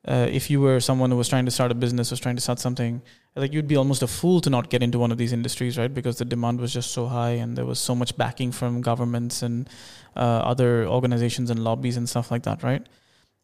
uh, 0.07 0.27
if 0.31 0.49
you 0.49 0.61
were 0.61 0.79
someone 0.79 1.11
who 1.11 1.17
was 1.17 1.27
trying 1.27 1.45
to 1.45 1.51
start 1.51 1.71
a 1.71 1.75
business, 1.75 2.11
was 2.11 2.19
trying 2.19 2.35
to 2.35 2.41
start 2.41 2.59
something, 2.59 3.01
like 3.35 3.51
you'd 3.53 3.67
be 3.67 3.75
almost 3.75 4.01
a 4.01 4.07
fool 4.07 4.39
to 4.41 4.49
not 4.49 4.69
get 4.69 4.81
into 4.81 4.97
one 4.97 5.11
of 5.11 5.17
these 5.17 5.33
industries, 5.33 5.77
right? 5.77 5.93
Because 5.93 6.17
the 6.17 6.25
demand 6.25 6.61
was 6.61 6.73
just 6.73 6.91
so 6.91 7.07
high, 7.07 7.31
and 7.31 7.57
there 7.57 7.65
was 7.65 7.79
so 7.79 7.93
much 7.93 8.15
backing 8.17 8.51
from 8.51 8.81
governments 8.81 9.41
and 9.41 9.69
uh, 10.15 10.19
other 10.19 10.87
organizations 10.87 11.49
and 11.49 11.63
lobbies 11.63 11.97
and 11.97 12.07
stuff 12.07 12.31
like 12.31 12.43
that, 12.43 12.63
right? 12.63 12.85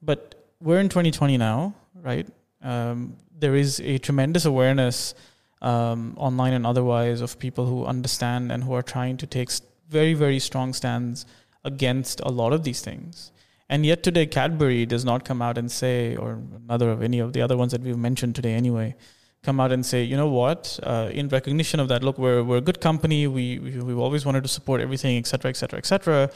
But 0.01 0.36
we're 0.61 0.80
in 0.80 0.89
2020 0.89 1.38
now, 1.38 1.76
right? 1.93 2.28
Um, 2.61 3.18
there 3.38 3.55
is 3.55 3.82
a 3.82 3.97
tremendous 3.97 4.45
awareness 4.45 5.16
um, 5.61 6.14
online 6.18 6.53
and 6.53 6.66
otherwise 6.66 7.20
of 7.20 7.38
people 7.39 7.66
who 7.66 7.86
understand 7.86 8.51
and 8.51 8.64
who 8.64 8.74
are 8.74 8.82
trying 8.82 9.18
to 9.18 9.28
take 9.28 9.49
very, 9.89 10.14
very 10.14 10.39
strong 10.39 10.74
stands 10.74 11.26
against 11.66 12.22
a 12.22 12.30
lot 12.30 12.53
of 12.53 12.64
these 12.64 12.82
things. 12.82 13.32
And 13.70 13.86
yet 13.86 14.03
today, 14.03 14.26
Cadbury 14.26 14.86
does 14.86 15.05
not 15.05 15.26
come 15.26 15.41
out 15.41 15.57
and 15.57 15.72
say, 15.72 16.16
or 16.16 16.39
another 16.68 16.91
of 16.91 17.01
any 17.01 17.20
of 17.20 17.34
the 17.34 17.41
other 17.41 17.57
ones 17.57 17.72
that 17.72 17.82
we've 17.82 17.97
mentioned 17.97 18.36
today 18.36 18.53
anyway, 18.53 18.95
come 19.41 19.59
out 19.59 19.72
and 19.72 19.86
say, 19.86 20.03
you 20.03 20.16
know 20.16 20.30
what, 20.30 20.80
uh, 20.84 21.09
in 21.11 21.28
recognition 21.28 21.80
of 21.80 21.88
that, 21.89 22.03
look, 22.03 22.18
we're, 22.18 22.43
we're 22.43 22.57
a 22.57 22.61
good 22.61 22.80
company. 22.80 23.28
We, 23.28 23.59
we, 23.59 23.78
we've 23.80 23.99
always 23.99 24.26
wanted 24.26 24.43
to 24.43 24.49
support 24.49 24.80
everything, 24.80 25.18
et 25.18 25.28
cetera, 25.28 25.49
et 25.49 25.57
cetera, 25.57 25.80
et 25.80 25.86
cetera. 25.86 26.30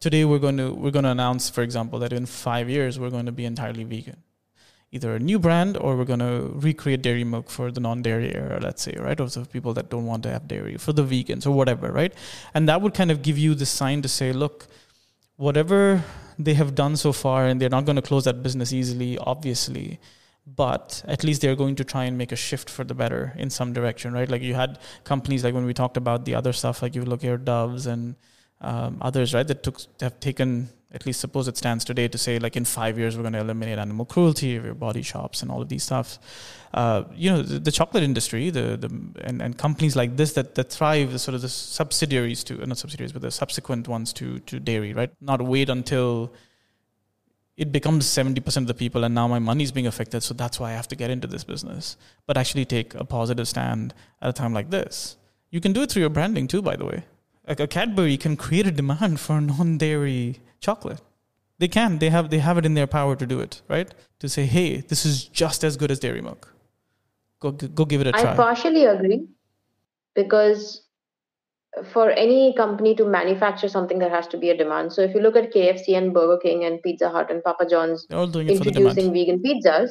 Today, 0.00 0.24
we're 0.24 0.38
going 0.38 0.56
to, 0.58 0.72
we're 0.72 0.90
going 0.90 1.04
to 1.04 1.10
announce, 1.10 1.48
for 1.48 1.62
example, 1.62 1.98
that 2.00 2.12
in 2.12 2.26
five 2.26 2.68
years, 2.68 2.98
we're 2.98 3.10
going 3.10 3.26
to 3.26 3.32
be 3.32 3.44
entirely 3.44 3.84
vegan. 3.84 4.22
Either 4.94 5.16
a 5.16 5.18
new 5.18 5.38
brand 5.38 5.78
or 5.78 5.96
we're 5.96 6.04
going 6.04 6.18
to 6.18 6.52
recreate 6.54 7.00
dairy 7.00 7.24
milk 7.24 7.48
for 7.48 7.70
the 7.70 7.80
non-dairy 7.80 8.34
era, 8.34 8.60
let's 8.60 8.82
say, 8.82 8.94
right? 8.98 9.18
Or 9.18 9.26
the 9.26 9.46
people 9.46 9.72
that 9.74 9.88
don't 9.88 10.04
want 10.04 10.22
to 10.24 10.30
have 10.30 10.46
dairy 10.46 10.76
for 10.76 10.92
the 10.92 11.02
vegans 11.02 11.46
or 11.46 11.52
whatever, 11.52 11.90
right? 11.90 12.12
And 12.52 12.68
that 12.68 12.82
would 12.82 12.92
kind 12.92 13.10
of 13.10 13.22
give 13.22 13.38
you 13.38 13.54
the 13.54 13.64
sign 13.64 14.02
to 14.02 14.08
say, 14.08 14.32
look, 14.32 14.66
whatever 15.36 16.04
they 16.38 16.54
have 16.54 16.74
done 16.74 16.96
so 16.96 17.12
far, 17.12 17.46
and 17.46 17.60
they're 17.60 17.68
not 17.68 17.84
going 17.84 17.96
to 17.96 18.02
close 18.02 18.24
that 18.24 18.42
business 18.42 18.72
easily, 18.72 19.18
obviously. 19.18 20.00
But 20.44 21.04
at 21.06 21.22
least 21.22 21.40
they're 21.40 21.54
going 21.54 21.76
to 21.76 21.84
try 21.84 22.04
and 22.04 22.18
make 22.18 22.32
a 22.32 22.36
shift 22.36 22.68
for 22.68 22.82
the 22.82 22.94
better 22.94 23.32
in 23.36 23.48
some 23.48 23.72
direction, 23.72 24.12
right? 24.12 24.28
Like 24.28 24.42
you 24.42 24.54
had 24.54 24.80
companies 25.04 25.44
like 25.44 25.54
when 25.54 25.64
we 25.64 25.72
talked 25.72 25.96
about 25.96 26.24
the 26.24 26.34
other 26.34 26.52
stuff, 26.52 26.82
like 26.82 26.96
you 26.96 27.04
look 27.04 27.22
at 27.22 27.44
Doves 27.44 27.86
and 27.86 28.16
um, 28.62 28.98
others, 29.00 29.34
right, 29.34 29.46
that 29.46 29.62
took 29.62 29.80
have 30.00 30.18
taken 30.20 30.70
at 30.92 31.06
least 31.06 31.20
suppose 31.20 31.48
it 31.48 31.56
stands 31.56 31.84
today 31.84 32.06
to 32.06 32.18
say 32.18 32.38
like 32.38 32.54
in 32.54 32.66
five 32.66 32.98
years 32.98 33.16
we're 33.16 33.22
going 33.22 33.32
to 33.32 33.40
eliminate 33.40 33.78
animal 33.78 34.04
cruelty, 34.04 34.48
your 34.48 34.74
body 34.74 35.02
shops, 35.02 35.42
and 35.42 35.50
all 35.50 35.62
of 35.62 35.68
these 35.68 35.82
stuff. 35.82 36.18
Uh, 36.74 37.04
you 37.14 37.30
know, 37.30 37.42
the, 37.42 37.58
the, 37.58 37.72
chocolate 37.72 38.02
industry, 38.02 38.50
the 38.50 38.76
the 38.76 38.88
and, 39.24 39.40
and 39.42 39.58
companies 39.58 39.96
like 39.96 40.16
this 40.16 40.34
that 40.34 40.54
that 40.54 40.70
thrive, 40.70 41.12
the 41.12 41.18
sort 41.18 41.34
of 41.34 41.40
the 41.40 41.48
subsidiaries 41.48 42.44
to 42.44 42.54
not 42.66 42.78
subsidiaries, 42.78 43.12
but 43.12 43.22
the 43.22 43.30
subsequent 43.30 43.88
ones 43.88 44.12
to 44.12 44.38
to 44.40 44.60
dairy, 44.60 44.92
right? 44.92 45.10
Not 45.20 45.40
wait 45.42 45.68
until 45.68 46.32
it 47.56 47.70
becomes 47.70 48.06
70% 48.06 48.56
of 48.56 48.66
the 48.66 48.74
people 48.74 49.04
and 49.04 49.14
now 49.14 49.28
my 49.28 49.38
money 49.38 49.62
is 49.62 49.72
being 49.72 49.86
affected 49.86 50.22
so 50.22 50.32
that's 50.32 50.58
why 50.58 50.70
i 50.70 50.72
have 50.72 50.88
to 50.88 50.96
get 50.96 51.10
into 51.10 51.28
this 51.28 51.44
business 51.44 51.98
but 52.26 52.38
actually 52.38 52.64
take 52.64 52.94
a 52.94 53.04
positive 53.04 53.46
stand 53.46 53.92
at 54.22 54.30
a 54.30 54.32
time 54.32 54.54
like 54.54 54.70
this 54.70 55.16
you 55.50 55.60
can 55.60 55.74
do 55.74 55.82
it 55.82 55.90
through 55.90 56.00
your 56.00 56.08
branding 56.08 56.48
too 56.48 56.62
by 56.62 56.76
the 56.76 56.86
way 56.86 57.04
like 57.46 57.60
a 57.60 57.66
Cadbury 57.66 58.16
can 58.16 58.36
create 58.36 58.66
a 58.66 58.70
demand 58.70 59.20
for 59.20 59.40
non-dairy 59.40 60.40
chocolate. 60.60 61.00
They 61.58 61.68
can. 61.68 61.98
They 61.98 62.10
have. 62.10 62.30
They 62.30 62.38
have 62.38 62.58
it 62.58 62.66
in 62.66 62.74
their 62.74 62.86
power 62.86 63.14
to 63.16 63.26
do 63.26 63.40
it, 63.40 63.62
right? 63.68 63.92
To 64.20 64.28
say, 64.28 64.46
"Hey, 64.46 64.78
this 64.78 65.04
is 65.06 65.24
just 65.24 65.62
as 65.62 65.76
good 65.76 65.90
as 65.90 66.00
dairy 66.00 66.20
milk. 66.20 66.52
Go, 67.40 67.52
go 67.52 67.84
give 67.84 68.00
it 68.00 68.08
a 68.08 68.12
try." 68.12 68.32
I 68.32 68.36
partially 68.36 68.84
agree, 68.84 69.26
because 70.14 70.82
for 71.92 72.10
any 72.10 72.54
company 72.54 72.94
to 72.96 73.04
manufacture 73.04 73.68
something, 73.68 73.98
there 73.98 74.10
has 74.10 74.26
to 74.28 74.38
be 74.38 74.50
a 74.50 74.56
demand. 74.56 74.92
So 74.92 75.02
if 75.02 75.14
you 75.14 75.20
look 75.20 75.36
at 75.36 75.52
KFC 75.52 75.96
and 75.96 76.12
Burger 76.12 76.38
King 76.42 76.64
and 76.64 76.82
Pizza 76.82 77.08
Hut 77.10 77.30
and 77.30 77.42
Papa 77.42 77.66
John's 77.68 78.06
introducing 78.10 79.12
vegan 79.12 79.42
pizzas, 79.42 79.90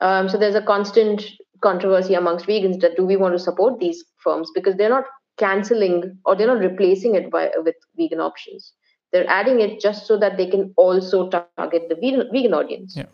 um, 0.00 0.28
so 0.28 0.38
there's 0.38 0.54
a 0.54 0.62
constant 0.62 1.22
controversy 1.62 2.14
amongst 2.14 2.46
vegans 2.46 2.80
that 2.80 2.96
do 2.96 3.04
we 3.04 3.16
want 3.16 3.34
to 3.34 3.38
support 3.38 3.78
these 3.78 4.04
firms 4.22 4.50
because 4.54 4.76
they're 4.76 4.90
not 4.90 5.04
canceling 5.36 6.18
or 6.24 6.34
they're 6.34 6.46
not 6.46 6.58
replacing 6.58 7.14
it 7.14 7.30
by, 7.30 7.50
with 7.56 7.76
vegan 7.96 8.20
options. 8.20 8.72
They're 9.12 9.28
adding 9.28 9.60
it 9.60 9.80
just 9.80 10.06
so 10.06 10.18
that 10.18 10.36
they 10.36 10.46
can 10.46 10.72
also 10.76 11.28
target 11.28 11.88
the 11.88 11.94
vegan, 11.94 12.28
vegan 12.32 12.54
audience. 12.54 12.96
Yeah. 12.96 13.06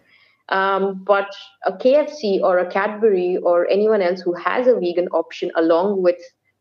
Um, 0.48 1.02
but 1.04 1.30
a 1.66 1.72
KFC 1.72 2.40
or 2.40 2.58
a 2.58 2.70
Cadbury 2.70 3.38
or 3.38 3.68
anyone 3.68 4.02
else 4.02 4.20
who 4.20 4.34
has 4.34 4.66
a 4.66 4.74
vegan 4.74 5.08
option 5.08 5.50
along 5.54 6.02
with 6.02 6.20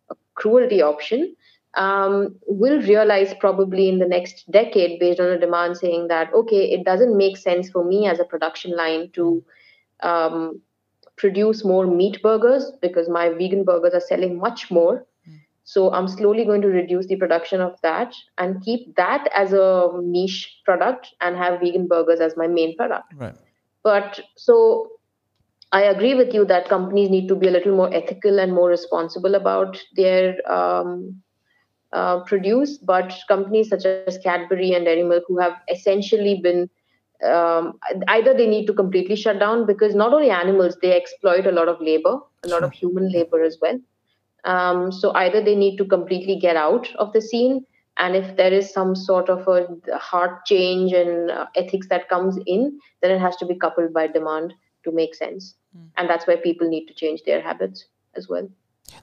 a 0.09 0.15
cruelty 0.35 0.81
option 0.81 1.35
um, 1.75 2.35
will 2.47 2.81
realize 2.81 3.33
probably 3.39 3.89
in 3.89 3.99
the 3.99 4.07
next 4.07 4.49
decade, 4.51 4.99
based 4.99 5.19
on 5.19 5.29
a 5.29 5.39
demand 5.39 5.77
saying 5.77 6.07
that, 6.09 6.33
okay, 6.33 6.69
it 6.69 6.83
doesn't 6.83 7.17
make 7.17 7.37
sense 7.37 7.69
for 7.69 7.83
me 7.83 8.07
as 8.07 8.19
a 8.19 8.25
production 8.25 8.75
line 8.75 9.09
to 9.13 9.43
um, 10.03 10.61
produce 11.15 11.63
more 11.63 11.87
meat 11.87 12.21
burgers 12.21 12.71
because 12.81 13.07
my 13.07 13.29
vegan 13.29 13.63
burgers 13.63 13.93
are 13.93 14.01
selling 14.01 14.37
much 14.37 14.69
more 14.69 15.05
so 15.63 15.91
I'm 15.93 16.07
slowly 16.07 16.45
going 16.45 16.61
to 16.61 16.67
reduce 16.67 17.07
the 17.07 17.15
production 17.15 17.61
of 17.61 17.75
that 17.83 18.13
and 18.37 18.61
keep 18.63 18.95
that 18.95 19.29
as 19.35 19.53
a 19.53 19.89
niche 20.01 20.59
product 20.65 21.07
and 21.21 21.35
have 21.37 21.59
vegan 21.59 21.87
burgers 21.87 22.19
as 22.19 22.35
my 22.35 22.47
main 22.47 22.75
product. 22.75 23.13
Right. 23.15 23.35
But 23.83 24.19
so 24.37 24.91
I 25.71 25.83
agree 25.83 26.15
with 26.15 26.33
you 26.33 26.45
that 26.45 26.67
companies 26.67 27.09
need 27.09 27.27
to 27.29 27.35
be 27.35 27.47
a 27.47 27.51
little 27.51 27.75
more 27.75 27.93
ethical 27.93 28.39
and 28.39 28.53
more 28.53 28.69
responsible 28.69 29.35
about 29.35 29.81
their 29.95 30.35
um, 30.51 31.21
uh, 31.93 32.21
produce. 32.21 32.77
But 32.77 33.13
companies 33.27 33.69
such 33.69 33.85
as 33.85 34.17
Cadbury 34.17 34.73
and 34.73 34.85
Dairy 34.85 35.03
Milk, 35.03 35.23
who 35.27 35.39
have 35.39 35.53
essentially 35.71 36.39
been 36.41 36.69
um, 37.23 37.79
either 38.07 38.33
they 38.33 38.47
need 38.47 38.65
to 38.65 38.73
completely 38.73 39.15
shut 39.15 39.39
down 39.39 39.67
because 39.67 39.93
not 39.93 40.11
only 40.11 40.31
animals, 40.31 40.75
they 40.81 40.95
exploit 40.95 41.45
a 41.45 41.51
lot 41.51 41.67
of 41.67 41.79
labor, 41.79 42.17
a 42.43 42.47
lot 42.47 42.63
of 42.63 42.71
human 42.73 43.11
labor 43.11 43.43
as 43.43 43.57
well. 43.61 43.79
Um, 44.43 44.91
so 44.91 45.11
either 45.13 45.43
they 45.43 45.55
need 45.55 45.77
to 45.77 45.85
completely 45.85 46.37
get 46.39 46.55
out 46.55 46.87
of 46.95 47.13
the 47.13 47.21
scene, 47.21 47.65
and 47.97 48.15
if 48.15 48.35
there 48.37 48.51
is 48.51 48.71
some 48.71 48.95
sort 48.95 49.29
of 49.29 49.47
a 49.47 49.97
heart 49.97 50.45
change 50.45 50.93
and 50.93 51.29
uh, 51.29 51.45
ethics 51.55 51.87
that 51.89 52.09
comes 52.09 52.37
in, 52.45 52.79
then 53.01 53.11
it 53.11 53.19
has 53.19 53.35
to 53.37 53.45
be 53.45 53.55
coupled 53.55 53.93
by 53.93 54.07
demand 54.07 54.53
to 54.83 54.91
make 54.91 55.13
sense. 55.13 55.55
Mm. 55.77 55.87
And 55.97 56.09
that's 56.09 56.25
where 56.25 56.37
people 56.37 56.67
need 56.67 56.87
to 56.87 56.93
change 56.93 57.21
their 57.25 57.41
habits 57.41 57.85
as 58.15 58.27
well. 58.27 58.49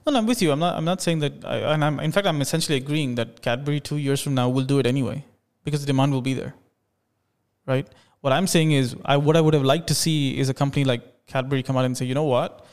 No, 0.05 0.17
I'm 0.17 0.25
with 0.25 0.41
you. 0.41 0.51
I'm 0.51 0.59
not. 0.59 0.75
I'm 0.75 0.85
not 0.85 1.01
saying 1.01 1.19
that. 1.19 1.45
I, 1.45 1.73
and 1.73 1.83
I'm 1.83 1.99
in 1.99 2.11
fact, 2.11 2.27
I'm 2.27 2.41
essentially 2.41 2.77
agreeing 2.77 3.15
that 3.15 3.41
Cadbury 3.41 3.79
two 3.79 3.97
years 3.97 4.21
from 4.21 4.35
now 4.35 4.49
will 4.49 4.65
do 4.65 4.79
it 4.79 4.85
anyway 4.85 5.25
because 5.63 5.81
the 5.81 5.87
demand 5.87 6.11
will 6.11 6.21
be 6.21 6.33
there, 6.33 6.53
right? 7.65 7.87
What 8.21 8.33
I'm 8.33 8.47
saying 8.47 8.71
is, 8.71 8.95
I 9.05 9.17
what 9.17 9.35
I 9.37 9.41
would 9.41 9.53
have 9.53 9.63
liked 9.63 9.87
to 9.87 9.95
see 9.95 10.37
is 10.37 10.49
a 10.49 10.53
company 10.53 10.83
like 10.83 11.25
Cadbury 11.27 11.63
come 11.63 11.77
out 11.77 11.85
and 11.85 11.97
say, 11.97 12.05
you 12.05 12.13
know 12.13 12.23
what, 12.23 12.65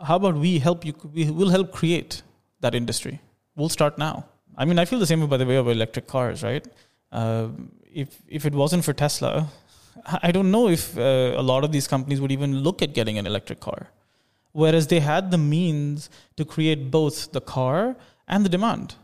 how 0.00 0.16
about 0.16 0.34
we 0.34 0.58
help 0.58 0.84
you? 0.84 0.94
We 1.12 1.30
will 1.30 1.50
help 1.50 1.72
create 1.72 2.22
that 2.60 2.74
industry. 2.74 3.20
We'll 3.56 3.68
start 3.68 3.98
now. 3.98 4.26
I 4.56 4.64
mean, 4.64 4.78
I 4.78 4.84
feel 4.84 4.98
the 4.98 5.06
same 5.06 5.20
way 5.20 5.26
by 5.26 5.36
the 5.36 5.46
way 5.46 5.56
of 5.56 5.68
electric 5.68 6.06
cars, 6.06 6.42
right? 6.42 6.66
Uh, 7.12 7.48
if 7.92 8.22
if 8.28 8.46
it 8.46 8.52
wasn't 8.52 8.84
for 8.84 8.92
Tesla, 8.92 9.48
I 10.22 10.32
don't 10.32 10.50
know 10.50 10.68
if 10.68 10.96
uh, 10.98 11.34
a 11.36 11.42
lot 11.42 11.64
of 11.64 11.72
these 11.72 11.88
companies 11.88 12.20
would 12.20 12.32
even 12.32 12.58
look 12.58 12.82
at 12.82 12.94
getting 12.94 13.18
an 13.18 13.26
electric 13.26 13.60
car. 13.60 13.88
Whereas 14.52 14.86
they 14.86 15.00
had 15.00 15.30
the 15.30 15.38
means 15.38 16.08
to 16.36 16.44
create 16.44 16.90
both 16.90 17.32
the 17.32 17.42
car 17.42 17.96
and 18.26 18.44
the 18.44 18.48
demand, 18.48 18.94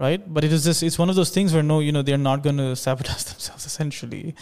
right? 0.00 0.22
But 0.34 0.44
it 0.44 0.52
is 0.52 0.64
just, 0.64 0.82
it's 0.82 0.98
one 0.98 1.10
of 1.10 1.14
those 1.14 1.30
things 1.30 1.52
where 1.52 1.62
no, 1.62 1.80
you 1.80 1.92
know, 1.92 2.00
they're 2.00 2.18
not 2.30 2.42
going 2.42 2.56
to 2.56 2.74
sabotage 2.74 3.22
themselves 3.32 3.66
essentially 3.66 4.34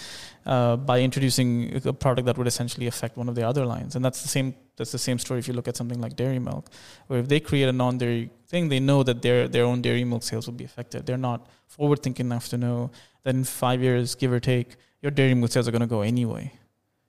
uh, 0.46 0.76
by 0.76 1.00
introducing 1.00 1.82
a 1.84 1.92
product 1.92 2.26
that 2.26 2.38
would 2.38 2.46
essentially 2.46 2.86
affect 2.86 3.16
one 3.16 3.28
of 3.28 3.34
the 3.34 3.46
other 3.46 3.66
lines. 3.66 3.96
And 3.96 4.04
that's 4.04 4.22
the 4.22 4.28
same, 4.28 4.54
that's 4.76 4.92
the 4.92 4.98
same 4.98 5.18
story 5.18 5.40
if 5.40 5.48
you 5.48 5.54
look 5.54 5.66
at 5.66 5.76
something 5.76 6.00
like 6.00 6.14
dairy 6.14 6.38
milk, 6.38 6.70
where 7.08 7.18
if 7.18 7.28
they 7.28 7.40
create 7.40 7.68
a 7.68 7.72
non-dairy 7.72 8.30
thing, 8.46 8.68
they 8.68 8.78
know 8.78 9.02
that 9.02 9.20
their, 9.20 9.48
their 9.48 9.64
own 9.64 9.82
dairy 9.82 10.04
milk 10.04 10.22
sales 10.22 10.46
will 10.46 10.54
be 10.54 10.64
affected. 10.64 11.06
They're 11.06 11.18
not 11.18 11.48
forward 11.66 12.02
thinking 12.04 12.26
enough 12.26 12.48
to 12.50 12.56
know 12.56 12.92
that 13.24 13.34
in 13.34 13.42
five 13.42 13.82
years, 13.82 14.14
give 14.14 14.32
or 14.32 14.40
take, 14.40 14.76
your 15.02 15.10
dairy 15.10 15.34
milk 15.34 15.50
sales 15.50 15.66
are 15.66 15.72
going 15.72 15.80
to 15.80 15.88
go 15.88 16.02
anyway. 16.02 16.52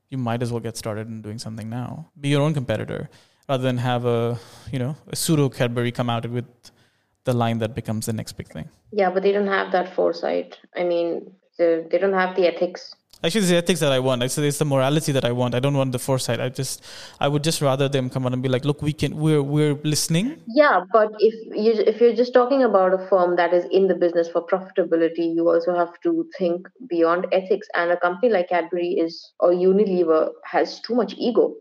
You 0.10 0.18
might 0.18 0.41
as 0.41 0.52
well 0.52 0.60
get 0.60 0.76
started 0.76 1.08
in 1.08 1.22
doing 1.22 1.38
something 1.38 1.70
now. 1.70 2.10
Be 2.20 2.30
your 2.30 2.41
own 2.41 2.56
competitor 2.56 3.10
rather 3.47 3.64
than 3.64 3.78
have 3.78 4.06
a 4.06 4.39
you 4.72 4.80
know 4.80 4.95
a 5.08 5.16
pseudo 5.16 5.50
Cadbury 5.50 5.91
come 5.91 6.10
out 6.10 6.26
with 6.28 6.45
the 7.30 7.38
line 7.43 7.59
that 7.63 7.73
becomes 7.82 8.03
the 8.09 8.15
next 8.19 8.34
big 8.39 8.49
thing. 8.55 8.67
Yeah, 8.91 9.09
but 9.13 9.21
they 9.23 9.34
don't 9.38 9.53
have 9.59 9.71
that 9.77 9.88
foresight. 9.95 10.57
I 10.75 10.84
mean, 10.91 11.09
they 11.57 11.99
don't 12.03 12.19
have 12.23 12.36
the 12.36 12.45
ethics 12.51 12.95
Actually, 13.21 13.41
it's 13.41 13.49
the 13.49 13.57
ethics 13.57 13.82
that 13.82 13.91
I 13.91 13.99
want. 13.99 14.23
It's, 14.23 14.38
it's 14.38 14.59
the 14.59 14.65
morality 14.65 15.11
that 15.11 15.25
I 15.25 15.34
want. 15.34 15.53
I 15.53 15.59
don't 15.59 15.75
want 15.75 15.91
the 15.91 15.99
foresight. 15.99 16.39
I 16.39 16.47
just, 16.47 16.82
I 17.19 17.27
would 17.27 17.43
just 17.43 17.61
rather 17.61 17.89
them 17.89 18.09
come 18.09 18.25
out 18.25 18.32
and 18.32 18.41
be 18.41 18.47
like, 18.47 18.63
"Look, 18.63 18.82
we 18.82 18.93
can, 18.93 19.17
we're, 19.17 19.43
we're 19.43 19.73
listening." 19.84 20.41
Yeah, 20.47 20.86
but 20.93 21.09
if 21.19 21.34
you, 21.53 21.73
if 21.86 21.99
you're 21.99 22.15
just 22.15 22.34
talking 22.34 22.63
about 22.63 22.93
a 22.93 23.07
firm 23.09 23.36
that 23.36 23.53
is 23.53 23.65
in 23.71 23.89
the 23.89 23.95
business 23.95 24.30
for 24.30 24.47
profitability, 24.47 25.36
you 25.36 25.49
also 25.49 25.75
have 25.75 25.99
to 26.03 26.30
think 26.38 26.69
beyond 26.88 27.27
ethics. 27.34 27.67
And 27.75 27.91
a 27.91 27.97
company 27.97 28.32
like 28.32 28.47
Cadbury 28.47 28.91
is 28.91 29.34
or 29.41 29.51
Unilever 29.51 30.32
has 30.45 30.80
too 30.80 30.95
much 30.95 31.13
ego. 31.17 31.55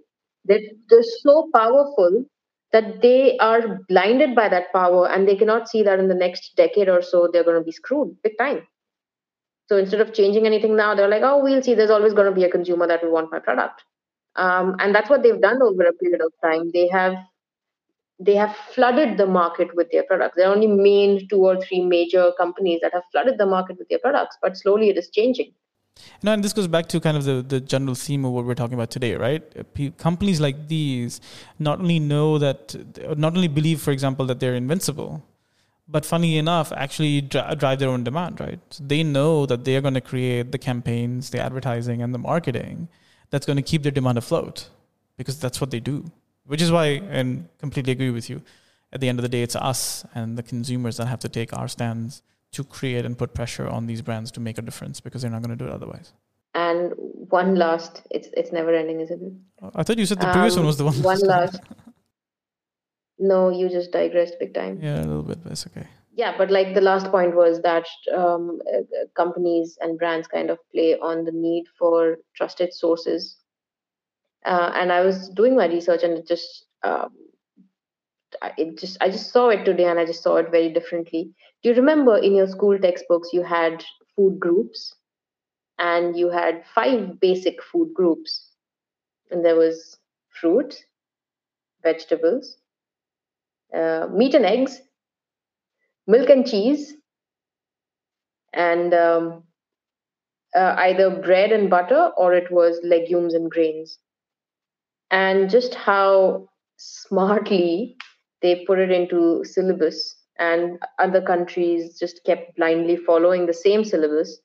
They're, 0.45 0.61
they're 0.89 1.03
so 1.23 1.51
powerful 1.53 2.25
that 2.73 3.01
they 3.03 3.37
are 3.39 3.81
blinded 3.89 4.35
by 4.35 4.49
that 4.49 4.73
power, 4.73 5.09
and 5.09 5.27
they 5.27 5.37
cannot 5.37 5.69
see 5.69 5.83
that 5.83 5.99
in 5.99 6.09
the 6.09 6.15
next 6.15 6.55
decade 6.57 6.89
or 6.89 7.03
so 7.03 7.29
they're 7.33 7.45
going 7.45 7.59
to 7.59 7.65
be 7.65 7.73
screwed 7.73 8.17
big 8.23 8.37
time. 8.39 8.67
So 9.69 9.77
instead 9.77 10.01
of 10.01 10.15
changing 10.15 10.47
anything 10.47 10.77
now, 10.77 10.95
they're 10.95 11.09
like, 11.09 11.23
oh, 11.23 11.43
we'll 11.43 11.63
see. 11.63 11.75
There's 11.75 11.91
always 11.91 12.15
going 12.15 12.29
to 12.29 12.35
be 12.35 12.45
a 12.45 12.51
consumer 12.51 12.87
that 12.87 13.03
will 13.03 13.13
want 13.13 13.31
my 13.31 13.39
product, 13.39 13.83
um, 14.37 14.77
and 14.79 14.95
that's 14.95 15.11
what 15.11 15.23
they've 15.23 15.41
done 15.41 15.63
over 15.63 15.83
a 15.83 15.93
period 15.93 16.21
of 16.21 16.33
time. 16.43 16.71
They 16.73 16.89
have 16.89 17.17
they 18.21 18.35
have 18.35 18.57
flooded 18.75 19.17
the 19.17 19.27
market 19.27 19.75
with 19.77 19.91
their 19.93 20.03
products. 20.03 20.37
There 20.37 20.49
are 20.49 20.55
only 20.55 20.67
main 20.67 21.29
two 21.29 21.45
or 21.45 21.61
three 21.61 21.81
major 21.81 22.33
companies 22.37 22.81
that 22.83 22.93
have 22.93 23.05
flooded 23.13 23.39
the 23.39 23.47
market 23.47 23.79
with 23.79 23.89
their 23.89 24.01
products, 24.01 24.37
but 24.43 24.57
slowly 24.57 24.91
it 24.91 24.99
is 24.99 25.09
changing. 25.11 25.53
No, 26.23 26.33
and 26.33 26.43
this 26.43 26.53
goes 26.53 26.67
back 26.67 26.87
to 26.89 27.01
kind 27.01 27.17
of 27.17 27.25
the, 27.25 27.43
the 27.43 27.61
general 27.61 27.95
theme 27.95 28.25
of 28.25 28.33
what 28.33 28.45
we're 28.45 28.55
talking 28.55 28.75
about 28.75 28.91
today, 28.91 29.15
right? 29.15 29.43
Uh, 29.59 29.63
P- 29.75 29.91
companies 29.91 30.41
like 30.41 30.69
these 30.69 31.21
not 31.59 31.81
only 31.81 31.99
know 31.99 32.39
that, 32.39 32.75
uh, 33.07 33.15
not 33.17 33.37
only 33.37 33.49
believe, 33.49 33.81
for 33.81 33.91
example, 33.91 34.27
that 34.27 34.41
they're 34.41 34.55
invincible, 34.55 35.23
but 35.89 36.05
funny 36.05 36.37
enough, 36.37 36.71
actually 36.73 37.23
drive 37.23 37.79
their 37.79 37.89
own 37.89 38.05
demand, 38.05 38.41
right? 38.41 38.61
So 38.71 38.85
they 38.85 39.03
know 39.03 39.47
that 39.47 39.65
they 39.65 39.75
are 39.77 39.81
going 39.81 39.95
to 39.95 40.03
create 40.03 40.53
the 40.53 40.59
campaigns, 40.59 41.31
the 41.31 41.41
advertising, 41.41 42.03
and 42.03 42.13
the 42.13 42.19
marketing 42.19 42.89
that's 43.31 43.47
going 43.47 43.57
to 43.57 43.63
keep 43.63 43.83
their 43.83 43.93
demand 43.93 44.19
afloat 44.19 44.69
because 45.17 45.41
that's 45.41 45.61
what 45.61 45.71
they 45.71 45.81
do. 45.81 46.05
Which 46.45 46.63
is 46.63 46.71
why, 46.71 46.87
and 47.11 47.49
completely 47.59 47.93
agree 47.93 48.11
with 48.11 48.29
you, 48.29 48.43
at 48.93 49.01
the 49.01 49.09
end 49.09 49.19
of 49.19 49.23
the 49.23 49.29
day, 49.29 49.43
it's 49.43 49.57
us 49.57 50.07
and 50.15 50.37
the 50.37 50.43
consumers 50.43 50.97
that 50.97 51.07
have 51.07 51.21
to 51.21 51.29
take 51.29 51.57
our 51.57 51.69
stands 51.69 52.23
to 52.53 52.65
create 52.65 53.05
and 53.05 53.17
put 53.17 53.35
pressure 53.35 53.69
on 53.69 53.87
these 53.87 54.03
brands 54.03 54.31
to 54.33 54.41
make 54.41 54.59
a 54.59 54.63
difference 54.63 55.01
because 55.01 55.23
they're 55.23 55.31
not 55.31 55.43
going 55.43 55.57
to 55.57 55.65
do 55.65 55.69
it 55.71 55.73
otherwise. 55.73 56.13
And 56.55 56.93
one 56.97 57.55
last, 57.57 58.03
it's 58.11 58.29
it's 58.33 58.53
never 58.53 58.75
ending, 58.75 59.01
isn't 59.01 59.23
it? 59.23 59.71
I 59.75 59.83
thought 59.83 59.99
you 59.99 60.07
said 60.07 60.19
the 60.19 60.33
previous 60.33 60.55
um, 60.55 60.61
one 60.61 60.67
was 60.67 60.79
the 60.79 60.85
one. 60.85 60.95
One 61.03 61.21
last. 61.21 61.61
No, 63.19 63.51
you 63.51 63.69
just 63.69 63.91
digressed 63.93 64.35
big 64.39 64.55
time. 64.55 64.79
Yeah, 64.81 65.01
a 65.01 65.05
little 65.05 65.23
bit, 65.23 65.43
but 65.43 65.53
it's 65.53 65.67
okay. 65.67 65.87
Yeah, 66.15 66.37
but 66.37 66.51
like 66.51 66.75
the 66.75 66.81
last 66.81 67.11
point 67.11 67.37
was 67.37 67.61
that 67.63 67.87
um, 68.17 68.61
uh, 68.75 68.83
companies 69.15 69.79
and 69.81 69.99
brands 69.99 70.27
kind 70.27 70.51
of 70.51 70.59
play 70.73 70.99
on 70.99 71.25
the 71.25 71.33
need 71.33 71.67
for 71.79 72.19
trusted 72.35 72.73
sources. 72.73 73.37
Uh, 74.45 74.73
and 74.75 74.91
I 74.91 75.03
was 75.03 75.29
doing 75.29 75.57
my 75.57 75.67
research, 75.67 76.03
and 76.03 76.17
it 76.17 76.27
just 76.27 76.65
um, 76.83 77.11
it 78.57 78.79
just 78.79 78.97
I 79.01 79.11
just 79.11 79.31
saw 79.33 79.51
it 79.51 79.65
today, 79.65 79.85
and 79.85 79.99
I 79.99 80.07
just 80.07 80.23
saw 80.23 80.37
it 80.37 80.51
very 80.51 80.73
differently. 80.73 81.35
Do 81.63 81.69
you 81.71 81.77
remember 81.77 82.17
in 82.19 82.35
your 82.35 82.49
school 82.49 82.79
textbooks 82.79 83.33
you 83.33 83.43
had 83.45 83.85
food 84.17 84.41
groups, 84.41 84.97
and 85.79 86.17
you 86.17 86.31
had 86.31 86.67
five 86.67 87.21
basic 87.21 87.63
food 87.63 87.95
groups, 87.95 88.53
and 89.31 89.45
there 89.45 89.57
was 89.57 89.99
fruit, 90.41 90.85
vegetables, 91.83 92.59
uh, 93.75 94.09
meat 94.13 94.35
and 94.35 94.45
eggs, 94.47 94.81
milk 96.09 96.29
and 96.29 96.45
cheese, 96.47 96.95
and 98.53 98.95
um, 98.95 99.45
uh, 100.55 100.75
either 100.79 101.11
bread 101.11 101.53
and 101.53 101.71
butter 101.71 102.13
or 102.19 102.35
it 102.35 102.51
was 102.51 102.81
legumes 102.85 103.35
and 103.35 103.51
grains. 103.51 103.99
And 105.11 105.51
just 105.51 105.75
how 105.75 106.49
smartly 106.79 107.97
they 108.41 108.65
put 108.65 108.79
it 108.79 108.91
into 108.91 109.45
syllabus, 109.45 110.17
and 110.39 110.79
other 110.99 111.21
countries 111.21 111.99
just 111.99 112.25
kept 112.25 112.57
blindly 112.57 112.97
following 112.97 113.47
the 113.47 113.55
same 113.55 113.85
syllabus 113.85 114.41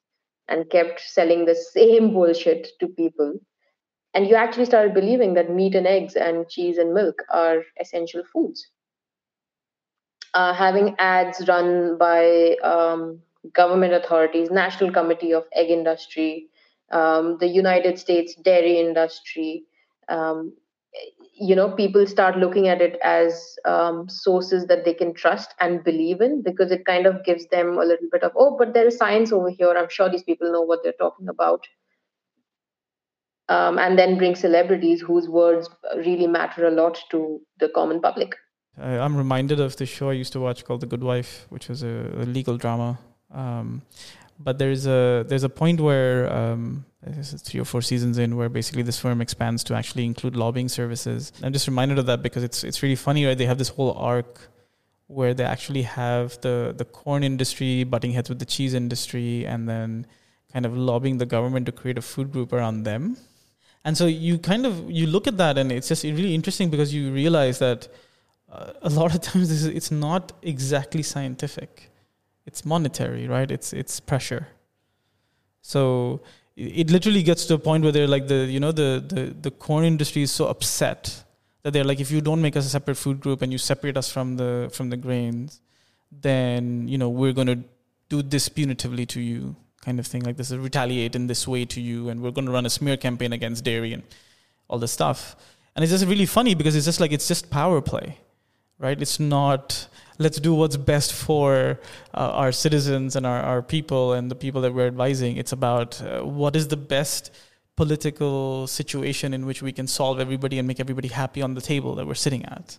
and 0.47 0.69
kept 0.69 0.99
selling 0.99 1.45
the 1.45 1.55
same 1.55 2.13
bullshit 2.13 2.67
to 2.79 2.87
people. 2.87 3.33
And 4.13 4.27
you 4.27 4.35
actually 4.35 4.65
started 4.65 4.93
believing 4.93 5.33
that 5.35 5.49
meat 5.49 5.75
and 5.75 5.87
eggs 5.87 6.15
and 6.15 6.47
cheese 6.49 6.77
and 6.77 6.93
milk 6.93 7.23
are 7.29 7.63
essential 7.79 8.23
foods 8.31 8.67
uh, 10.33 10.53
having 10.53 10.95
ads 10.99 11.47
run 11.47 11.97
by 11.97 12.55
um, 12.63 13.19
government 13.53 13.93
authorities, 13.93 14.49
National 14.49 14.91
Committee 14.91 15.33
of 15.33 15.45
Egg 15.53 15.69
Industry, 15.69 16.47
um, 16.91 17.37
the 17.39 17.47
United 17.47 17.99
States 17.99 18.35
dairy 18.35 18.79
industry. 18.79 19.63
Um, 20.09 20.53
you 21.35 21.55
know, 21.55 21.71
people 21.71 22.05
start 22.05 22.37
looking 22.37 22.67
at 22.67 22.81
it 22.81 22.99
as 23.03 23.55
um, 23.65 24.07
sources 24.07 24.67
that 24.67 24.85
they 24.85 24.93
can 24.93 25.13
trust 25.13 25.55
and 25.59 25.83
believe 25.83 26.21
in 26.21 26.43
because 26.43 26.71
it 26.71 26.85
kind 26.85 27.07
of 27.07 27.25
gives 27.25 27.47
them 27.47 27.77
a 27.77 27.85
little 27.85 28.07
bit 28.11 28.23
of, 28.23 28.31
oh, 28.35 28.55
but 28.57 28.73
there 28.73 28.87
is 28.87 28.97
science 28.97 29.31
over 29.31 29.49
here. 29.49 29.73
I'm 29.75 29.89
sure 29.89 30.09
these 30.09 30.23
people 30.23 30.51
know 30.51 30.61
what 30.61 30.79
they're 30.83 30.93
talking 30.99 31.27
about. 31.27 31.65
Um, 33.49 33.77
and 33.77 33.97
then 33.97 34.17
bring 34.17 34.35
celebrities 34.35 35.01
whose 35.01 35.27
words 35.27 35.69
really 35.97 36.27
matter 36.27 36.67
a 36.67 36.71
lot 36.71 36.99
to 37.11 37.41
the 37.59 37.67
common 37.69 37.99
public. 37.99 38.35
I'm 38.79 39.15
reminded 39.15 39.59
of 39.59 39.75
the 39.75 39.85
show 39.85 40.09
I 40.09 40.13
used 40.13 40.33
to 40.33 40.39
watch 40.39 40.65
called 40.65 40.81
The 40.81 40.87
Good 40.87 41.03
Wife, 41.03 41.45
which 41.49 41.67
was 41.67 41.83
a, 41.83 42.09
a 42.15 42.25
legal 42.25 42.57
drama. 42.57 42.99
Um, 43.31 43.81
but 44.43 44.59
there's 44.59 44.85
a 44.85 45.25
there's 45.27 45.43
a 45.43 45.49
point 45.49 45.79
where 45.79 46.31
um, 46.31 46.85
three 47.47 47.59
or 47.59 47.65
four 47.65 47.81
seasons 47.81 48.17
in 48.17 48.35
where 48.35 48.49
basically 48.49 48.83
this 48.83 48.99
firm 48.99 49.21
expands 49.21 49.63
to 49.65 49.73
actually 49.73 50.05
include 50.05 50.35
lobbying 50.35 50.69
services. 50.69 51.31
I'm 51.41 51.53
just 51.53 51.67
reminded 51.67 51.99
of 51.99 52.05
that 52.07 52.21
because 52.21 52.43
it's 52.43 52.63
it's 52.63 52.83
really 52.83 52.95
funny, 52.95 53.25
right? 53.25 53.37
They 53.37 53.45
have 53.45 53.57
this 53.57 53.69
whole 53.69 53.93
arc 53.93 54.49
where 55.07 55.33
they 55.33 55.43
actually 55.43 55.83
have 55.83 56.39
the 56.41 56.73
the 56.75 56.85
corn 56.85 57.23
industry 57.23 57.83
butting 57.83 58.11
heads 58.11 58.29
with 58.29 58.39
the 58.39 58.45
cheese 58.45 58.73
industry, 58.73 59.45
and 59.45 59.67
then 59.67 60.05
kind 60.51 60.65
of 60.65 60.77
lobbying 60.77 61.17
the 61.17 61.25
government 61.25 61.65
to 61.65 61.71
create 61.71 61.97
a 61.97 62.01
food 62.01 62.31
group 62.31 62.53
around 62.53 62.83
them. 62.83 63.17
And 63.85 63.97
so 63.97 64.05
you 64.05 64.37
kind 64.37 64.65
of 64.65 64.89
you 64.89 65.07
look 65.07 65.27
at 65.27 65.37
that, 65.37 65.57
and 65.57 65.71
it's 65.71 65.87
just 65.87 66.03
really 66.03 66.35
interesting 66.35 66.69
because 66.69 66.93
you 66.93 67.11
realize 67.11 67.59
that 67.59 67.87
a 68.81 68.89
lot 68.89 69.15
of 69.15 69.21
times 69.29 69.65
it's 69.65 69.91
not 69.91 70.31
exactly 70.41 71.03
scientific 71.03 71.89
it's 72.45 72.65
monetary 72.65 73.27
right? 73.27 73.49
It's 73.49 73.73
it's 73.73 73.99
pressure. 73.99 74.47
So 75.61 76.21
it 76.55 76.91
literally 76.91 77.23
gets 77.23 77.45
to 77.47 77.55
a 77.55 77.57
point 77.57 77.83
where 77.83 77.91
they're 77.91 78.07
like 78.07 78.27
the 78.27 78.45
you 78.45 78.59
know 78.59 78.71
the 78.71 79.03
the, 79.05 79.35
the 79.41 79.51
corn 79.51 79.85
industry 79.85 80.23
is 80.23 80.31
so 80.31 80.47
upset 80.47 81.23
that 81.63 81.71
they're 81.71 81.83
like 81.83 81.99
if 81.99 82.11
you 82.11 82.21
don't 82.21 82.41
make 82.41 82.55
us 82.55 82.65
a 82.65 82.69
separate 82.69 82.95
food 82.95 83.19
group 83.19 83.41
and 83.41 83.51
you 83.51 83.57
separate 83.57 83.97
us 83.97 84.11
from 84.11 84.35
the 84.35 84.69
from 84.73 84.89
the 84.89 84.97
grains 84.97 85.61
then 86.11 86.87
you 86.87 86.97
know 86.97 87.09
we're 87.09 87.33
going 87.33 87.47
to 87.47 87.63
do 88.09 88.21
this 88.21 88.49
punitively 88.49 89.07
to 89.07 89.19
you 89.19 89.55
kind 89.83 89.99
of 89.99 90.07
thing. 90.07 90.23
Like 90.23 90.37
this 90.37 90.51
is 90.51 90.57
retaliate 90.57 91.15
in 91.15 91.27
this 91.27 91.47
way 91.47 91.65
to 91.65 91.81
you 91.81 92.09
and 92.09 92.21
we're 92.21 92.31
going 92.31 92.45
to 92.45 92.51
run 92.51 92.65
a 92.65 92.69
smear 92.69 92.97
campaign 92.97 93.33
against 93.33 93.63
dairy 93.63 93.93
and 93.93 94.03
all 94.67 94.79
this 94.79 94.91
stuff. 94.91 95.35
And 95.75 95.83
it's 95.83 95.91
just 95.91 96.05
really 96.05 96.25
funny 96.25 96.55
because 96.55 96.75
it's 96.75 96.85
just 96.85 96.99
like 96.99 97.11
it's 97.11 97.27
just 97.27 97.49
power 97.49 97.81
play 97.81 98.17
right? 98.83 99.01
It's 99.01 99.19
not 99.19 99.87
let's 100.19 100.39
do 100.39 100.53
what's 100.53 100.77
best 100.77 101.13
for 101.13 101.79
uh, 102.13 102.41
our 102.41 102.51
citizens 102.51 103.15
and 103.15 103.25
our, 103.25 103.41
our 103.41 103.61
people 103.61 104.13
and 104.13 104.29
the 104.29 104.35
people 104.35 104.61
that 104.61 104.73
we're 104.73 104.87
advising. 104.87 105.37
It's 105.37 105.51
about 105.51 106.01
uh, 106.01 106.21
what 106.21 106.55
is 106.55 106.67
the 106.67 106.77
best 106.77 107.31
political 107.75 108.67
situation 108.67 109.33
in 109.33 109.45
which 109.45 109.63
we 109.63 109.71
can 109.71 109.87
solve 109.87 110.19
everybody 110.19 110.59
and 110.59 110.67
make 110.67 110.79
everybody 110.79 111.07
happy 111.07 111.41
on 111.41 111.55
the 111.55 111.61
table 111.61 111.95
that 111.95 112.05
we're 112.05 112.13
sitting 112.13 112.45
at. 112.45 112.77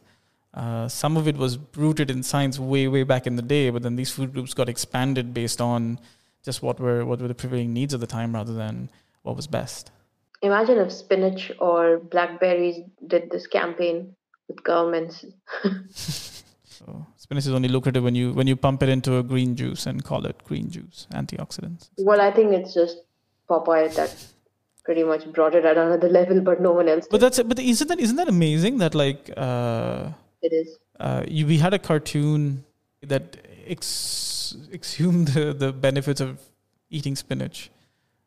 Uh, 0.54 0.86
some 0.86 1.16
of 1.16 1.26
it 1.26 1.36
was 1.36 1.58
rooted 1.76 2.10
in 2.10 2.22
science 2.22 2.60
way, 2.60 2.86
way 2.86 3.02
back 3.02 3.26
in 3.26 3.34
the 3.34 3.42
day, 3.42 3.70
but 3.70 3.82
then 3.82 3.96
these 3.96 4.10
food 4.10 4.32
groups 4.32 4.54
got 4.54 4.68
expanded 4.68 5.34
based 5.34 5.60
on 5.60 5.98
just 6.44 6.62
what 6.62 6.78
were 6.78 7.04
what 7.04 7.20
were 7.20 7.26
the 7.26 7.34
prevailing 7.34 7.72
needs 7.72 7.92
of 7.92 8.00
the 8.00 8.06
time 8.06 8.34
rather 8.34 8.52
than 8.52 8.88
what 9.22 9.34
was 9.34 9.48
best. 9.48 9.90
Imagine 10.42 10.78
if 10.78 10.92
spinach 10.92 11.50
or 11.58 11.98
blackberries 11.98 12.80
did 13.04 13.30
this 13.30 13.46
campaign 13.48 14.14
with 14.48 14.62
governments. 14.62 15.24
so 16.64 17.06
spinach 17.16 17.46
is 17.46 17.52
only 17.52 17.68
lucrative 17.68 18.02
when 18.02 18.14
you 18.14 18.32
when 18.32 18.46
you 18.46 18.56
pump 18.56 18.82
it 18.82 18.88
into 18.88 19.18
a 19.18 19.22
green 19.22 19.56
juice 19.56 19.86
and 19.86 20.04
call 20.04 20.26
it 20.26 20.42
green 20.44 20.70
juice, 20.70 21.06
antioxidants. 21.12 21.90
Well, 21.98 22.20
I 22.20 22.30
think 22.30 22.52
it's 22.52 22.74
just 22.74 22.98
Popeye 23.48 23.94
that 23.94 24.14
pretty 24.84 25.02
much 25.02 25.30
brought 25.32 25.54
it 25.54 25.64
at 25.64 25.78
another 25.78 26.08
level, 26.08 26.40
but 26.40 26.60
no 26.60 26.72
one 26.72 26.88
else. 26.88 27.06
But 27.10 27.20
that's 27.20 27.42
but 27.42 27.58
isn't 27.58 27.88
that 27.88 28.00
isn't 28.00 28.16
that 28.16 28.28
amazing 28.28 28.78
that 28.78 28.94
like 28.94 29.30
uh, 29.36 30.10
it 30.42 30.52
is. 30.52 30.78
Uh, 31.00 31.24
you, 31.26 31.46
we 31.46 31.58
had 31.58 31.74
a 31.74 31.78
cartoon 31.78 32.64
that 33.02 33.36
ex- 33.66 34.56
exhumed 34.72 35.28
the, 35.36 35.52
the 35.52 35.72
benefits 35.72 36.20
of 36.20 36.40
eating 36.90 37.16
spinach 37.16 37.70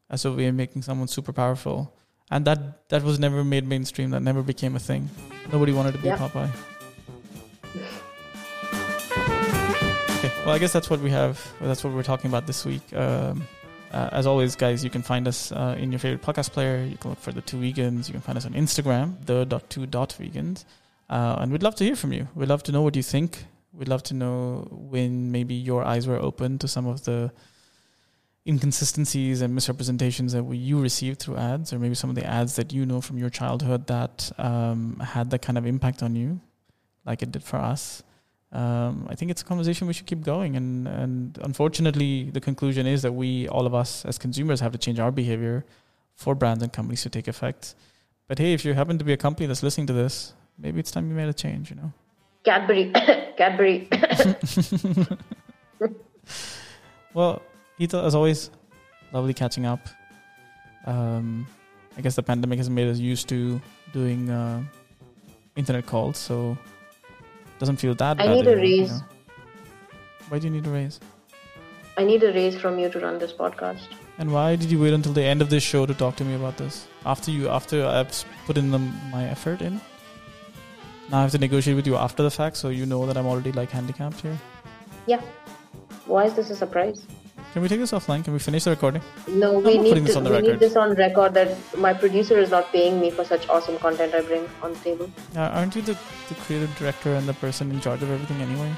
as 0.10 0.26
a 0.26 0.32
way 0.32 0.48
of 0.48 0.56
making 0.56 0.82
someone 0.82 1.08
super 1.08 1.34
powerful, 1.34 1.94
and 2.32 2.46
that 2.46 2.90
that 2.90 3.04
was 3.04 3.20
never 3.20 3.44
made 3.44 3.68
mainstream. 3.68 4.12
That 4.12 4.22
never 4.22 4.42
became 4.42 4.76
a 4.76 4.80
thing. 4.80 5.10
Nobody 5.52 5.74
wanted 5.74 5.94
to 5.94 6.00
be. 6.00 6.10
Popeye. 6.10 6.50
okay, 10.18 10.32
well, 10.46 10.56
I 10.56 10.58
guess 10.58 10.74
that's 10.74 10.90
what 10.90 11.00
we 11.00 11.10
have. 11.12 11.40
That's 11.62 11.84
what 11.84 11.94
we're 11.94 12.04
talking 12.04 12.30
about 12.30 12.48
this 12.48 12.66
week. 12.66 12.82
Um, 12.94 13.48
uh, 13.92 14.10
as 14.12 14.28
always, 14.28 14.56
guys, 14.56 14.84
you 14.84 14.90
can 14.90 15.02
find 15.02 15.28
us 15.28 15.52
uh, 15.52 15.76
in 15.80 15.92
your 15.92 16.00
favorite 16.00 16.22
podcast 16.22 16.52
player. 16.52 16.84
You 16.84 16.98
can 16.98 17.12
look 17.12 17.20
for 17.20 17.32
the 17.32 17.42
two 17.42 17.58
vegans. 17.58 18.08
You 18.08 18.14
can 18.14 18.22
find 18.22 18.38
us 18.38 18.46
on 18.46 18.54
Instagram, 18.54 19.26
the 19.26 19.46
dot 19.46 19.70
two 19.70 19.86
dot 19.86 20.16
vegans, 20.20 20.66
uh, 21.10 21.38
and 21.40 21.52
we'd 21.52 21.64
love 21.64 21.76
to 21.76 21.86
hear 21.86 21.96
from 21.96 22.12
you. 22.12 22.28
We'd 22.36 22.50
love 22.50 22.64
to 22.64 22.72
know 22.72 22.82
what 22.82 22.96
you 22.96 23.04
think. 23.04 23.46
We'd 23.72 23.88
love 23.88 24.04
to 24.04 24.14
know 24.14 24.68
when 24.72 25.32
maybe 25.32 25.54
your 25.54 25.84
eyes 25.84 26.08
were 26.08 26.18
open 26.18 26.58
to 26.60 26.68
some 26.68 26.88
of 26.88 27.06
the 27.06 27.32
inconsistencies 28.48 29.42
and 29.42 29.54
misrepresentations 29.54 30.34
that 30.34 30.44
you 30.54 30.80
received 30.80 31.20
through 31.20 31.38
ads, 31.38 31.74
or 31.74 31.80
maybe 31.80 31.96
some 31.96 32.10
of 32.10 32.16
the 32.16 32.26
ads 32.26 32.56
that 32.56 32.72
you 32.74 32.86
know 32.86 33.02
from 33.02 33.18
your 33.18 33.30
childhood 33.30 33.88
that 33.88 34.32
um, 34.38 35.00
had 35.00 35.30
that 35.32 35.42
kind 35.42 35.58
of 35.58 35.66
impact 35.66 36.02
on 36.02 36.16
you, 36.16 36.40
like 37.06 37.22
it 37.22 37.32
did 37.32 37.44
for 37.44 37.58
us 37.58 38.04
um, 38.52 39.08
I 39.10 39.16
think 39.16 39.30
it's 39.32 39.42
a 39.42 39.46
conversation 39.46 39.88
we 39.88 39.94
should 39.94 40.06
keep 40.06 40.24
going. 40.24 40.56
And, 40.56 40.88
and 40.88 41.38
unfortunately, 41.44 42.30
the 42.32 42.40
conclusion 42.40 42.88
is 42.88 43.02
that 43.02 43.12
we, 43.12 43.48
all 43.50 43.66
of 43.66 43.74
us 43.76 44.06
as 44.06 44.18
consumers, 44.18 44.60
have 44.62 44.72
to 44.72 44.78
change 44.78 45.00
our 45.00 45.12
behavior 45.12 45.66
for 46.16 46.34
brands 46.34 46.64
and 46.64 46.72
companies 46.72 47.02
to 47.04 47.10
take 47.10 47.28
effect. 47.28 47.76
But 48.28 48.40
hey, 48.40 48.54
if 48.54 48.64
you 48.66 48.74
happen 48.74 48.98
to 48.98 49.06
be 49.06 49.14
a 49.14 49.18
company 49.18 49.48
that's 49.48 49.64
listening 49.64 49.88
to 49.88 49.94
this, 49.94 50.34
maybe 50.58 50.80
it's 50.80 50.92
time 50.92 51.10
you 51.10 51.16
made 51.16 51.30
a 51.30 51.34
change, 51.34 51.70
you 51.70 51.76
know? 51.76 51.94
Cadbury. 52.44 52.92
Cadbury. 53.38 53.90
well, 57.14 57.42
Ita, 57.80 58.04
as 58.04 58.16
always, 58.16 58.50
lovely 59.12 59.34
catching 59.34 59.66
up. 59.66 59.88
Um, 60.86 61.48
I 61.98 62.02
guess 62.02 62.16
the 62.16 62.24
pandemic 62.24 62.58
has 62.58 62.70
made 62.70 62.88
us 62.88 62.98
used 62.98 63.28
to 63.30 63.62
doing 63.94 64.30
uh, 64.30 64.64
internet 65.56 65.86
calls, 65.86 66.18
so 66.18 66.58
doesn't 67.60 67.78
feel 67.78 67.96
that 67.96 68.18
bad. 68.18 68.30
I 68.30 68.34
need 68.34 68.48
a 68.48 68.56
raise. 68.56 68.92
You 68.92 68.98
know? 68.98 69.04
Why 70.30 70.40
do 70.40 70.48
you 70.48 70.54
need 70.54 70.68
a 70.68 70.70
raise? 70.70 71.00
I 71.98 72.04
need 72.04 72.24
a 72.24 72.32
raise 72.32 72.56
from 72.56 72.78
you 72.78 72.90
to 72.90 73.00
run 73.00 73.18
this 73.18 73.34
podcast. 73.34 73.88
And 74.20 74.32
why 74.32 74.56
did 74.56 74.72
you 74.72 74.80
wait 74.80 74.94
until 74.94 75.14
the 75.14 75.24
end 75.24 75.42
of 75.42 75.50
this 75.50 75.64
show 75.64 75.86
to 75.86 75.94
talk 75.94 76.16
to 76.18 76.24
me 76.24 76.36
about 76.36 76.58
this? 76.58 76.88
After 77.06 77.32
you, 77.32 77.50
after 77.50 77.86
I've 77.86 78.24
put 78.46 78.58
in 78.58 78.72
the, 78.72 78.80
my 78.80 79.26
effort 79.26 79.62
in. 79.62 79.82
Now 81.10 81.20
I 81.20 81.22
have 81.22 81.32
to 81.32 81.38
negotiate 81.38 81.76
with 81.76 81.88
you 81.88 81.96
after 81.96 82.22
the 82.22 82.32
fact, 82.32 82.58
so 82.58 82.70
you 82.70 82.86
know 82.86 83.06
that 83.06 83.18
I'm 83.18 83.26
already 83.26 83.52
like 83.52 83.72
handicapped 83.72 84.22
here. 84.22 84.38
Yeah. 85.06 85.22
Why 86.06 86.26
is 86.26 86.34
this 86.34 86.50
a 86.50 86.56
surprise? 86.56 87.08
Can 87.58 87.64
we 87.64 87.70
take 87.70 87.80
this 87.80 87.92
offline? 87.92 88.24
Can 88.24 88.34
we 88.34 88.40
finish 88.40 88.66
the 88.66 88.70
recording? 88.70 89.02
No, 89.28 89.58
we, 89.58 89.80
need, 89.80 89.96
to, 89.96 90.20
we 90.20 90.42
need 90.42 90.60
this 90.60 90.76
on 90.76 90.94
record 90.94 91.34
that 91.34 91.58
my 91.76 91.92
producer 91.92 92.38
is 92.38 92.52
not 92.52 92.72
paying 92.72 93.00
me 93.00 93.10
for 93.10 93.26
such 93.26 93.50
awesome 93.50 93.80
content 93.80 94.14
I 94.14 94.22
bring 94.22 94.48
on 94.62 94.74
the 94.74 94.80
table. 94.82 95.12
Uh, 95.36 95.40
aren't 95.40 95.76
you 95.76 95.82
the, 95.82 95.98
the 96.30 96.36
creative 96.36 96.78
director 96.78 97.16
and 97.16 97.28
the 97.28 97.34
person 97.34 97.72
in 97.72 97.82
charge 97.82 98.04
of 98.04 98.12
everything 98.12 98.40
anyway? 98.44 98.72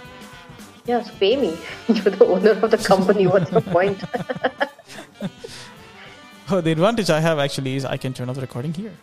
Yes, 0.85 1.11
pay 1.19 1.35
me. 1.35 1.57
You're 1.89 2.15
the 2.15 2.25
owner 2.25 2.51
of 2.51 2.71
the 2.71 2.77
company. 2.77 3.27
What's 3.27 3.49
the 3.49 3.59
point? 3.59 4.01
oh, 6.49 6.61
the 6.61 6.71
advantage 6.71 7.09
I 7.09 7.19
have 7.19 7.37
actually 7.37 7.75
is 7.75 7.83
I 7.83 7.97
can 7.97 8.13
turn 8.13 8.29
off 8.29 8.35
the 8.35 8.41
recording 8.41 8.73
here. 8.73 8.93